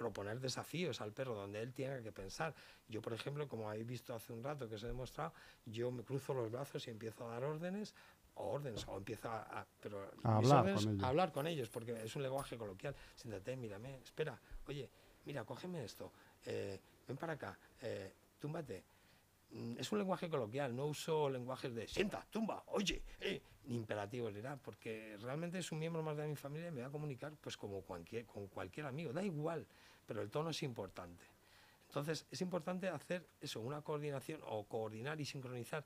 proponer 0.00 0.40
desafíos 0.40 1.02
al 1.02 1.12
perro 1.12 1.34
donde 1.34 1.60
él 1.60 1.74
tenga 1.74 2.02
que 2.02 2.10
pensar. 2.10 2.54
Yo, 2.88 3.02
por 3.02 3.12
ejemplo, 3.12 3.46
como 3.46 3.68
habéis 3.68 3.86
visto 3.86 4.14
hace 4.14 4.32
un 4.32 4.42
rato 4.42 4.66
que 4.66 4.76
os 4.76 4.82
he 4.82 4.86
demostrado, 4.86 5.34
yo 5.66 5.90
me 5.90 6.02
cruzo 6.02 6.32
los 6.32 6.50
brazos 6.50 6.88
y 6.88 6.90
empiezo 6.90 7.28
a 7.28 7.32
dar 7.32 7.44
órdenes, 7.44 7.94
órdenes, 8.42 8.86
o 8.88 8.96
empiezo 8.98 9.28
a, 9.30 9.66
pero 9.80 10.10
A 10.24 10.36
hablar 10.36 10.64
órdenes- 10.64 10.84
con 10.84 10.92
ellos. 10.94 11.04
a 11.04 11.08
hablar 11.08 11.32
con 11.32 11.46
ellos, 11.46 11.68
porque 11.68 12.02
es 12.02 12.16
un 12.16 12.22
lenguaje 12.22 12.56
coloquial. 12.56 12.94
Siéntate, 13.14 13.56
mírame, 13.56 13.98
espera, 14.04 14.38
oye, 14.66 14.88
mira, 15.24 15.44
cógeme 15.44 15.84
esto, 15.84 16.12
eh, 16.46 16.78
ven 17.06 17.16
para 17.16 17.34
acá, 17.34 17.58
eh, 17.82 18.12
túmbate. 18.38 18.84
Mm, 19.52 19.78
Es 19.80 19.90
un 19.90 19.98
lenguaje 19.98 20.28
coloquial, 20.30 20.74
no 20.76 20.86
uso 20.86 21.28
lenguajes 21.28 21.74
de 21.74 21.88
sienta, 21.88 22.24
tumba, 22.30 22.62
oye, 22.68 23.02
eh, 23.20 23.42
ni 23.64 23.76
imperativos 23.76 24.32
ni 24.32 24.40
nada, 24.40 24.56
porque 24.56 25.16
realmente 25.20 25.58
es 25.58 25.72
un 25.72 25.80
miembro 25.80 26.02
más 26.04 26.16
de 26.16 26.26
mi 26.28 26.36
familia 26.36 26.68
y 26.68 26.70
me 26.70 26.82
va 26.82 26.86
a 26.86 26.90
comunicar 26.90 27.32
pues 27.40 27.56
como 27.56 27.82
cualquier, 27.82 28.26
con 28.26 28.46
cualquier 28.46 28.86
amigo, 28.86 29.12
da 29.12 29.22
igual, 29.24 29.66
pero 30.06 30.22
el 30.22 30.30
tono 30.30 30.50
es 30.50 30.62
importante. 30.62 31.24
Entonces 31.88 32.24
es 32.30 32.40
importante 32.40 32.88
hacer 32.88 33.26
eso, 33.40 33.60
una 33.60 33.82
coordinación 33.82 34.40
o 34.46 34.62
coordinar 34.68 35.20
y 35.20 35.24
sincronizar 35.24 35.84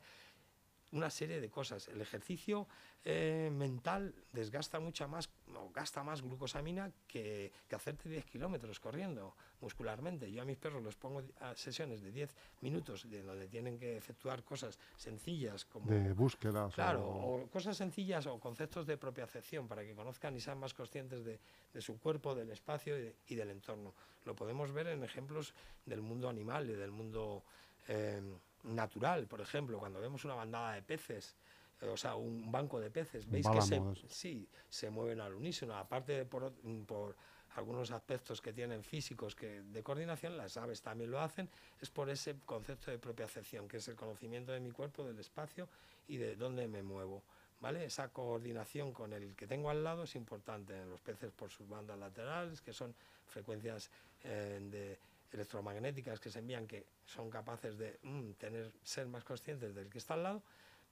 una 0.94 1.11
serie 1.11 1.40
de 1.40 1.50
cosas. 1.50 1.88
El 1.88 2.00
ejercicio 2.00 2.66
eh, 3.04 3.50
mental 3.52 4.14
desgasta 4.33 4.80
mucha 4.80 5.07
más, 5.07 5.28
o 5.54 5.70
gasta 5.70 6.02
más 6.02 6.22
glucosamina 6.22 6.90
que, 7.07 7.52
que 7.68 7.74
hacerte 7.76 8.09
10 8.09 8.24
kilómetros 8.24 8.80
corriendo 8.80 9.35
muscularmente. 9.61 10.30
Yo 10.30 10.42
a 10.42 10.44
mis 10.44 10.57
perros 10.57 10.83
los 10.83 10.96
pongo 10.96 11.22
a 11.40 11.54
sesiones 11.57 12.00
de 12.00 12.12
10 12.12 12.35
minutos 12.62 13.11
de 13.11 13.22
donde 13.22 13.48
tienen 13.48 13.78
que 13.78 13.96
efectuar 13.96 14.42
cosas 14.44 14.78
sencillas 14.96 15.64
como... 15.64 15.90
De 15.90 16.12
búsquedas. 16.12 16.72
Claro, 16.74 17.04
o- 17.04 17.42
o 17.42 17.46
cosas 17.50 17.76
sencillas 17.76 18.26
o 18.26 18.38
conceptos 18.38 18.87
de 18.87 18.96
propiocepción 18.96 19.66
para 19.68 19.83
que 19.85 19.94
conozcan 19.94 20.37
y 20.37 20.40
sean 20.40 20.59
más 20.59 20.74
conscientes 20.74 21.24
de, 21.24 21.40
de 21.72 21.80
su 21.83 21.98
cuerpo, 21.98 22.35
del 22.35 22.50
espacio 22.50 22.96
y, 22.98 23.02
de- 23.02 23.16
y 23.26 23.35
del 23.35 23.50
entorno. 23.50 23.94
Lo 24.24 24.35
podemos 24.37 24.70
ver 24.72 24.87
en 24.87 25.02
ejemplos 25.02 25.54
del 25.85 26.00
mundo 26.02 26.28
animal 26.28 26.70
y 26.70 26.74
del 26.74 26.92
mundo 26.92 27.42
eh, 27.88 28.22
natural, 28.64 29.27
por 29.27 29.40
ejemplo, 29.40 29.79
cuando 29.79 30.00
vemos 30.00 30.24
una 30.24 30.35
bandada 30.35 30.72
de 30.74 30.83
peces, 30.83 31.37
eh, 31.81 31.87
o 31.88 31.96
sea, 31.96 32.14
un 32.16 32.50
banco 32.50 32.81
de 32.81 32.90
peces, 32.90 33.29
veis 33.31 33.46
que 33.46 33.66
se, 33.66 33.77
sí, 34.09 34.48
se 34.68 34.90
mueven 34.90 35.20
al 35.20 35.35
unísono, 35.35 35.77
aparte 35.77 36.12
de 36.12 36.24
por, 36.24 36.44
ot- 36.53 36.87
por 36.87 37.16
algunos 37.57 37.90
aspectos 37.92 38.40
que 38.40 38.53
tienen 38.53 38.83
físicos 38.83 39.35
que 39.37 39.62
de 39.62 39.83
coordinación, 39.83 40.37
las 40.37 40.57
aves 40.57 40.83
también 40.83 41.11
lo 41.11 41.20
hacen, 41.20 41.48
es 41.81 41.88
por 41.90 42.11
ese 42.11 42.37
concepto 42.44 42.90
de 42.90 42.98
propiocepción, 42.98 43.68
que 43.68 43.77
es 43.77 43.87
el 43.88 43.94
conocimiento 43.96 44.50
de 44.53 44.61
mi 44.61 44.72
cuerpo, 44.72 45.05
del 45.05 45.18
espacio 45.20 45.68
y 46.09 46.16
de 46.16 46.35
dónde 46.37 46.66
me 46.66 46.83
muevo. 46.83 47.22
¿Vale? 47.61 47.85
Esa 47.85 48.09
coordinación 48.09 48.92
con 48.92 49.12
el 49.14 49.35
que 49.37 49.46
tengo 49.46 49.70
al 49.70 49.83
lado 49.85 50.03
es 50.03 50.16
importante 50.16 50.77
en 50.77 50.90
los 50.90 51.00
peces 51.00 51.31
por 51.33 51.50
sus 51.50 51.66
bandas 51.66 51.98
laterales, 51.98 52.61
que 52.61 52.72
son 52.74 52.94
frecuencias 53.27 53.90
eh, 54.22 54.59
de 54.70 54.98
electromagnéticas 55.34 56.20
que 56.20 56.30
se 56.30 56.38
envían 56.38 56.66
que 56.66 56.86
son 57.04 57.28
capaces 57.28 57.76
de 57.76 57.98
mm, 58.02 58.32
tener, 58.32 58.72
ser 58.82 59.06
más 59.08 59.24
conscientes 59.24 59.74
del 59.74 59.90
que 59.90 59.98
está 59.98 60.14
al 60.14 60.22
lado, 60.22 60.42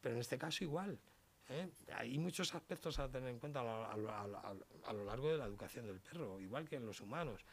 pero 0.01 0.15
en 0.17 0.21
este 0.21 0.37
caso 0.37 0.65
igual. 0.65 0.99
¿eh? 1.49 1.69
Hay 1.95 2.19
muchos 2.19 2.55
aspectos 2.55 2.99
a 2.99 3.09
tener 3.09 3.31
en 3.31 3.39
cuenta 3.39 3.61
a 3.61 3.97
lo, 3.97 5.05
largo 5.05 5.31
de 5.31 5.39
la 5.39 5.47
educación 5.47 5.87
del 5.87 6.01
perro, 6.01 6.41
igual 6.41 6.69
que 6.69 6.77
en 6.77 6.87
los 6.87 7.01
humanos. 7.01 7.45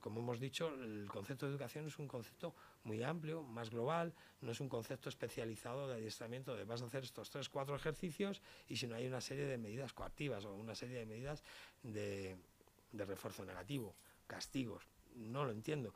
Como 0.00 0.20
hemos 0.20 0.38
dicho, 0.38 0.68
el 0.68 1.08
concepto 1.08 1.46
de 1.46 1.52
educación 1.52 1.86
es 1.88 1.98
un 1.98 2.06
concepto 2.06 2.54
muy 2.84 3.02
amplio, 3.02 3.42
más 3.42 3.70
global, 3.70 4.14
no 4.40 4.52
es 4.52 4.60
un 4.60 4.68
concepto 4.68 5.08
especializado 5.08 5.88
de 5.88 5.94
adiestramiento 5.94 6.54
de 6.54 6.64
vas 6.64 6.80
a 6.80 6.84
hacer 6.84 7.02
estos 7.02 7.28
tres, 7.28 7.48
cuatro 7.48 7.74
ejercicios 7.74 8.40
y 8.68 8.76
si 8.76 8.86
no 8.86 8.94
hay 8.94 9.08
una 9.08 9.20
serie 9.20 9.46
de 9.46 9.58
medidas 9.58 9.92
coactivas 9.92 10.44
o 10.44 10.54
una 10.54 10.76
serie 10.76 11.00
de 11.00 11.06
medidas 11.06 11.42
de 11.82 12.36
refuerzo 12.92 13.44
negativo, 13.44 13.96
castigos. 14.28 14.88
No 15.20 15.44
lo 15.44 15.52
entiendo. 15.52 15.94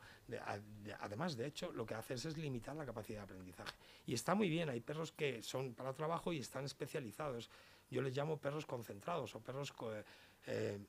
Además, 0.99 1.35
de 1.35 1.47
hecho, 1.47 1.71
lo 1.71 1.85
que 1.85 1.95
haces 1.95 2.25
es 2.25 2.37
limitar 2.37 2.75
la 2.75 2.85
capacidad 2.85 3.19
de 3.19 3.23
aprendizaje. 3.23 3.71
Y 4.05 4.13
está 4.13 4.35
muy 4.35 4.49
bien, 4.49 4.69
hay 4.69 4.81
perros 4.81 5.11
que 5.11 5.41
son 5.41 5.73
para 5.73 5.93
trabajo 5.93 6.31
y 6.31 6.39
están 6.39 6.65
especializados. 6.65 7.49
Yo 7.89 8.01
les 8.01 8.15
llamo 8.15 8.37
perros 8.37 8.65
concentrados 8.65 9.33
o 9.35 9.39
perros 9.41 9.71
co- 9.71 9.91
eh, 10.47 10.79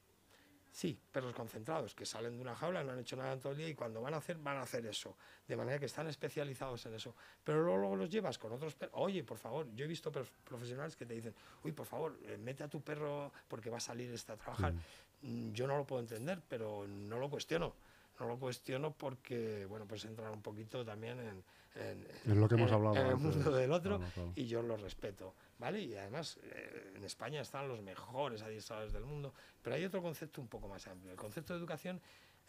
Sí, 0.73 0.99
perros 1.11 1.35
concentrados, 1.35 1.95
que 1.95 2.05
salen 2.05 2.35
de 2.37 2.43
una 2.43 2.55
jaula, 2.55 2.85
no 2.85 2.93
han 2.93 2.99
hecho 2.99 3.17
nada 3.17 3.33
en 3.33 3.41
todo 3.41 3.53
el 3.53 3.57
día 3.59 3.67
y 3.69 3.75
cuando 3.75 4.03
van 4.03 4.13
a 4.13 4.19
hacer, 4.19 4.37
van 4.37 4.59
a 4.59 4.61
hacer 4.61 4.85
eso. 4.85 5.17
De 5.49 5.57
manera 5.57 5.79
que 5.79 5.87
están 5.87 6.07
especializados 6.07 6.85
en 6.85 6.93
eso. 6.93 7.15
Pero 7.43 7.63
luego, 7.63 7.79
luego 7.79 7.97
los 7.97 8.11
llevas 8.11 8.37
con 8.37 8.53
otros 8.53 8.75
perros. 8.75 8.95
Oye, 8.99 9.25
por 9.25 9.39
favor, 9.39 9.67
yo 9.75 9.87
he 9.87 9.89
visto 9.89 10.13
profesionales 10.45 10.95
que 10.95 11.07
te 11.07 11.15
dicen, 11.15 11.35
uy, 11.65 11.73
por 11.73 11.87
favor, 11.87 12.19
eh, 12.25 12.37
mete 12.37 12.63
a 12.63 12.69
tu 12.69 12.83
perro 12.83 13.33
porque 13.49 13.71
va 13.71 13.79
a 13.79 13.81
salir 13.81 14.11
este 14.13 14.33
a 14.33 14.37
trabajar. 14.37 14.75
Mm, 15.23 15.53
Yo 15.53 15.67
no 15.67 15.79
lo 15.79 15.87
puedo 15.87 16.03
entender, 16.03 16.43
pero 16.47 16.87
no 16.87 17.19
lo 17.19 17.31
cuestiono. 17.31 17.73
No 18.19 18.27
lo 18.27 18.39
cuestiono 18.39 18.93
porque, 18.95 19.67
bueno, 19.67 19.87
pues 19.87 20.05
entrar 20.05 20.31
un 20.31 20.41
poquito 20.43 20.85
también 20.85 21.19
en, 21.21 21.45
en- 21.75 22.07
Es 22.25 22.37
lo 22.37 22.49
que 22.49 22.55
hemos 22.55 22.69
en- 22.71 22.75
hablado 22.75 22.97
en 22.97 23.07
el 23.09 23.17
mundo 23.17 23.51
del 23.51 23.71
otro 23.73 23.99
Claro, 23.99 24.13
claro. 24.15 24.33
y 24.35 24.47
yo 24.47 24.63
lo 24.63 24.77
respeto, 24.77 25.35
¿vale? 25.59 25.81
Y 25.83 25.95
además 25.97 26.39
eh, 26.43 26.93
en 26.97 27.05
España 27.05 27.43
están 27.43 27.69
los 27.69 27.83
mejores 27.83 28.41
adiestradores 28.43 28.93
del 28.93 29.05
mundo, 29.05 29.35
pero 29.63 29.77
hay 29.77 29.85
otro 29.85 30.01
concepto 30.01 30.41
un 30.41 30.49
poco 30.49 30.67
más 30.69 30.87
amplio. 30.87 31.11
El 31.13 31.19
concepto 31.19 31.53
de 31.53 31.59
educación 31.59 32.01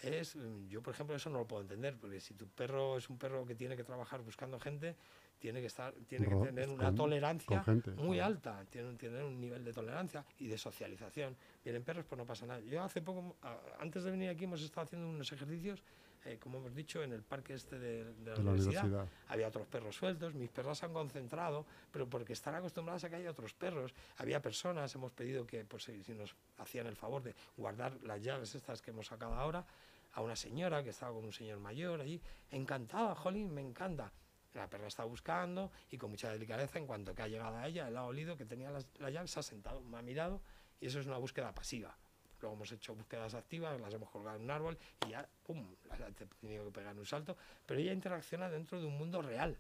es, 0.02 0.36
mm, 0.36 0.68
yo 0.70 0.82
por 0.82 0.94
ejemplo 0.94 1.16
eso 1.16 1.30
no 1.30 1.40
lo 1.40 1.46
puedo 1.48 1.62
entender, 1.64 1.98
porque 1.98 2.22
si 2.22 2.34
tu 2.36 2.48
perro 2.48 2.98
es 2.98 3.10
un 3.10 3.18
perro 3.18 3.46
que 3.46 3.56
tiene 3.56 3.76
que 3.76 3.84
trabajar 3.84 4.22
buscando 4.22 4.60
gente, 4.60 4.96
tiene 5.40 5.62
que 5.62 5.68
estar 5.68 5.94
tiene 6.08 6.28
que 6.28 6.36
tener 6.36 6.70
una 6.70 6.94
tolerancia 6.94 7.64
muy 7.98 8.20
alta 8.20 8.66
tiene 8.70 8.94
tener 8.96 9.24
un 9.24 9.40
nivel 9.40 9.64
de 9.64 9.74
tolerancia 9.74 10.26
y 10.40 10.48
de 10.48 10.58
socialización. 10.58 11.36
Vienen 11.64 11.84
perros 11.84 12.06
pues 12.08 12.18
no 12.18 12.26
pasa 12.26 12.46
nada. 12.46 12.60
Yo 12.62 12.84
hace 12.84 13.02
poco 13.02 13.36
antes 13.80 14.04
de 14.04 14.12
venir 14.12 14.30
aquí 14.30 14.46
hemos 14.46 14.62
estado 14.62 14.86
haciendo 14.86 15.08
unos 15.08 15.32
ejercicios 15.32 15.84
eh, 16.26 16.38
como 16.40 16.58
hemos 16.58 16.76
dicho 16.76 17.04
en 17.04 17.14
el 17.14 17.22
parque 17.22 17.54
este 17.54 17.80
de, 17.80 18.14
la, 18.26 18.34
universidad. 18.36 19.08
había 19.30 19.48
otros 19.48 19.68
perros 19.68 19.96
sueltos 19.96 20.34
mis 20.34 20.50
perros 20.50 20.80
se 20.80 20.86
han 20.86 20.92
concentrado 20.92 21.66
pero 21.92 22.10
porque 22.10 22.34
están 22.34 22.56
acostumbrados 22.56 23.04
a 23.04 23.10
que 23.10 23.16
haya 23.18 23.32
otros 23.32 23.54
perros. 23.54 23.94
Había 24.18 24.42
personas 24.42 24.94
hemos 24.96 25.12
pedido 25.12 25.46
que 25.46 25.64
pues 25.66 25.84
si 25.84 26.14
nos 26.14 26.36
hacían 26.58 26.88
el 26.88 26.96
favor 26.96 27.22
de 27.22 27.36
guardar 27.56 27.94
las 28.04 28.22
llaves 28.22 28.56
estas 28.56 28.82
que 28.82 28.92
hemos 28.92 29.08
sacado 29.08 29.34
ahora 29.36 29.66
a 30.14 30.22
una 30.22 30.36
señora 30.36 30.84
que 30.84 30.90
estaba 30.90 31.14
con 31.14 31.24
un 31.26 31.32
señor 31.32 31.60
mayor 31.60 32.02
allí. 32.02 32.20
Encantada 32.50 33.14
jolín 33.16 33.54
me 33.54 33.62
encanta 33.62 34.12
la 34.54 34.70
perra 34.70 34.88
está 34.88 35.04
buscando 35.04 35.72
y 35.90 35.98
con 35.98 36.12
mucha 36.12 36.32
delicadeza, 36.32 36.80
en 36.80 36.88
cuanto 36.88 37.14
que 37.14 37.22
ha 37.22 37.28
llegado 37.28 37.58
a 37.58 37.68
ella, 37.68 37.88
él 37.88 37.98
ha 37.98 38.06
olido 38.06 38.38
que 38.38 38.46
tenía 38.46 38.72
la, 38.72 39.10
llave, 39.10 39.28
se 39.28 39.40
ha 39.40 39.44
sentado, 39.44 39.82
me 39.82 39.98
ha 39.98 40.02
mirado 40.02 40.42
y 40.80 40.88
eso 40.88 41.00
es 41.00 41.06
una 41.06 41.18
búsqueda 41.18 41.54
pasiva. 41.54 41.98
Luego 42.40 42.56
hemos 42.56 42.72
hecho 42.72 42.94
búsquedas 42.94 43.34
activas, 43.34 43.80
las 43.82 43.94
hemos 43.94 44.10
colgado 44.10 44.38
en 44.38 44.44
un 44.44 44.52
árbol 44.52 44.78
y 45.06 45.12
ya, 45.12 45.28
¡pum!, 45.44 45.76
las 45.90 46.02
ha 46.02 46.12
tenido 46.12 46.66
que 46.66 46.72
pegar 46.72 46.94
en 46.94 47.00
un 47.00 47.06
salto, 47.06 47.36
pero 47.66 47.80
ella 47.80 47.94
interacciona 47.94 48.50
dentro 48.50 48.80
de 48.80 48.86
un 48.86 48.98
mundo 48.98 49.22
real, 49.22 49.58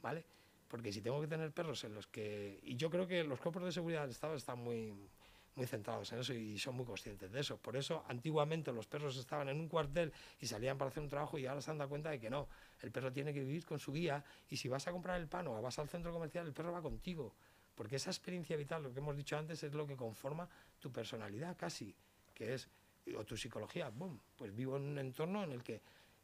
¿vale? 0.00 0.24
Porque 0.68 0.92
si 0.92 1.00
tengo 1.02 1.20
que 1.20 1.26
tener 1.26 1.52
perros 1.52 1.84
en 1.84 1.94
los 1.94 2.06
que... 2.06 2.60
Y 2.62 2.76
yo 2.76 2.88
creo 2.88 3.06
que 3.06 3.24
los 3.24 3.40
cuerpos 3.40 3.64
de 3.64 3.72
seguridad 3.72 4.02
del 4.02 4.10
Estado 4.10 4.34
están 4.34 4.58
muy, 4.58 4.94
muy 5.54 5.66
centrados 5.66 6.12
en 6.12 6.20
eso 6.20 6.32
y 6.32 6.58
son 6.58 6.76
muy 6.76 6.84
conscientes 6.84 7.30
de 7.30 7.40
eso. 7.40 7.58
Por 7.58 7.76
eso, 7.76 8.04
antiguamente 8.08 8.72
los 8.72 8.86
perros 8.86 9.16
estaban 9.16 9.48
en 9.48 9.60
un 9.60 9.68
cuartel 9.68 10.12
y 10.40 10.46
salían 10.46 10.78
para 10.78 10.90
hacer 10.90 11.02
un 11.02 11.08
trabajo 11.08 11.38
y 11.38 11.46
ahora 11.46 11.60
se 11.60 11.70
han 11.70 11.78
dado 11.78 11.90
cuenta 11.90 12.10
de 12.10 12.18
que 12.18 12.30
no. 12.30 12.48
El 12.80 12.90
perro 12.90 13.12
tiene 13.12 13.32
que 13.32 13.40
vivir 13.40 13.64
con 13.64 13.78
su 13.78 13.92
guía 13.92 14.24
y 14.48 14.56
si 14.56 14.68
vas 14.68 14.86
a 14.88 14.92
comprar 14.92 15.20
el 15.20 15.28
pan 15.28 15.46
o 15.48 15.60
vas 15.60 15.78
al 15.78 15.88
centro 15.88 16.12
comercial, 16.12 16.46
el 16.46 16.52
perro 16.52 16.72
va 16.72 16.80
contigo. 16.80 17.34
Porque 17.74 17.96
esa 17.96 18.10
experiencia 18.10 18.56
vital, 18.56 18.82
lo 18.82 18.92
que 18.92 19.00
hemos 19.00 19.16
dicho 19.16 19.36
antes, 19.36 19.62
es 19.62 19.72
lo 19.74 19.86
que 19.86 19.96
conforma 19.96 20.48
tu 20.78 20.90
personalidad 20.90 21.56
casi, 21.56 21.94
que 22.34 22.54
es, 22.54 22.68
o 23.16 23.24
tu 23.24 23.36
psicología. 23.36 23.90
Boom, 23.90 24.20
pues 24.36 24.54
vivo 24.54 24.76
en 24.76 24.82
un 24.82 24.98
entorno 24.98 25.42
en 25.44 25.52
el 25.52 25.62
que 25.62 25.80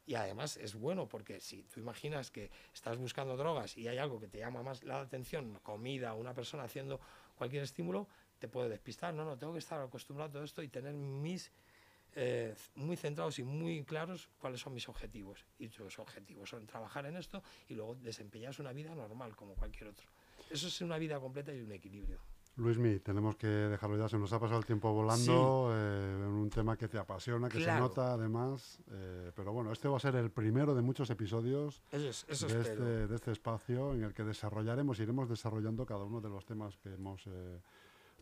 y 0.09 0.15
además 0.15 0.57
es 0.57 0.73
bueno 0.73 1.07
porque 1.07 1.39
si 1.39 1.61
tú 1.65 1.79
imaginas 1.79 2.31
que 2.31 2.49
estás 2.73 2.97
buscando 2.97 3.37
drogas 3.37 3.77
y 3.77 3.87
hay 3.87 3.99
algo 3.99 4.19
que 4.19 4.27
te 4.27 4.39
llama 4.39 4.63
más 4.63 4.83
la 4.83 5.01
atención, 5.01 5.59
comida, 5.61 6.15
una 6.15 6.33
persona 6.33 6.63
haciendo 6.63 6.99
cualquier 7.35 7.61
estímulo, 7.61 8.07
te 8.39 8.47
puede 8.47 8.69
despistar. 8.69 9.13
No, 9.13 9.25
no, 9.25 9.37
tengo 9.37 9.53
que 9.53 9.59
estar 9.59 9.79
acostumbrado 9.81 10.29
a 10.29 10.33
todo 10.33 10.43
esto 10.43 10.63
y 10.63 10.69
tener 10.69 10.93
mis 10.93 11.51
eh, 12.15 12.55
muy 12.75 12.95
centrados 12.95 13.37
y 13.39 13.43
muy 13.43 13.83
claros 13.83 14.29
cuáles 14.39 14.61
son 14.61 14.73
mis 14.73 14.89
objetivos. 14.89 15.45
Y 15.59 15.67
tus 15.67 15.99
objetivos 15.99 16.49
son 16.49 16.65
trabajar 16.65 17.05
en 17.05 17.17
esto 17.17 17.43
y 17.67 17.75
luego 17.75 17.95
desempeñarse 17.95 18.61
una 18.61 18.73
vida 18.73 18.95
normal 18.95 19.35
como 19.35 19.53
cualquier 19.55 19.89
otro. 19.89 20.07
Eso 20.49 20.67
es 20.67 20.81
una 20.81 20.97
vida 20.97 21.19
completa 21.19 21.53
y 21.53 21.61
un 21.61 21.71
equilibrio. 21.71 22.19
Luismi, 22.55 22.99
tenemos 22.99 23.37
que 23.37 23.47
dejarlo 23.47 23.97
ya, 23.97 24.09
se 24.09 24.17
nos 24.17 24.33
ha 24.33 24.39
pasado 24.39 24.59
el 24.59 24.65
tiempo 24.65 24.91
volando, 24.91 25.71
eh, 25.73 26.25
en 26.25 26.31
un 26.31 26.49
tema 26.49 26.75
que 26.75 26.89
te 26.89 26.97
apasiona, 26.97 27.47
que 27.47 27.63
se 27.63 27.71
nota 27.71 28.13
además, 28.13 28.79
eh, 28.91 29.31
pero 29.33 29.53
bueno, 29.53 29.71
este 29.71 29.87
va 29.87 29.95
a 29.95 29.99
ser 29.99 30.15
el 30.15 30.29
primero 30.29 30.75
de 30.75 30.81
muchos 30.81 31.09
episodios 31.09 31.81
de, 31.89 32.09
este, 32.09 32.75
de, 32.75 33.15
este, 33.15 33.31
espacio 33.31 33.93
en 33.93 34.03
el 34.03 34.13
que 34.13 34.25
desarrollaremos, 34.25 34.99
iremos 34.99 35.29
desarrollando 35.29 35.85
cada 35.85 36.03
uno 36.03 36.19
de 36.19 36.27
los 36.27 36.45
temas 36.45 36.75
que 36.77 36.89
hemos 36.89 37.29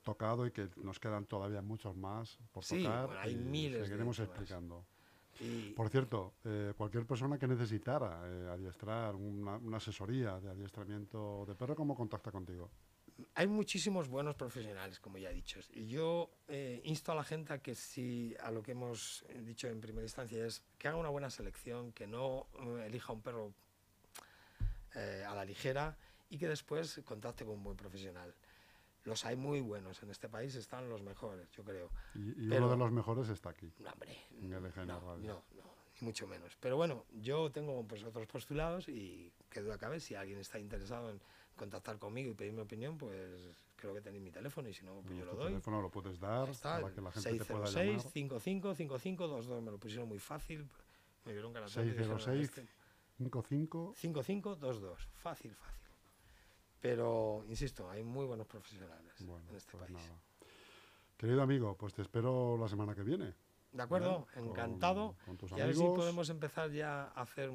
tocado 0.08 0.48
y 0.48 0.52
que 0.52 0.70
nos 0.78 1.00
quedan 1.00 1.26
todavía 1.26 1.62
muchos 1.62 1.94
más 1.98 2.40
por 2.54 2.66
tocar. 2.66 3.10
hay 3.18 3.36
miles. 3.36 3.88
Seguiremos 3.88 4.18
explicando. 4.20 4.86
Por 5.76 5.90
cierto, 5.90 6.34
eh, 6.46 6.74
cualquier 6.76 7.06
persona 7.06 7.38
que 7.38 7.46
necesitara 7.46 8.22
eh, 8.26 8.50
adiestrar 8.54 9.16
una, 9.16 9.60
asesoría 9.76 10.40
de 10.40 10.50
adiestramiento 10.50 11.46
de 11.46 11.54
perro, 11.56 11.76
¿cómo 11.76 11.94
contacta 11.94 12.32
contigo? 12.32 12.72
Hay 13.36 13.48
muchísimos 13.48 14.08
buenos 14.08 14.36
profesionales, 14.36 15.00
como 15.00 15.18
ya 15.18 15.30
he 15.30 15.34
dicho. 15.34 15.60
Y 15.74 15.88
yo 15.88 16.32
eh, 16.48 16.82
insto 16.86 17.12
a 17.12 17.16
la 17.16 17.24
gente 17.24 17.54
a 17.54 17.60
que 17.60 17.76
si 17.76 18.34
a 18.40 18.50
lo 18.50 18.64
que 18.64 18.72
hemos 18.72 19.26
dicho 19.42 19.68
en 19.68 19.82
primera 19.82 20.06
instancia 20.06 20.46
es 20.46 20.64
que 20.78 20.88
haga 20.88 20.98
una 20.98 21.10
buena 21.10 21.30
selección, 21.30 21.92
que 21.92 22.08
no 22.08 22.48
elija 22.86 23.12
un 23.12 23.22
perro 23.22 23.54
a 24.96 25.36
la 25.36 25.46
ligera 25.46 25.96
y 26.28 26.40
que 26.40 26.48
después 26.48 27.02
contacte 27.06 27.46
con 27.46 27.56
un 27.56 27.64
buen 27.64 27.78
profesional 27.78 28.34
los 29.08 29.26
hay 29.26 29.36
muy 29.36 29.62
buenos. 29.62 30.04
En 30.04 30.12
este 30.12 30.30
país 30.30 30.54
están 30.56 30.90
los 30.90 31.02
mejores, 31.02 31.50
yo 31.52 31.64
creo. 31.64 31.90
Y, 32.14 32.48
uno 32.52 32.70
de 32.70 32.78
los 32.78 32.92
mejores 32.92 33.30
está 33.30 33.50
aquí. 33.50 33.72
No, 33.80 33.90
hombre. 33.92 34.18
no, 34.42 34.60
no, 34.86 35.18
no, 35.18 35.44
ni 36.00 36.06
mucho 36.06 36.28
menos. 36.28 36.56
Pero 36.60 36.76
bueno, 36.76 37.06
yo 37.14 37.50
tengo 37.52 37.84
pues, 37.88 38.04
otros 38.04 38.28
postulados 38.28 38.90
y 38.90 39.32
que 39.50 39.62
duda 39.62 39.78
cabe, 39.78 40.00
si 40.00 40.16
alguien 40.16 40.40
está 40.40 40.60
interesado 40.60 41.10
en 41.10 41.20
contactar 41.56 41.98
conmigo 41.98 42.30
y 42.30 42.34
pedir 42.36 42.54
mi 42.54 42.62
opinión, 42.62 42.98
pues 42.98 43.66
creo 43.78 43.94
que 43.94 44.02
tenéis 44.02 44.22
mi 44.22 44.32
teléfono 44.32 44.68
y 44.68 44.74
si 44.74 44.86
no, 44.86 45.02
pues 45.02 45.18
yo 45.18 45.26
lo 45.26 45.34
doy. 45.36 45.48
teléfono 45.48 45.82
lo 45.82 45.90
puedes 45.90 46.20
dar 46.20 46.50
para 46.62 46.92
que 46.92 47.02
la 47.02 47.12
gente 47.12 47.30
606 47.30 47.38
te 47.40 47.46
pueda 47.46 47.66
llamar. 47.66 48.02
55 48.02 48.76
55 48.76 49.62
me 49.62 49.72
lo 49.72 49.78
pusieron 49.80 50.08
muy 50.08 50.20
fácil. 50.20 50.68
Me 51.26 51.34
vieron 51.34 51.54
606 51.54 52.52
55 53.18 53.94
5522, 53.96 55.08
fácil, 55.16 55.56
fácil. 55.56 55.87
Pero, 56.88 57.44
insisto, 57.50 57.90
hay 57.90 58.02
muy 58.02 58.26
buenos 58.26 58.48
profesionales 58.48 59.14
en 59.20 59.56
este 59.58 59.78
pues 59.78 59.92
país. 59.92 60.10
Querido 61.18 61.42
amigo, 61.42 61.76
pues 61.76 61.94
te 61.94 62.02
espero 62.02 62.58
la 62.58 62.70
semana 62.70 62.96
que 62.96 63.04
viene. 63.04 63.34
De 63.74 63.84
acuerdo, 63.84 64.26
encantado. 64.38 65.18
y 65.58 65.60
a 65.60 65.66
ver 65.66 65.76
si 65.76 65.84
podemos 65.84 66.30
empezar 66.30 66.72
ya 66.72 67.12
a 67.14 67.24
hacer 67.24 67.52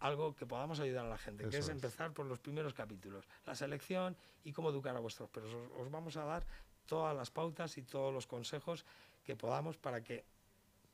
algo 0.00 0.34
que 0.34 0.46
podamos 0.46 0.80
ayudar 0.80 1.06
a 1.06 1.08
la 1.08 1.16
gente, 1.16 1.48
que 1.48 1.58
es, 1.58 1.68
empezar 1.68 2.12
por 2.12 2.26
los 2.26 2.40
primeros 2.40 2.74
capítulos, 2.74 3.28
la 3.44 3.54
selección 3.54 4.16
y 4.42 4.52
cómo 4.52 4.70
educar 4.70 4.96
a 4.96 4.98
vuestros 4.98 5.30
perros. 5.30 5.54
os, 5.78 5.88
vamos 5.88 6.16
a 6.16 6.24
dar 6.24 6.44
todas 6.86 7.16
las 7.16 7.30
pautas 7.30 7.78
y 7.78 7.82
todos 7.82 8.12
los 8.12 8.26
consejos 8.26 8.84
que 9.22 9.36
podamos 9.36 9.76
para 9.76 10.02
que 10.02 10.24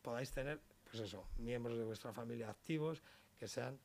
podáis 0.02 0.30
tener, 0.30 0.60
pues 0.90 1.02
eso, 1.02 1.24
miembros 1.38 1.78
de 1.78 1.84
vuestra 1.84 2.12
familia 2.12 2.50
activos 2.50 3.02
que 3.38 3.48
sean 3.48 3.80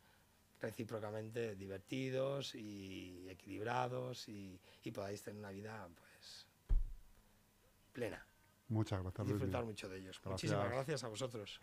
recíprocamente 0.59 1.55
divertidos 1.55 2.55
y 2.55 3.27
equilibrados 3.29 4.27
y, 4.27 4.59
podáis 4.93 5.21
tener 5.21 5.39
una 5.39 5.51
vida 5.51 5.87
pues 5.93 6.47
plena. 7.91 8.25
Muchas 8.69 9.01
gracias. 9.01 9.27
disfrutar 9.27 9.65
mucho 9.65 9.89
de 9.89 9.97
ellos. 9.99 10.19
Muchísimas 10.23 10.69
gracias 10.69 11.03
a 11.03 11.07
vosotros. 11.09 11.59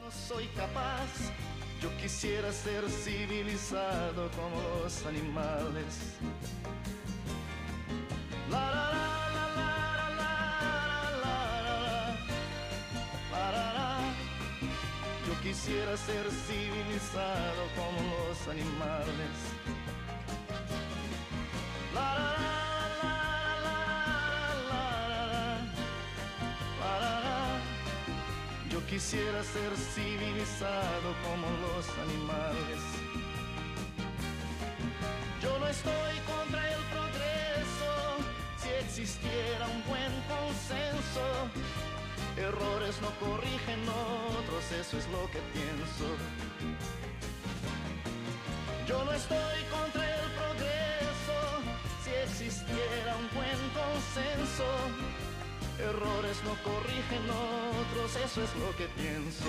No 0.00 0.10
soy 0.10 0.46
capaz, 0.48 1.30
yo 1.80 1.96
quisiera 1.98 2.52
ser 2.52 2.88
civilizado 2.90 4.28
como 4.32 4.60
los 4.82 5.06
animales. 5.06 6.18
Quisiera 15.54 15.96
ser 15.96 16.26
civilizado 16.48 17.62
como 17.76 18.00
los 18.28 18.48
animales. 18.48 19.34
La, 21.94 22.10
la, 23.00 23.18
la, 26.80 27.60
Yo 28.68 28.84
quisiera 28.86 29.44
ser 29.44 29.76
civilizado 29.76 31.14
como 31.22 31.46
los 31.64 31.88
animales. 32.06 32.80
Yo 35.40 35.56
no 35.60 35.66
estoy 35.68 36.16
contra 36.32 36.62
el 36.74 36.82
progreso 36.94 37.92
si 38.56 38.68
existiera 38.84 39.66
un 39.68 39.84
buen 39.86 40.12
consenso 40.34 41.24
Errores 42.36 43.00
no 43.00 43.10
corrigen 43.20 43.80
otros, 43.88 44.72
eso 44.72 44.98
es 44.98 45.06
lo 45.08 45.30
que 45.30 45.38
pienso. 45.52 46.06
Yo 48.88 49.04
no 49.04 49.12
estoy 49.12 49.62
contra 49.70 50.02
el 50.02 50.30
progreso, 50.32 51.38
si 52.02 52.10
existiera 52.10 53.16
un 53.16 53.28
buen 53.34 53.60
consenso. 53.70 54.66
Errores 55.78 56.42
no 56.44 56.54
corrigen 56.62 57.24
otros, 57.30 58.16
eso 58.16 58.42
es 58.42 58.54
lo 58.56 58.76
que 58.76 58.88
pienso. 59.00 59.46